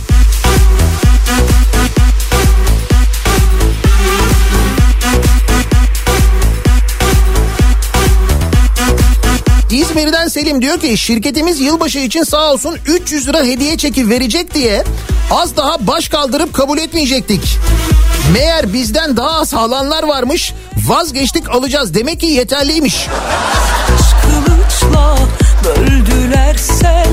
İzmir'den 9.73 10.27
Selim 10.27 10.61
diyor 10.61 10.79
ki 10.79 10.97
şirketimiz 10.97 11.59
yılbaşı 11.59 11.99
için 11.99 12.23
sağ 12.23 12.51
olsun 12.51 12.77
300 12.87 13.27
lira 13.27 13.43
hediye 13.43 13.77
çeki 13.77 14.09
verecek 14.09 14.53
diye 14.53 14.83
az 15.31 15.57
daha 15.57 15.87
baş 15.87 16.09
kaldırıp 16.09 16.53
kabul 16.53 16.77
etmeyecektik. 16.77 17.57
Meğer 18.33 18.73
bizden 18.73 19.17
daha 19.17 19.39
az 19.39 19.53
alanlar 19.53 20.03
varmış 20.03 20.53
vazgeçtik 20.87 21.49
alacağız 21.49 21.93
demek 21.93 22.19
ki 22.19 22.25
yeterliymiş. 22.25 23.07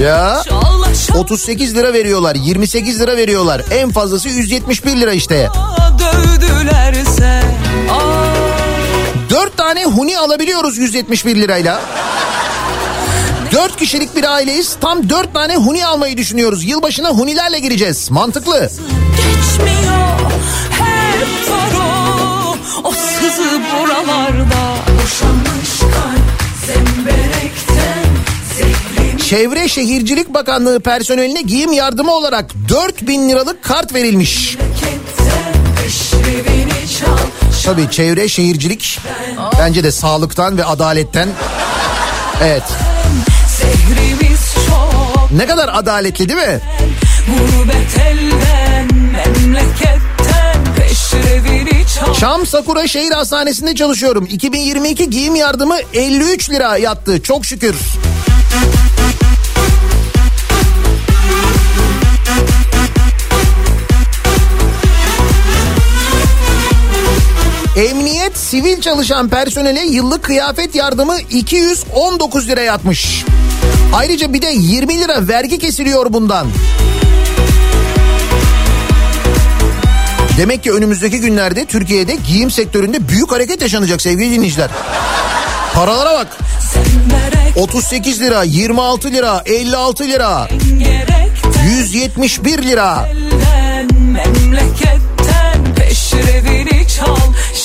Ya 0.03 0.43
Çal 0.49 0.83
38 1.15 1.77
lira 1.77 1.93
veriyorlar 1.93 2.35
28 2.35 3.01
lira 3.01 3.17
veriyorlar 3.17 3.63
en 3.71 3.91
fazlası 3.91 4.29
171 4.29 4.97
lira 4.97 5.13
işte. 5.13 5.49
dövdülerse 5.99 7.43
Aa, 7.91 9.31
4 9.31 9.57
tane 9.57 9.85
huni 9.85 10.19
alabiliyoruz 10.19 10.79
171 10.79 11.37
lirayla. 11.37 11.81
4 13.53 13.77
kişilik 13.77 14.17
bir 14.17 14.25
aileyiz. 14.25 14.77
Tam 14.81 15.09
4 15.09 15.35
tane 15.35 15.57
huni 15.57 15.87
almayı 15.87 16.17
düşünüyoruz. 16.17 16.65
Yılbaşına 16.65 17.09
hunilerle 17.09 17.59
gireceğiz. 17.59 18.11
Mantıklı. 18.11 18.71
Geçmiyor 19.17 20.21
hep 20.71 21.51
var 21.51 21.81
o 21.81 22.57
O 22.85 22.93
sızı 22.93 23.61
buralarda 23.73 24.75
Boşanmış 24.87 25.81
kalp 25.81 26.21
zemberekten 26.67 28.05
Zehrini 28.57 29.23
Çevre 29.23 29.69
Şehircilik 29.69 30.35
Bakanlığı 30.35 30.81
personeline 30.81 31.43
giyim 31.43 31.73
yardımı 31.73 32.13
olarak 32.13 32.51
4000 32.69 33.29
liralık 33.29 33.65
kart 33.65 33.95
verilmiş. 33.95 34.57
Tabii 37.65 37.91
çevre 37.91 38.29
şehircilik 38.29 39.01
bence 39.59 39.85
de 39.85 39.93
sağlıktan 39.93 40.59
ve 40.59 40.65
adaletten. 40.65 41.29
Evet. 42.43 42.63
Zehrimiz 43.71 44.41
çok 44.69 45.31
Ne 45.33 45.47
kadar 45.47 45.71
adaletli 45.73 46.29
değil 46.29 46.41
mi? 46.41 46.61
Gurbet 47.27 47.99
elden 48.07 48.95
memleketten 48.95 50.75
peşrevini 50.77 51.85
çal 51.95 52.15
Çam 52.15 52.47
Sakura 52.47 52.89
Şehir 52.89 53.11
Hastanesi'nde 53.13 53.75
çalışıyorum. 53.75 54.27
2022 54.31 55.11
giyim 55.11 55.35
yardımı 55.35 55.77
53 55.95 56.51
lira 56.51 56.77
yattı. 56.77 57.23
Çok 57.23 57.47
şükür. 57.47 57.75
Emniyet 67.77 68.39
sivil 68.39 68.81
çalışan 68.81 69.29
personele 69.29 69.81
yıllık 69.81 70.23
kıyafet 70.23 70.75
yardımı 70.75 71.19
219 71.31 72.49
lira 72.49 72.61
yatmış. 72.61 73.25
Ayrıca 73.93 74.33
bir 74.33 74.43
de 74.43 74.53
20 74.55 75.01
lira 75.01 75.29
vergi 75.29 75.59
kesiliyor 75.59 76.13
bundan. 76.13 76.47
Demek 80.39 80.63
ki 80.63 80.73
önümüzdeki 80.73 81.21
günlerde 81.21 81.65
Türkiye'de 81.65 82.15
giyim 82.27 82.51
sektöründe 82.51 83.09
büyük 83.09 83.33
hareket 83.33 83.63
yaşanacak 83.63 84.03
sevgili 84.03 84.31
dinleyiciler. 84.31 84.71
Paralara 85.75 86.15
bak. 86.15 86.27
38 87.57 88.21
lira, 88.21 88.43
26 88.43 89.13
lira, 89.13 89.43
56 89.47 90.05
lira, 90.05 90.49
171 91.65 92.63
lira. 92.63 93.09
memleketten 93.91 95.75
peşrevini 95.77 96.60
çal 96.60 96.60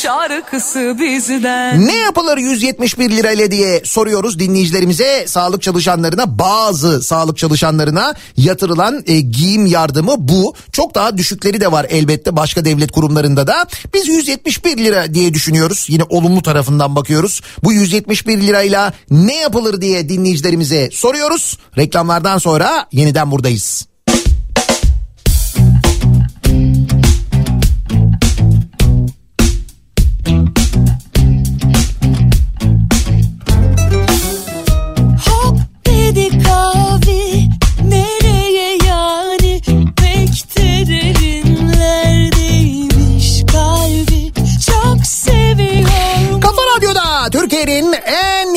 şarkısı 0.06 0.96
bizden. 1.00 1.88
Ne 1.88 1.98
yapılır 1.98 2.38
171 2.38 3.10
lirayla 3.10 3.52
diye 3.52 3.82
soruyoruz 3.84 4.40
dinleyicilerimize. 4.40 5.26
Sağlık 5.28 5.62
çalışanlarına 5.62 6.40
bazı 6.40 7.02
sağlık 7.02 7.38
çalışanlarına 7.38 8.14
yatırılan 8.38 9.04
e, 9.08 9.20
giyim 9.20 9.66
yardımı 9.66 10.16
bu. 10.18 10.56
Çok 10.72 10.96
daha 10.96 11.18
düşükleri 11.18 11.62
de 11.62 11.72
var 11.72 11.86
elbette 11.90 12.36
başka 12.36 12.66
devlet 12.66 12.92
kurumlarında 12.92 13.48
da. 13.48 13.66
Biz 13.94 14.08
171 14.08 14.78
lira 14.78 15.14
diye 15.14 15.34
düşünüyoruz. 15.34 15.86
Yine 15.90 16.04
olumlu 16.10 16.42
tarafından 16.42 16.96
bakıyoruz. 16.96 17.42
Bu 17.64 17.74
171 17.74 18.42
lirayla 18.42 18.94
ne 19.12 19.36
yapılır 19.36 19.82
diye 19.82 20.10
dinleyicilerimize 20.10 20.90
soruyoruz. 20.92 21.58
Reklamlardan 21.78 22.38
sonra 22.38 22.88
yeniden 22.92 23.32
buradayız. 23.32 23.95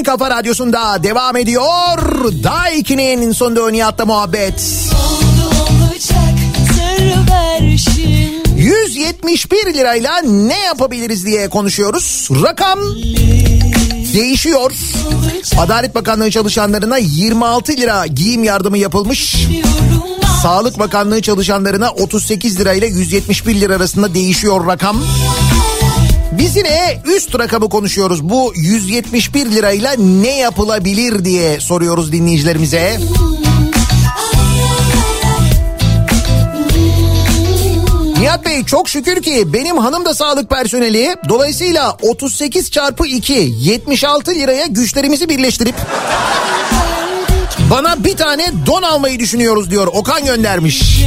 Kafa 0.09 0.30
radyosunda 0.30 1.02
devam 1.02 1.36
ediyor. 1.36 1.98
Daiki'nin 2.44 3.32
sonunda 3.32 3.70
Nihat'la 3.70 4.06
muhabbet. 4.06 4.61
Oldu 4.92 5.54
olacak 5.70 6.34
sır 6.74 7.32
ver 7.32 7.76
şimdi. 7.76 8.62
171 8.62 9.74
lirayla 9.74 10.22
ne 10.22 10.59
yapabiliriz 10.59 11.26
diye 11.26 11.48
konuşuyoruz. 11.48 12.28
Rakam 12.30 12.78
değişiyor. 14.14 14.72
Adalet 15.59 15.94
Bakanlığı 15.94 16.30
çalışanlarına 16.30 16.98
26 16.98 17.72
lira 17.72 18.06
giyim 18.06 18.44
yardımı 18.44 18.78
yapılmış. 18.78 19.36
Sağlık 20.42 20.78
Bakanlığı 20.78 21.22
çalışanlarına 21.22 21.90
38 21.90 22.61
lirayla 22.61 22.86
171 22.86 23.61
lira 23.61 23.76
arasında 23.76 24.14
değişiyor 24.14 24.66
rakam. 24.66 25.02
Biz 26.33 26.57
yine 26.57 27.03
üst 27.05 27.39
rakamı 27.39 27.68
konuşuyoruz. 27.68 28.29
Bu 28.29 28.53
171 28.57 29.47
lirayla 29.47 29.95
ne 29.99 30.37
yapılabilir 30.39 31.24
diye 31.24 31.61
soruyoruz 31.61 32.12
dinleyicilerimize. 32.12 33.01
Nihat 38.20 38.45
Bey 38.45 38.64
çok 38.64 38.89
şükür 38.89 39.22
ki 39.22 39.53
benim 39.53 39.79
hanım 39.79 40.05
da 40.05 40.14
sağlık 40.14 40.51
personeli. 40.51 41.16
Dolayısıyla 41.29 41.97
38 42.03 42.70
çarpı 42.70 43.07
2 43.07 43.53
76 43.59 44.31
liraya 44.31 44.66
güçlerimizi 44.66 45.29
birleştirip 45.29 45.74
bana 47.70 48.05
bir 48.05 48.16
tane 48.16 48.53
don 48.66 48.83
almayı 48.83 49.18
düşünüyoruz 49.18 49.70
diyor. 49.70 49.87
Okan 49.87 50.24
göndermiş. 50.24 51.05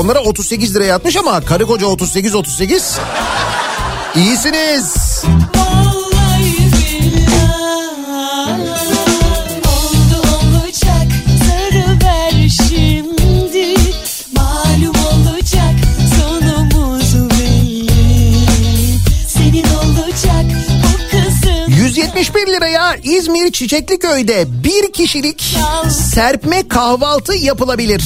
Onlara 0.00 0.20
38 0.20 0.74
liraya 0.74 0.94
atmış 0.94 1.16
ama 1.16 1.40
karı 1.40 1.66
koca 1.66 1.86
38 1.86 2.34
38. 2.34 2.98
İyisiniz. 4.16 5.22
Vallahi 5.56 6.72
billahi 6.72 8.62
oldu 9.68 10.26
olacak 10.36 11.06
sarı 11.46 11.98
ver 12.04 12.48
şimdi 12.48 13.74
malum 14.36 14.94
olacak 15.12 15.74
sonumuz 16.16 17.30
belli 17.30 18.98
senin 19.28 19.64
olacak 19.74 20.44
bu 20.82 21.10
kızın 21.10 21.70
171 21.84 22.46
liraya 22.46 22.96
İzmir 22.96 23.52
Çiçekliköy'de 23.52 24.44
bir 24.64 24.92
kişilik 24.92 25.56
serpme 25.90 26.68
kahvaltı 26.68 27.34
yapılabilir. 27.36 28.02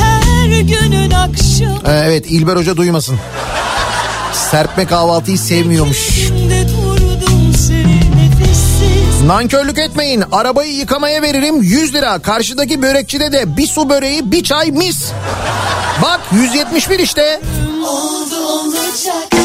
her 0.00 0.60
günün 0.60 1.10
akşamı 1.10 1.78
Ee, 1.86 2.02
Evet 2.06 2.24
İlber 2.28 2.56
Hoca 2.56 2.76
duymasın. 2.76 3.18
Serpme 4.32 4.86
kahvaltıyı 4.86 5.38
sevmiyormuş. 5.38 6.30
Nankörlük 9.26 9.78
etmeyin. 9.78 10.24
Arabayı 10.32 10.72
yıkamaya 10.72 11.22
veririm 11.22 11.62
100 11.62 11.94
lira. 11.94 12.18
Karşıdaki 12.18 12.82
börekçide 12.82 13.32
de 13.32 13.56
bir 13.56 13.66
su 13.66 13.88
böreği 13.88 14.32
bir 14.32 14.44
çay 14.44 14.70
mis. 14.70 15.12
Bak 16.02 16.20
171 16.32 16.98
işte. 16.98 17.40
oldu 17.86 18.36
olacak 18.46 19.39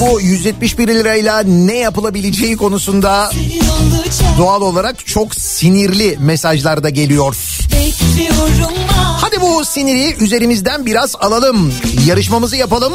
Bu 0.00 0.20
171 0.20 0.88
lirayla 0.88 1.42
ne 1.42 1.76
yapılabileceği 1.76 2.56
konusunda 2.56 3.30
doğal 4.38 4.62
olarak 4.62 5.06
çok 5.06 5.34
sinirli 5.34 6.18
mesajlar 6.20 6.82
da 6.82 6.88
geliyor. 6.88 7.36
Hadi 9.20 9.40
bu 9.40 9.64
siniri 9.64 10.16
üzerimizden 10.24 10.86
biraz 10.86 11.16
alalım. 11.16 11.72
Yarışmamızı 12.06 12.56
yapalım. 12.56 12.92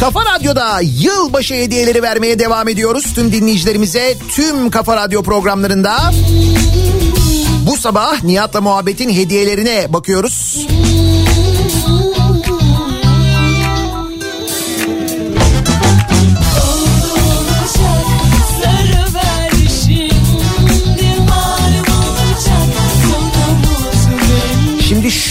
Kafa 0.00 0.20
Radyo'da 0.24 0.80
yılbaşı 0.80 1.54
hediyeleri 1.54 2.02
vermeye 2.02 2.38
devam 2.38 2.68
ediyoruz. 2.68 3.04
Tüm 3.14 3.32
dinleyicilerimize 3.32 4.16
tüm 4.28 4.70
Kafa 4.70 4.96
Radyo 4.96 5.22
programlarında. 5.22 6.12
Bu 7.66 7.76
sabah 7.76 8.22
Nihat'la 8.24 8.60
muhabbetin 8.60 9.10
hediyelerine 9.10 9.92
bakıyoruz. 9.92 10.66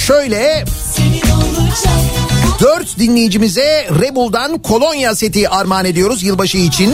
Şöyle 0.08 0.66
dört 2.60 3.00
dinleyicimize 3.00 3.88
Rebel'dan 4.02 4.58
kolonya 4.58 5.16
seti 5.16 5.50
armağan 5.50 5.86
ediyoruz 5.86 6.24
yılbaşı 6.24 6.58
için. 6.58 6.94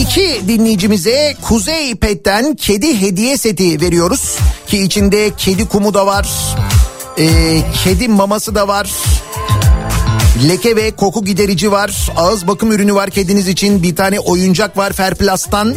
İki 0.00 0.40
dinleyicimize 0.48 1.36
Kuzey 1.42 1.94
Pet'ten 1.94 2.54
kedi 2.54 3.00
hediye 3.00 3.36
seti 3.36 3.80
veriyoruz. 3.80 4.36
Ki 4.66 4.82
içinde 4.82 5.30
kedi 5.36 5.68
kumu 5.68 5.94
da 5.94 6.06
var. 6.06 6.28
ee, 7.18 7.62
kedi 7.84 8.08
maması 8.08 8.54
da 8.54 8.68
var. 8.68 8.90
Leke 10.48 10.76
ve 10.76 10.90
koku 10.90 11.24
giderici 11.24 11.72
var. 11.72 12.10
Ağız 12.16 12.46
bakım 12.46 12.72
ürünü 12.72 12.94
var 12.94 13.10
kediniz 13.10 13.48
için. 13.48 13.82
Bir 13.82 13.96
tane 13.96 14.20
oyuncak 14.20 14.76
var 14.76 14.92
Ferplas'tan. 14.92 15.74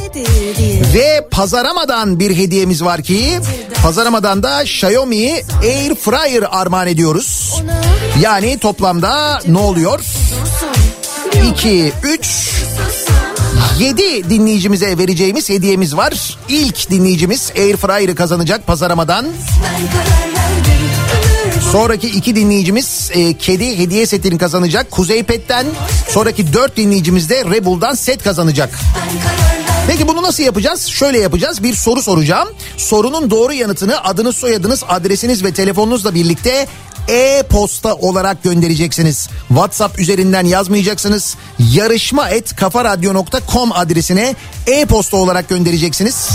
Ve 0.94 1.28
Pazaramadan 1.32 2.20
bir 2.20 2.38
hediyemiz 2.38 2.84
var 2.84 3.02
ki 3.02 3.40
Pazaramadan 3.84 4.44
da 4.44 4.64
Xiaomi 4.64 5.44
Air 5.64 5.96
Fryer 5.96 6.44
armağan 6.52 6.88
ediyoruz. 6.88 7.62
Yani 8.20 8.58
toplamda 8.60 9.40
ne 9.48 9.58
oluyor? 9.58 10.00
2, 11.52 11.94
3, 12.04 12.52
7 13.80 14.30
dinleyicimize 14.30 14.98
vereceğimiz 14.98 15.50
hediyemiz 15.50 15.98
var. 15.98 16.38
İlk 16.50 16.90
dinleyicimiz 16.90 17.52
Airfryer'ı 17.58 18.16
kazanacak 18.16 18.68
pazaramadan. 18.68 19.26
Sonraki 21.72 22.08
iki 22.08 22.36
dinleyicimiz 22.36 23.12
e, 23.14 23.38
kedi 23.38 23.78
hediye 23.78 24.06
setini 24.06 24.38
kazanacak 24.38 24.92
Kuzey 24.92 25.24
Pet'ten. 25.24 25.66
Sonraki 26.10 26.54
dört 26.54 26.78
dinleyicimiz 26.78 27.30
de 27.30 27.46
Rebel'dan 27.46 27.94
set 27.94 28.24
kazanacak. 28.24 28.80
Peki 29.92 30.08
bunu 30.08 30.22
nasıl 30.22 30.44
yapacağız? 30.44 30.88
Şöyle 30.88 31.20
yapacağız. 31.20 31.64
Bir 31.64 31.76
soru 31.76 32.02
soracağım. 32.02 32.50
Sorunun 32.78 33.32
doğru 33.32 33.54
yanıtını 33.54 34.04
adınız, 34.04 34.36
soyadınız, 34.36 34.84
adresiniz 34.90 35.44
ve 35.44 35.54
telefonunuzla 35.54 36.16
birlikte 36.16 36.68
e-posta 37.08 37.96
olarak 37.96 38.44
göndereceksiniz. 38.44 39.30
WhatsApp 39.48 40.00
üzerinden 40.00 40.46
yazmayacaksınız. 40.46 41.36
Yarışma 41.60 42.30
et 42.30 42.56
kafaradyo.com 42.56 43.72
adresine 43.72 44.36
e-posta 44.68 45.18
olarak 45.18 45.50
göndereceksiniz. 45.50 46.30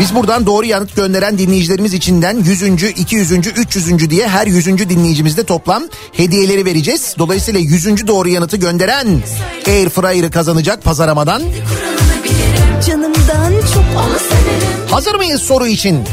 Biz 0.00 0.14
buradan 0.14 0.46
doğru 0.46 0.66
yanıt 0.66 0.96
gönderen 0.96 1.38
dinleyicilerimiz 1.38 1.94
içinden 1.94 2.36
100. 2.44 2.62
200. 2.62 3.32
300. 3.32 4.10
diye 4.10 4.28
her 4.28 4.46
100. 4.46 4.66
dinleyicimizde 4.66 5.44
toplam 5.44 5.82
hediyeleri 6.12 6.64
vereceğiz. 6.64 7.14
Dolayısıyla 7.18 7.60
100. 7.60 8.06
doğru 8.06 8.28
yanıtı 8.28 8.56
gönderen 8.56 9.22
Air 9.66 9.88
Fryer'ı 9.88 10.30
kazanacak 10.30 10.84
pazaramadan. 10.84 11.42
Canımdan 12.86 13.52
çok 13.74 14.02
onu 14.04 14.18
severim. 14.18 14.88
Hazır 14.90 15.14
mıyız 15.14 15.42
soru 15.42 15.66
için? 15.66 16.04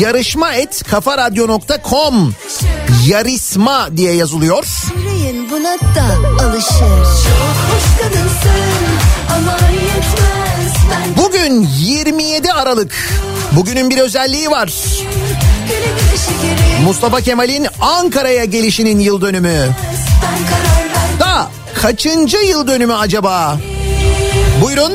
Yarışma 0.00 0.54
et 0.54 0.82
kafaradyo.com 0.90 2.34
Yarisma 3.06 3.88
diye 3.96 4.12
yazılıyor. 4.14 4.66
Yüreğin 4.96 5.50
buna 5.50 5.74
da 5.74 6.44
alışır. 6.44 6.70
Çok 7.24 7.56
hoş 7.68 8.00
kadınsın 8.02 8.76
ama 9.36 9.52
yetmez. 9.72 10.74
Ben 10.90 11.24
Bugün 11.24 11.68
27 11.78 12.52
Aralık. 12.52 12.94
Bugünün 13.52 13.90
bir 13.90 13.98
özelliği 13.98 14.50
var. 14.50 14.72
Mustafa 16.84 17.20
Kemal'in 17.20 17.66
Ankara'ya 17.80 18.44
gelişinin 18.44 18.98
yıl 19.00 19.20
dönümü. 19.20 19.68
Da 21.20 21.50
kaçıncı 21.82 22.36
yıl 22.36 22.66
dönümü 22.66 22.94
acaba? 22.94 23.58
Buyurun 24.66 24.92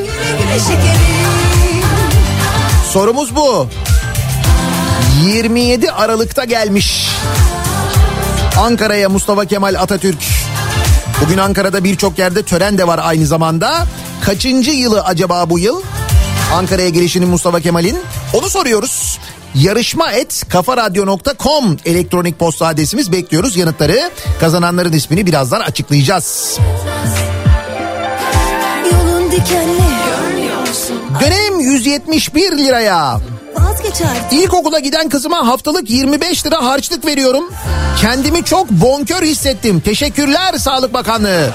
sorumuz 2.91 3.35
bu. 3.35 3.67
27 5.25 5.91
Aralık'ta 5.91 6.43
gelmiş. 6.43 7.07
Ankara'ya 8.59 9.09
Mustafa 9.09 9.45
Kemal 9.45 9.75
Atatürk. 9.75 10.17
Bugün 11.21 11.37
Ankara'da 11.37 11.83
birçok 11.83 12.19
yerde 12.19 12.43
tören 12.43 12.77
de 12.77 12.87
var 12.87 12.99
aynı 13.03 13.25
zamanda. 13.25 13.85
Kaçıncı 14.21 14.71
yılı 14.71 15.03
acaba 15.03 15.49
bu 15.49 15.59
yıl? 15.59 15.81
Ankara'ya 16.53 16.89
gelişinin 16.89 17.29
Mustafa 17.29 17.59
Kemal'in. 17.59 17.99
Onu 18.33 18.49
soruyoruz. 18.49 19.19
Yarışma 19.55 20.11
et 20.11 20.43
kafaradyo.com 20.49 21.77
elektronik 21.85 22.39
posta 22.39 22.67
adresimiz 22.67 23.11
bekliyoruz 23.11 23.55
yanıtları. 23.57 24.11
Kazananların 24.39 24.93
ismini 24.93 25.25
birazdan 25.25 25.59
açıklayacağız. 25.59 26.57
Dikenli. 29.45 29.81
Dönem 31.21 31.59
171 31.59 32.57
liraya. 32.57 33.19
İlkokula 34.31 34.79
giden 34.79 35.09
kızıma 35.09 35.47
haftalık 35.47 35.89
25 35.89 36.45
lira 36.45 36.65
harçlık 36.65 37.05
veriyorum. 37.05 37.43
Kendimi 38.01 38.43
çok 38.43 38.69
bonkör 38.71 39.23
hissettim. 39.23 39.79
Teşekkürler 39.79 40.53
Sağlık 40.57 40.93
Bakanlığı. 40.93 41.49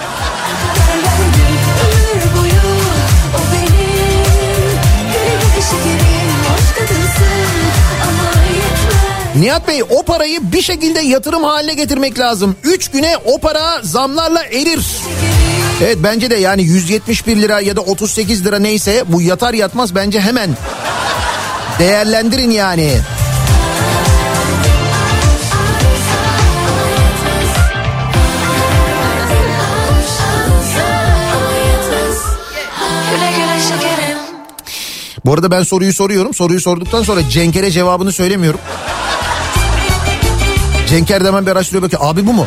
Şekerim. 5.70 6.06
Nihat 9.40 9.68
Bey 9.68 9.82
o 9.90 10.02
parayı 10.02 10.52
bir 10.52 10.62
şekilde 10.62 11.00
yatırım 11.00 11.44
haline 11.44 11.74
getirmek 11.74 12.18
lazım. 12.18 12.56
3 12.64 12.90
güne 12.90 13.16
o 13.24 13.38
para 13.38 13.82
zamlarla 13.82 14.44
erir. 14.44 14.80
Evet 15.82 15.98
bence 16.02 16.30
de 16.30 16.36
yani 16.36 16.62
171 16.62 17.36
lira 17.36 17.60
ya 17.60 17.76
da 17.76 17.80
38 17.80 18.44
lira 18.44 18.58
neyse 18.58 19.04
bu 19.08 19.22
yatar 19.22 19.54
yatmaz 19.54 19.94
bence 19.94 20.20
hemen 20.20 20.50
değerlendirin 21.78 22.50
yani. 22.50 22.98
Bu 35.24 35.34
arada 35.34 35.50
ben 35.50 35.62
soruyu 35.62 35.92
soruyorum. 35.92 36.34
Soruyu 36.34 36.60
sorduktan 36.60 37.02
sonra 37.02 37.28
Cenker'e 37.30 37.70
cevabını 37.70 38.12
söylemiyorum. 38.12 38.60
Cenker 40.88 41.24
de 41.24 41.28
hemen 41.28 41.46
bir 41.46 41.50
araştırıyor 41.50 41.82
bakıyor. 41.82 42.02
Abi 42.04 42.26
bu 42.26 42.32
mu? 42.32 42.46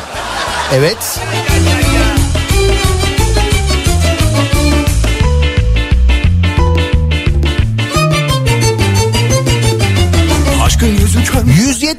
Evet. 0.73 0.97
Aşkın 0.97 1.48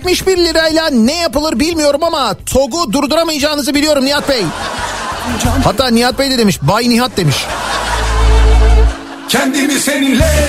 171 0.06 0.36
lirayla 0.44 0.90
ne 0.90 1.16
yapılır 1.16 1.60
bilmiyorum 1.60 2.04
ama 2.04 2.34
TOG'u 2.34 2.92
durduramayacağınızı 2.92 3.74
biliyorum 3.74 4.04
Nihat 4.04 4.28
Bey. 4.28 4.44
Hatta 5.64 5.90
Nihat 5.90 6.18
Bey 6.18 6.30
de 6.30 6.38
demiş. 6.38 6.58
Bay 6.62 6.88
Nihat 6.88 7.16
demiş. 7.16 7.36
Kendimi 9.28 9.72
seninle 9.74 10.48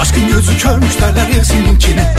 Aşkın 0.00 0.28
gözü 0.28 0.58
körmüş 0.58 1.00
derler 1.00 1.28
ya 1.28 1.44
seninkine 1.44 2.14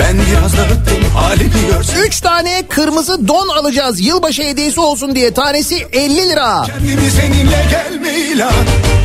Ben 0.00 0.16
biraz 0.16 0.56
dağıttım 0.56 1.04
halini 1.14 1.66
görsün. 1.70 2.02
3 2.06 2.20
tane 2.20 2.62
kırmızı 2.68 3.28
don 3.28 3.48
alacağız 3.48 4.00
yılbaşı 4.00 4.42
hediyesi 4.42 4.80
olsun 4.80 5.14
diye. 5.14 5.34
Tanesi 5.34 5.86
50 5.92 6.16
lira. 6.16 6.62
Kendimi 6.66 7.10
seninle 7.10 7.66
gelme 7.70 8.18
ilan 8.18 8.52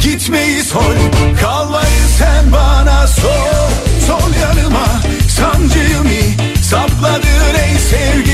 Gitmeyi 0.03 0.63
sol 0.63 0.95
Kalmayı 1.41 1.87
sen 2.19 2.51
bana 2.51 3.07
sol 3.07 3.69
Sol 4.07 4.33
yanıma. 4.41 4.87
Sancımı 5.37 6.55
Sapladın 6.69 7.55
ey 7.67 7.79
sevgili 7.79 8.24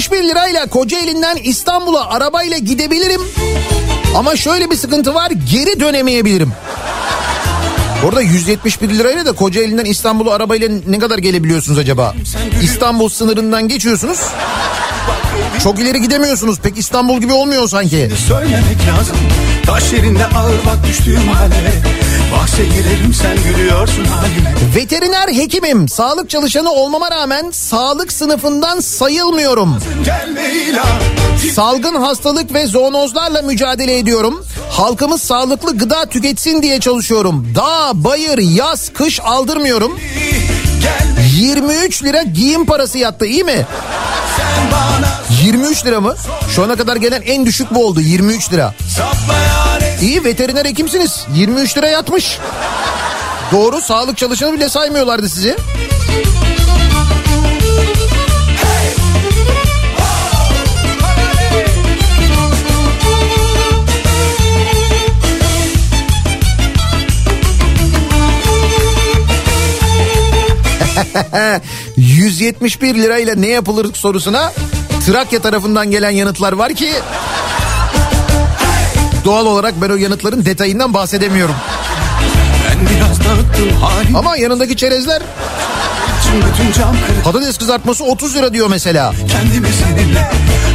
171 0.00 0.28
lirayla 0.28 0.66
Kocaeli'nden 0.66 1.36
İstanbul'a 1.36 2.10
arabayla 2.10 2.58
gidebilirim. 2.58 3.20
Ama 4.16 4.36
şöyle 4.36 4.70
bir 4.70 4.76
sıkıntı 4.76 5.14
var 5.14 5.30
geri 5.30 5.80
dönemeyebilirim. 5.80 6.52
Orada 8.04 8.20
171 8.20 8.88
lirayla 8.88 9.26
da 9.26 9.32
Kocaeli'nden 9.32 9.84
İstanbul'a 9.84 10.34
arabayla 10.34 10.68
ne 10.88 10.98
kadar 10.98 11.18
gelebiliyorsunuz 11.18 11.78
acaba? 11.78 12.14
İstanbul 12.62 13.08
sınırından 13.08 13.68
geçiyorsunuz. 13.68 14.20
Çok 15.62 15.80
ileri 15.80 16.00
gidemiyorsunuz. 16.00 16.58
Pek 16.58 16.78
İstanbul 16.78 17.20
gibi 17.20 17.32
olmuyor 17.32 17.68
sanki. 17.68 18.10
Söylemek 18.28 18.78
lazım 18.88 19.16
Taş 19.66 19.92
yerinde 19.92 20.26
ağır 20.26 20.66
bak 20.66 20.86
düştüğüm 20.88 21.28
hale 21.28 21.72
Bahse 22.32 22.64
girerim 22.64 23.14
sen 23.14 23.36
gülüyorsun 23.44 24.04
halime 24.04 24.54
Veteriner 24.76 25.28
hekimim. 25.28 25.88
Sağlık 25.88 26.30
çalışanı 26.30 26.70
olmama 26.70 27.10
rağmen 27.10 27.50
sağlık 27.50 28.12
sınıfından 28.12 28.80
sayılmıyorum. 28.80 29.78
Salgın 31.54 31.94
hastalık 31.94 32.54
ve 32.54 32.66
zoonozlarla 32.66 33.42
mücadele 33.42 33.98
ediyorum. 33.98 34.44
Halkımız 34.70 35.22
sağlıklı 35.22 35.78
gıda 35.78 36.06
tüketsin 36.06 36.62
diye 36.62 36.80
çalışıyorum. 36.80 37.52
Dağ, 37.54 37.90
bayır, 37.94 38.38
yaz, 38.38 38.92
kış 38.92 39.20
aldırmıyorum. 39.20 39.98
23 41.36 42.04
lira 42.04 42.22
giyim 42.22 42.66
parası 42.66 42.98
yattı 42.98 43.26
iyi 43.26 43.44
mi? 43.44 43.66
23 45.42 45.86
lira 45.86 46.00
mı? 46.00 46.14
Şu 46.54 46.64
ana 46.64 46.76
kadar 46.76 46.96
gelen 46.96 47.22
en 47.22 47.46
düşük 47.46 47.74
bu 47.74 47.86
oldu 47.86 48.00
23 48.00 48.52
lira. 48.52 48.74
İyi 50.02 50.24
veteriner 50.24 50.64
hekimsiniz 50.64 51.26
23 51.34 51.76
lira 51.76 51.88
yatmış. 51.88 52.38
Doğru 53.52 53.80
sağlık 53.80 54.18
çalışanı 54.18 54.52
bile 54.52 54.68
saymıyorlardı 54.68 55.28
sizi. 55.28 55.56
...171 71.98 72.94
lirayla 72.94 73.34
ne 73.34 73.46
yapılır 73.46 73.94
sorusuna 73.94 74.52
Trakya 75.06 75.42
tarafından 75.42 75.90
gelen 75.90 76.10
yanıtlar 76.10 76.52
var 76.52 76.74
ki 76.74 76.92
doğal 79.24 79.46
olarak 79.46 79.74
ben 79.82 79.90
o 79.90 79.96
yanıtların 79.96 80.44
detayından 80.44 80.94
bahsedemiyorum. 80.94 81.54
Ama 84.14 84.36
yanındaki 84.36 84.76
çerezler 84.76 85.22
patates 87.24 87.58
kızartması 87.58 88.04
30 88.04 88.34
lira 88.36 88.52
diyor 88.52 88.68
mesela. 88.70 89.12
Kendimi 89.30 89.68
seninle 89.72 90.30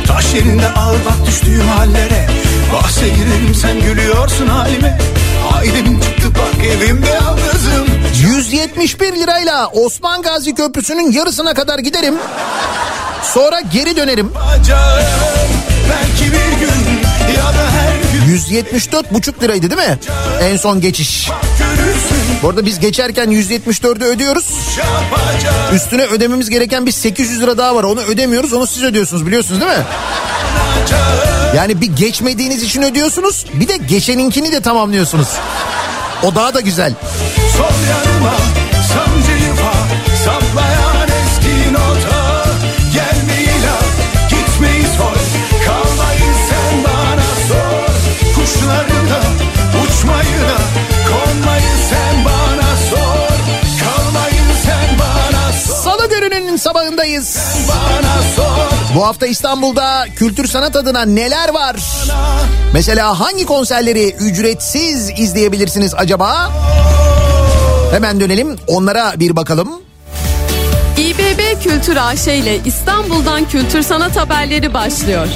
Taş 0.07 0.33
yerinde 0.33 0.69
al 0.69 0.93
bak 1.05 1.27
düştüğüm 1.27 1.67
hallere 1.67 2.27
Bahse 2.73 3.09
girerim 3.09 3.55
sen 3.61 3.81
gülüyorsun 3.81 4.47
halime 4.47 4.97
Ailemin 5.53 6.01
çıktı 6.01 6.27
bak 6.29 6.65
evimde 6.65 7.09
yalnızım 7.09 7.85
171 8.23 9.13
lirayla 9.13 9.67
Osman 9.67 10.21
Gazi 10.21 10.55
Köprüsü'nün 10.55 11.11
yarısına 11.11 11.53
kadar 11.53 11.79
giderim. 11.79 12.15
Sonra 13.23 13.59
geri 13.73 13.97
dönerim. 13.97 14.31
Acayip 14.49 15.07
belki 15.89 16.31
bir 16.33 16.44
174,5 18.35 19.43
liraydı 19.43 19.69
değil 19.69 19.89
mi? 19.89 19.97
En 20.41 20.57
son 20.57 20.81
geçiş. 20.81 21.29
Bu 22.43 22.49
arada 22.49 22.65
biz 22.65 22.79
geçerken 22.79 23.29
174'ü 23.29 24.03
ödüyoruz. 24.03 24.45
Üstüne 25.73 26.03
ödememiz 26.03 26.49
gereken 26.49 26.85
bir 26.85 26.91
800 26.91 27.41
lira 27.41 27.57
daha 27.57 27.75
var. 27.75 27.83
Onu 27.83 28.01
ödemiyoruz. 28.01 28.53
Onu 28.53 28.67
siz 28.67 28.83
ödüyorsunuz 28.83 29.27
biliyorsunuz 29.27 29.61
değil 29.61 29.71
mi? 29.71 29.83
Yani 31.55 31.81
bir 31.81 31.95
geçmediğiniz 31.95 32.63
için 32.63 32.81
ödüyorsunuz. 32.81 33.45
Bir 33.53 33.67
de 33.67 33.77
geçeninkini 33.77 34.51
de 34.51 34.61
tamamlıyorsunuz. 34.61 35.27
O 36.23 36.35
daha 36.35 36.53
da 36.53 36.59
güzel. 36.59 36.93
Sol 37.57 38.14
Gününün 56.55 56.63
sabahındayız. 56.63 57.37
Bu 58.95 59.05
hafta 59.05 59.27
İstanbul'da 59.27 60.05
kültür 60.15 60.47
sanat 60.47 60.75
adına 60.75 61.05
neler 61.05 61.53
var? 61.53 61.75
Mesela 62.73 63.19
hangi 63.19 63.45
konserleri 63.45 64.11
ücretsiz 64.13 65.09
izleyebilirsiniz 65.09 65.93
acaba? 65.93 66.51
Hemen 67.91 68.19
dönelim 68.19 68.55
onlara 68.67 69.13
bir 69.19 69.35
bakalım. 69.35 69.69
İBB 70.97 71.63
Kültür 71.63 71.95
AŞ 71.95 72.27
ile 72.27 72.59
İstanbul'dan 72.65 73.49
kültür 73.49 73.81
sanat 73.81 74.17
haberleri 74.17 74.73
başlıyor. 74.73 75.27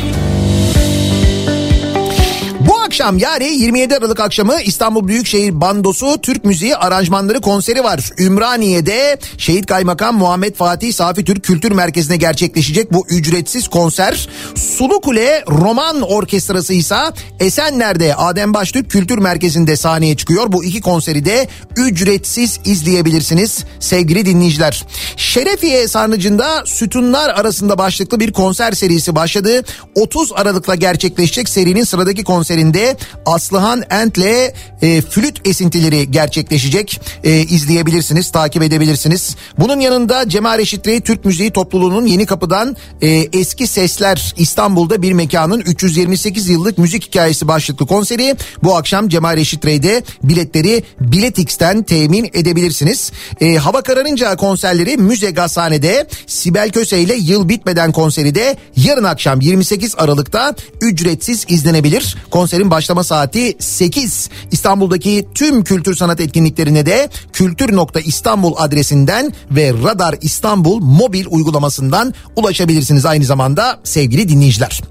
Akşam 2.89 3.17
yani 3.17 3.45
27 3.45 3.95
Aralık 3.95 4.19
akşamı 4.19 4.61
İstanbul 4.61 5.07
Büyükşehir 5.07 5.61
Bandosu 5.61 6.21
Türk 6.21 6.45
Müziği 6.45 6.75
Aranjmanları 6.75 7.41
konseri 7.41 7.83
var. 7.83 8.09
Ümraniye'de 8.19 9.19
Şehit 9.37 9.65
Kaymakam 9.65 10.17
Muhammed 10.17 10.55
Fatih 10.55 10.93
Safi 10.93 11.25
Türk 11.25 11.43
Kültür 11.43 11.71
Merkezi'nde 11.71 12.17
gerçekleşecek 12.17 12.93
bu 12.93 13.07
ücretsiz 13.09 13.67
konser. 13.67 14.29
Sulukule 14.55 15.43
Roman 15.47 16.01
Orkestrası 16.01 16.73
ise 16.73 16.95
Esenler'de 17.39 18.15
Adem 18.15 18.53
Baştürk 18.53 18.91
Kültür 18.91 19.17
Merkezi'nde 19.17 19.75
sahneye 19.75 20.17
çıkıyor. 20.17 20.51
Bu 20.51 20.63
iki 20.63 20.81
konseri 20.81 21.25
de 21.25 21.47
ücretsiz 21.75 22.59
izleyebilirsiniz 22.65 23.63
sevgili 23.79 24.25
dinleyiciler. 24.25 24.85
Şerefiye 25.17 25.87
Sarnıcı'nda 25.87 26.65
Sütunlar 26.65 27.29
arasında 27.29 27.77
başlıklı 27.77 28.19
bir 28.19 28.33
konser 28.33 28.71
serisi 28.71 29.15
başladı. 29.15 29.63
30 29.95 30.31
Aralık'la 30.35 30.75
gerçekleşecek 30.75 31.49
serinin 31.49 31.83
sıradaki 31.83 32.23
konserinde 32.23 32.78
Aslıhan 33.26 33.84
Ent'le 33.89 34.53
e, 34.81 35.01
flüt 35.01 35.47
esintileri 35.47 36.11
gerçekleşecek. 36.11 37.01
E, 37.23 37.39
izleyebilirsiniz, 37.39 38.31
takip 38.31 38.64
edebilirsiniz. 38.64 39.35
Bunun 39.60 39.80
yanında 39.80 40.30
Cemal 40.30 40.57
Reşit 40.57 40.88
Rey 40.88 41.01
Türk 41.01 41.26
Müziği 41.26 41.51
Topluluğu'nun 41.51 42.06
Yeni 42.06 42.26
Kapı'dan 42.26 42.76
e, 43.01 43.07
Eski 43.10 43.68
Sesler 43.68 44.34
İstanbul'da 44.38 45.01
bir 45.01 45.14
mekanın 45.14 45.60
328 45.60 46.49
yıllık 46.49 46.77
müzik 46.77 47.03
hikayesi 47.03 47.47
başlıklı 47.47 47.88
konseri. 47.88 48.35
Bu 48.64 48.76
akşam 48.76 49.10
Cemal 49.10 49.38
Reşit 49.38 49.65
Rey'de 49.65 50.03
biletleri 50.23 50.84
Biletix'ten 50.99 51.84
temin 51.84 52.30
edebilirsiniz. 52.34 53.11
E, 53.41 53.56
hava 53.56 53.81
kararınca 53.81 54.35
konserleri 54.35 54.97
Müze 54.97 55.31
Gazhane'de 55.31 56.07
Sibel 56.27 56.69
Köse 56.72 56.99
ile 56.99 57.15
Yıl 57.15 57.49
Bitmeden 57.49 57.91
konseri 57.91 58.35
de 58.35 58.57
yarın 58.76 59.03
akşam 59.03 59.41
28 59.41 59.95
Aralık'ta 59.97 60.56
ücretsiz 60.81 61.45
izlenebilir. 61.47 62.15
Konserin 62.60 62.72
başlama 62.72 63.03
saati 63.03 63.56
8. 63.60 64.30
İstanbul'daki 64.52 65.27
tüm 65.36 65.64
kültür 65.64 65.95
sanat 65.95 66.22
etkinliklerine 66.22 66.86
de 66.86 67.10
kültür.istanbul 67.34 68.53
adresinden 68.57 69.34
ve 69.52 69.73
Radar 69.84 70.15
İstanbul 70.22 70.80
mobil 70.80 71.26
uygulamasından 71.30 72.14
ulaşabilirsiniz 72.36 73.06
aynı 73.06 73.26
zamanda 73.26 73.80
sevgili 73.84 74.30
dinleyiciler. 74.30 74.81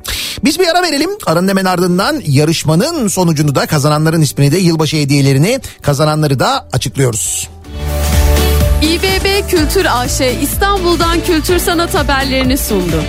Biz 0.45 0.59
bir 0.59 0.69
ara 0.69 0.82
verelim. 0.82 1.11
Aranın 1.27 1.49
hemen 1.49 1.65
ardından 1.65 2.23
yarışmanın 2.27 3.09
sonucunu 3.09 3.55
da 3.55 3.66
kazananların 3.66 4.23
ismini 4.23 4.53
de 4.53 4.59
yılbaşı 4.59 4.97
hediyelerini 4.97 5.61
kazananları 5.82 6.39
da 6.40 6.69
açıklıyoruz. 6.73 7.49
İBB 8.82 9.51
Kültür 9.51 9.86
AŞ 9.90 10.20
İstanbul'dan 10.43 11.24
kültür 11.24 11.59
sanat 11.59 11.95
haberlerini 11.95 12.59
sundu. 12.59 13.03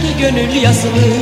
Açtı 0.00 0.18
gönül 0.18 0.62
yasını 0.62 1.14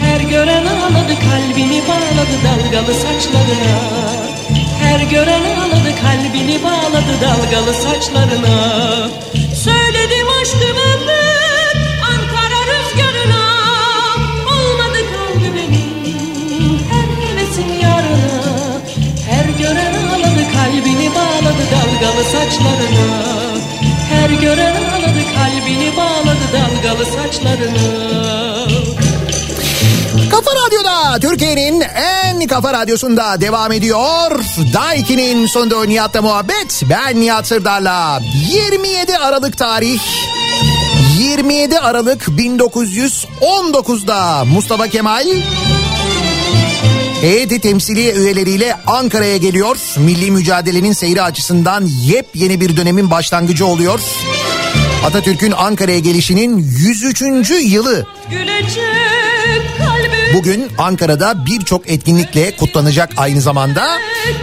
Her 0.00 0.20
gören 0.20 0.66
ağladı 0.66 1.14
kalbini 1.28 1.82
bağladı 1.88 2.36
dalgalı 2.44 2.94
saçlarına. 2.94 3.78
Her 4.82 5.00
gören 5.00 5.42
ağladı 5.42 5.92
kalbini 6.02 6.64
bağladı 6.64 7.14
dalgalı 7.20 7.74
saçlarına. 7.74 9.08
Söyledim 9.64 10.28
aşkım 10.42 10.76
ömrüm 10.92 11.78
Ankara 12.10 12.60
rüzgarına. 12.70 13.44
Olmadı 14.46 14.98
kaldı 15.12 15.48
benim 15.56 16.80
Her 16.90 17.28
hevesim 17.28 17.80
yarına. 17.82 18.80
Her 19.30 19.58
gören 19.58 19.94
ağladı 19.94 20.44
kalbini 20.52 21.10
bağladı 21.14 21.64
dalgalı 21.72 22.24
saçlarına. 22.24 23.46
Her 24.10 24.30
gören 24.30 24.74
ağladı 24.74 25.25
kalbini 25.36 25.96
bağladı 25.96 26.46
dalgalı 26.52 27.04
saçlarına 27.04 28.06
Kafa 30.30 30.50
Radyo'da 30.66 31.18
Türkiye'nin 31.20 31.80
en 31.80 32.46
kafa 32.46 32.72
radyosunda 32.72 33.40
devam 33.40 33.72
ediyor. 33.72 34.40
Daiki'nin 34.74 35.46
sonunda 35.46 35.84
Nihat'la 35.84 36.22
muhabbet. 36.22 36.82
Ben 36.90 37.20
Nihat 37.20 37.46
Sırdar'la 37.46 38.20
27 38.50 39.18
Aralık 39.18 39.58
tarih 39.58 40.00
27 41.18 41.78
Aralık 41.78 42.22
1919'da 42.22 44.44
Mustafa 44.44 44.88
Kemal 44.88 45.26
heyeti 47.20 47.60
temsiliye 47.60 48.12
üyeleriyle 48.12 48.76
Ankara'ya 48.86 49.36
geliyor. 49.36 49.76
Milli 49.96 50.30
mücadelenin 50.30 50.92
seyri 50.92 51.22
açısından 51.22 51.84
yepyeni 52.04 52.60
bir 52.60 52.76
dönemin 52.76 53.10
başlangıcı 53.10 53.66
oluyor. 53.66 54.00
Atatürk'ün 55.06 55.52
Ankara'ya 55.56 55.98
gelişinin 55.98 56.58
103. 56.58 57.50
yılı 57.50 58.06
Bugün 60.34 60.68
Ankara'da 60.78 61.46
birçok 61.46 61.90
etkinlikle 61.90 62.56
kutlanacak 62.56 63.10
aynı 63.16 63.40
zamanda. 63.40 63.86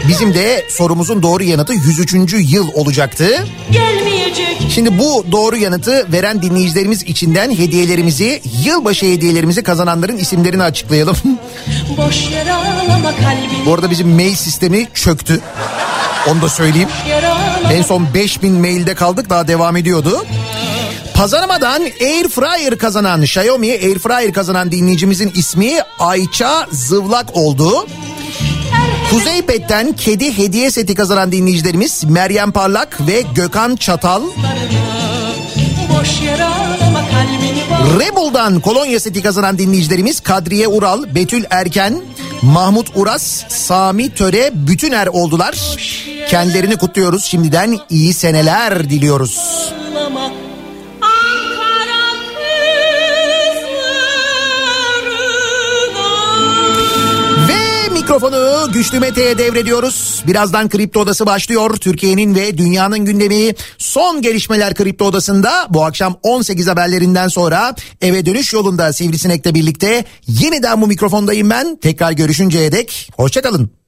Bizim 0.07 0.33
de 0.33 0.65
sorumuzun 0.69 1.23
doğru 1.23 1.43
yanıtı 1.43 1.73
103. 1.73 2.13
yıl 2.53 2.67
olacaktı. 2.73 3.47
Şimdi 4.69 4.99
bu 4.99 5.25
doğru 5.31 5.57
yanıtı 5.57 6.11
veren 6.11 6.41
dinleyicilerimiz 6.41 7.03
içinden 7.03 7.51
hediyelerimizi, 7.51 8.41
yılbaşı 8.63 9.05
hediyelerimizi 9.05 9.63
kazananların 9.63 10.17
isimlerini 10.17 10.63
açıklayalım. 10.63 11.17
Bu 13.65 13.73
arada 13.73 13.89
bizim 13.89 14.09
mail 14.09 14.35
sistemi 14.35 14.87
çöktü. 14.93 15.41
Onu 16.27 16.41
da 16.41 16.49
söyleyeyim. 16.49 16.89
En 17.71 17.81
son 17.81 18.13
5000 18.13 18.53
mailde 18.53 18.95
kaldık 18.95 19.29
daha 19.29 19.47
devam 19.47 19.77
ediyordu. 19.77 20.25
Pazaramadan 21.15 21.81
Air 21.81 22.27
Fryer 22.29 22.77
kazanan 22.77 23.21
Xiaomi 23.21 23.71
Air 23.71 23.99
Fryer 23.99 24.33
kazanan 24.33 24.71
dinleyicimizin 24.71 25.31
ismi 25.35 25.79
Ayça 25.99 26.67
Zıvlak 26.71 27.37
oldu. 27.37 27.87
Kuzey 29.09 29.41
Pet'ten 29.41 29.93
kedi 29.93 30.37
hediye 30.37 30.71
seti 30.71 30.95
kazanan 30.95 31.31
dinleyicilerimiz 31.31 32.03
Meryem 32.03 32.51
Parlak 32.51 33.07
ve 33.07 33.23
Gökhan 33.35 33.75
Çatal. 33.75 34.21
Rebel'dan 37.99 38.59
kolonya 38.59 38.99
seti 38.99 39.21
kazanan 39.21 39.57
dinleyicilerimiz 39.57 40.19
Kadriye 40.19 40.67
Ural, 40.67 41.15
Betül 41.15 41.43
Erken, 41.49 42.01
Mahmut 42.41 42.87
Uras, 42.95 43.43
Sami 43.49 44.09
Töre, 44.09 44.51
Bütüner 44.53 45.07
oldular. 45.07 45.55
Kendilerini 46.29 46.77
kutluyoruz. 46.77 47.23
Şimdiden 47.23 47.79
iyi 47.89 48.13
seneler 48.13 48.89
diliyoruz. 48.89 49.39
Mikrofonu 58.03 58.71
Güçlü 58.73 58.99
Mete'ye 58.99 59.37
devrediyoruz. 59.37 60.23
Birazdan 60.27 60.69
Kripto 60.69 60.99
Odası 60.99 61.25
başlıyor. 61.25 61.77
Türkiye'nin 61.77 62.35
ve 62.35 62.57
dünyanın 62.57 62.99
gündemi 62.99 63.53
son 63.77 64.21
gelişmeler 64.21 64.73
Kripto 64.73 65.05
Odası'nda. 65.05 65.67
Bu 65.69 65.85
akşam 65.85 66.17
18 66.23 66.67
haberlerinden 66.67 67.27
sonra 67.27 67.75
eve 68.01 68.25
dönüş 68.25 68.53
yolunda 68.53 68.93
Sivrisinek'le 68.93 69.53
birlikte 69.53 70.05
yeniden 70.27 70.81
bu 70.81 70.87
mikrofondayım 70.87 71.49
ben. 71.49 71.79
Tekrar 71.81 72.11
görüşünceye 72.11 72.71
dek 72.71 73.09
hoşçakalın. 73.17 73.82